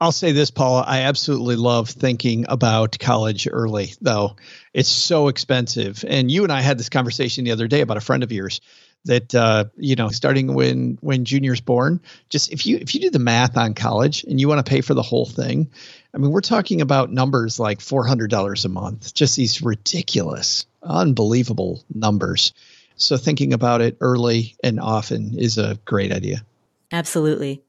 I'll 0.00 0.10
say 0.10 0.32
this, 0.32 0.50
Paula. 0.50 0.82
I 0.84 1.02
absolutely 1.02 1.54
love 1.54 1.88
thinking 1.88 2.44
about 2.48 2.98
college 2.98 3.46
early, 3.50 3.92
though. 4.00 4.34
It's 4.74 4.88
so 4.88 5.28
expensive. 5.28 6.04
And 6.08 6.28
you 6.28 6.42
and 6.42 6.50
I 6.50 6.60
had 6.60 6.76
this 6.76 6.88
conversation 6.88 7.44
the 7.44 7.52
other 7.52 7.68
day 7.68 7.82
about 7.82 7.98
a 7.98 8.00
friend 8.00 8.24
of 8.24 8.32
yours 8.32 8.60
that 9.04 9.34
uh, 9.34 9.66
you 9.76 9.94
know, 9.94 10.08
starting 10.08 10.54
when 10.54 10.98
when 11.00 11.24
Junior's 11.24 11.60
born, 11.60 12.00
just 12.30 12.52
if 12.52 12.66
you 12.66 12.78
if 12.78 12.94
you 12.94 13.00
do 13.00 13.10
the 13.10 13.18
math 13.18 13.56
on 13.56 13.74
college 13.74 14.24
and 14.24 14.40
you 14.40 14.48
want 14.48 14.64
to 14.64 14.68
pay 14.68 14.80
for 14.80 14.94
the 14.94 15.02
whole 15.02 15.26
thing, 15.26 15.70
I 16.14 16.18
mean, 16.18 16.30
we're 16.30 16.40
talking 16.40 16.80
about 16.80 17.10
numbers 17.10 17.58
like 17.58 17.80
four 17.80 18.06
hundred 18.06 18.30
dollars 18.30 18.64
a 18.64 18.68
month. 18.68 19.14
Just 19.14 19.36
these 19.36 19.62
ridiculous, 19.62 20.66
unbelievable 20.82 21.84
numbers. 21.92 22.52
So 22.96 23.16
thinking 23.16 23.52
about 23.52 23.80
it 23.80 23.96
early 24.00 24.56
and 24.62 24.78
often 24.78 25.38
is 25.38 25.58
a 25.58 25.78
great 25.84 26.12
idea. 26.12 26.44
Absolutely. 26.92 27.62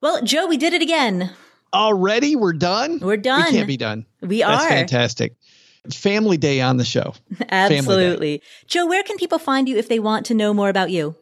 Well, 0.00 0.22
Joe, 0.22 0.46
we 0.46 0.56
did 0.56 0.72
it 0.72 0.82
again. 0.82 1.30
Already? 1.72 2.34
We're 2.34 2.52
done? 2.52 2.98
We're 2.98 3.16
done. 3.16 3.44
We 3.44 3.50
can't 3.52 3.68
be 3.68 3.76
done. 3.76 4.06
We 4.20 4.40
That's 4.40 4.64
are. 4.64 4.68
fantastic. 4.68 5.34
Family 5.92 6.36
day 6.36 6.60
on 6.60 6.76
the 6.76 6.84
show. 6.84 7.14
Absolutely. 7.48 8.42
Joe, 8.66 8.86
where 8.86 9.02
can 9.02 9.16
people 9.16 9.38
find 9.38 9.68
you 9.68 9.76
if 9.76 9.88
they 9.88 9.98
want 9.98 10.26
to 10.26 10.34
know 10.34 10.52
more 10.52 10.68
about 10.68 10.90
you? 10.90 11.14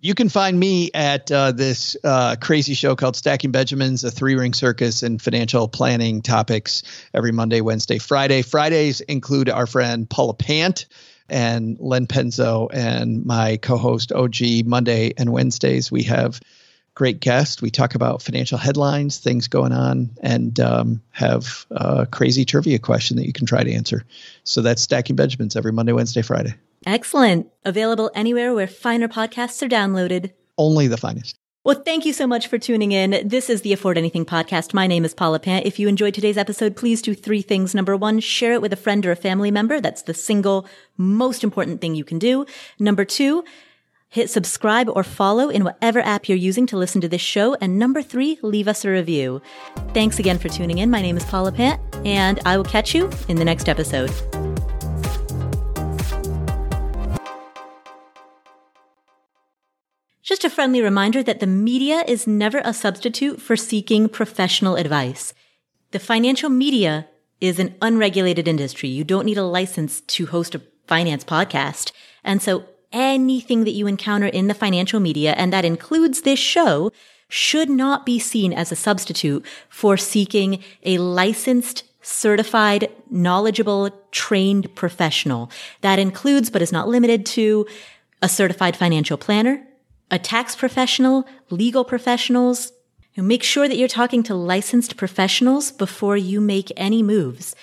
You 0.00 0.14
can 0.14 0.28
find 0.28 0.58
me 0.58 0.92
at 0.94 1.30
uh, 1.32 1.50
this 1.50 1.96
uh, 2.04 2.36
crazy 2.40 2.74
show 2.74 2.94
called 2.94 3.16
Stacking 3.16 3.50
Benjamins, 3.50 4.04
a 4.04 4.12
three 4.12 4.36
ring 4.36 4.54
circus 4.54 5.02
and 5.02 5.20
financial 5.20 5.66
planning 5.66 6.22
topics 6.22 6.84
every 7.12 7.32
Monday, 7.32 7.60
Wednesday, 7.60 7.98
Friday. 7.98 8.42
Fridays 8.42 9.00
include 9.00 9.50
our 9.50 9.66
friend 9.66 10.08
Paula 10.08 10.34
Pant 10.34 10.86
and 11.28 11.76
Len 11.80 12.06
Penzo 12.06 12.68
and 12.72 13.26
my 13.26 13.56
co-host 13.56 14.12
OG 14.12 14.66
Monday 14.66 15.14
and 15.18 15.32
Wednesdays. 15.32 15.90
We 15.90 16.04
have 16.04 16.40
great 16.94 17.18
guests. 17.18 17.60
We 17.60 17.70
talk 17.70 17.96
about 17.96 18.22
financial 18.22 18.56
headlines, 18.56 19.18
things 19.18 19.48
going 19.48 19.72
on, 19.72 20.10
and 20.22 20.60
um, 20.60 21.02
have 21.10 21.66
a 21.72 22.06
crazy 22.06 22.44
trivia 22.44 22.78
question 22.78 23.16
that 23.16 23.26
you 23.26 23.32
can 23.32 23.46
try 23.46 23.64
to 23.64 23.72
answer. 23.72 24.04
So 24.44 24.62
that's 24.62 24.80
Stacking 24.80 25.16
Benjamins 25.16 25.56
every 25.56 25.72
Monday, 25.72 25.92
Wednesday, 25.92 26.22
Friday. 26.22 26.54
Excellent. 26.86 27.48
Available 27.64 28.10
anywhere 28.14 28.54
where 28.54 28.68
finer 28.68 29.08
podcasts 29.08 29.62
are 29.62 29.68
downloaded. 29.68 30.32
Only 30.56 30.86
the 30.88 30.96
finest. 30.96 31.36
Well, 31.64 31.82
thank 31.84 32.06
you 32.06 32.14
so 32.14 32.26
much 32.26 32.46
for 32.46 32.56
tuning 32.56 32.92
in. 32.92 33.28
This 33.28 33.50
is 33.50 33.60
the 33.60 33.74
Afford 33.74 33.98
Anything 33.98 34.24
podcast. 34.24 34.72
My 34.72 34.86
name 34.86 35.04
is 35.04 35.12
Paula 35.12 35.38
Pant. 35.38 35.66
If 35.66 35.78
you 35.78 35.86
enjoyed 35.86 36.14
today's 36.14 36.38
episode, 36.38 36.76
please 36.76 37.02
do 37.02 37.14
three 37.14 37.42
things. 37.42 37.74
Number 37.74 37.94
one, 37.94 38.20
share 38.20 38.54
it 38.54 38.62
with 38.62 38.72
a 38.72 38.76
friend 38.76 39.04
or 39.04 39.10
a 39.10 39.16
family 39.16 39.50
member. 39.50 39.78
That's 39.80 40.02
the 40.02 40.14
single 40.14 40.66
most 40.96 41.44
important 41.44 41.82
thing 41.82 41.94
you 41.94 42.04
can 42.04 42.18
do. 42.18 42.46
Number 42.78 43.04
two, 43.04 43.44
hit 44.08 44.30
subscribe 44.30 44.88
or 44.88 45.02
follow 45.02 45.50
in 45.50 45.62
whatever 45.64 46.00
app 46.00 46.26
you're 46.26 46.38
using 46.38 46.66
to 46.68 46.78
listen 46.78 47.02
to 47.02 47.08
this 47.08 47.20
show. 47.20 47.54
And 47.60 47.78
number 47.78 48.00
three, 48.00 48.38
leave 48.40 48.68
us 48.68 48.86
a 48.86 48.90
review. 48.90 49.42
Thanks 49.92 50.18
again 50.18 50.38
for 50.38 50.48
tuning 50.48 50.78
in. 50.78 50.90
My 50.90 51.02
name 51.02 51.18
is 51.18 51.24
Paula 51.26 51.52
Pant, 51.52 51.80
and 52.06 52.40
I 52.46 52.56
will 52.56 52.64
catch 52.64 52.94
you 52.94 53.10
in 53.28 53.36
the 53.36 53.44
next 53.44 53.68
episode. 53.68 54.10
Just 60.28 60.44
a 60.44 60.50
friendly 60.50 60.82
reminder 60.82 61.22
that 61.22 61.40
the 61.40 61.46
media 61.46 62.04
is 62.06 62.26
never 62.26 62.60
a 62.62 62.74
substitute 62.74 63.40
for 63.40 63.56
seeking 63.56 64.10
professional 64.10 64.76
advice. 64.76 65.32
The 65.92 65.98
financial 65.98 66.50
media 66.50 67.08
is 67.40 67.58
an 67.58 67.74
unregulated 67.80 68.46
industry. 68.46 68.90
You 68.90 69.04
don't 69.04 69.24
need 69.24 69.38
a 69.38 69.42
license 69.42 70.02
to 70.02 70.26
host 70.26 70.54
a 70.54 70.60
finance 70.86 71.24
podcast. 71.24 71.92
And 72.24 72.42
so 72.42 72.66
anything 72.92 73.64
that 73.64 73.70
you 73.70 73.86
encounter 73.86 74.26
in 74.26 74.48
the 74.48 74.54
financial 74.54 75.00
media, 75.00 75.32
and 75.32 75.50
that 75.50 75.64
includes 75.64 76.20
this 76.20 76.38
show, 76.38 76.92
should 77.30 77.70
not 77.70 78.04
be 78.04 78.18
seen 78.18 78.52
as 78.52 78.70
a 78.70 78.76
substitute 78.76 79.46
for 79.70 79.96
seeking 79.96 80.62
a 80.82 80.98
licensed 80.98 81.84
certified, 82.02 82.90
knowledgeable, 83.08 83.88
trained 84.10 84.74
professional. 84.74 85.50
That 85.80 85.98
includes, 85.98 86.50
but 86.50 86.60
is 86.60 86.70
not 86.70 86.86
limited 86.86 87.24
to, 87.24 87.66
a 88.20 88.28
certified 88.28 88.76
financial 88.76 89.16
planner, 89.16 89.64
a 90.10 90.18
tax 90.18 90.56
professional, 90.56 91.26
legal 91.50 91.84
professionals. 91.84 92.72
Make 93.16 93.42
sure 93.42 93.68
that 93.68 93.76
you're 93.76 93.88
talking 93.88 94.22
to 94.24 94.34
licensed 94.34 94.96
professionals 94.96 95.72
before 95.72 96.16
you 96.16 96.40
make 96.40 96.70
any 96.76 97.02
moves. 97.02 97.56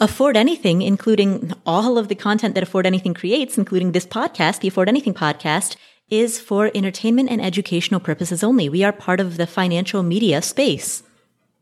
Afford 0.00 0.36
Anything, 0.36 0.80
including 0.82 1.52
all 1.66 1.98
of 1.98 2.08
the 2.08 2.14
content 2.14 2.54
that 2.54 2.62
Afford 2.62 2.86
Anything 2.86 3.14
creates, 3.14 3.58
including 3.58 3.92
this 3.92 4.06
podcast, 4.06 4.60
the 4.60 4.68
Afford 4.68 4.88
Anything 4.88 5.12
podcast, 5.12 5.76
is 6.08 6.40
for 6.40 6.70
entertainment 6.74 7.28
and 7.30 7.40
educational 7.42 8.00
purposes 8.00 8.42
only. 8.42 8.68
We 8.68 8.84
are 8.84 8.92
part 8.92 9.20
of 9.20 9.36
the 9.36 9.46
financial 9.46 10.02
media 10.02 10.40
space. 10.40 11.02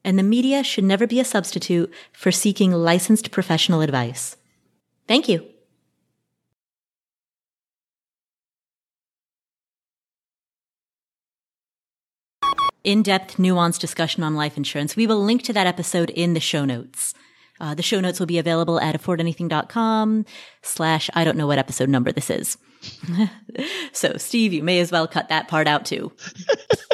And 0.05 0.19
the 0.19 0.23
media 0.23 0.63
should 0.63 0.85
never 0.85 1.07
be 1.07 1.19
a 1.19 1.25
substitute 1.25 1.93
for 2.13 2.31
seeking 2.31 2.71
licensed 2.71 3.33
professional 3.33 3.81
advice. 3.81 4.37
Thank 5.09 5.29
you. 5.29 5.49
In 12.87 13.03
depth, 13.03 13.37
nuanced 13.37 13.81
discussion 13.81 14.23
on 14.23 14.37
life 14.37 14.57
insurance. 14.57 14.95
We 14.97 15.07
will 15.07 15.23
link 15.23 15.43
to 15.43 15.53
that 15.53 15.67
episode 15.67 16.11
in 16.11 16.35
the 16.35 16.41
show 16.41 16.65
notes. 16.65 17.13
Uh, 17.59 17.75
the 17.75 17.83
show 17.83 18.01
notes 18.01 18.21
will 18.21 18.27
be 18.27 18.39
available 18.39 18.81
at 18.81 18.95
affordanything.com 18.95 20.25
slash 20.63 21.11
I 21.15 21.25
don't 21.25 21.37
know 21.37 21.47
what 21.47 21.59
episode 21.59 21.89
number 21.89 22.13
this 22.13 22.31
is. 22.31 22.57
so, 23.93 24.17
Steve, 24.19 24.53
you 24.53 24.63
may 24.63 24.79
as 24.79 24.93
well 24.93 25.09
cut 25.09 25.29
that 25.31 25.49
part 25.49 25.67
out 25.67 25.85
too. 25.85 26.13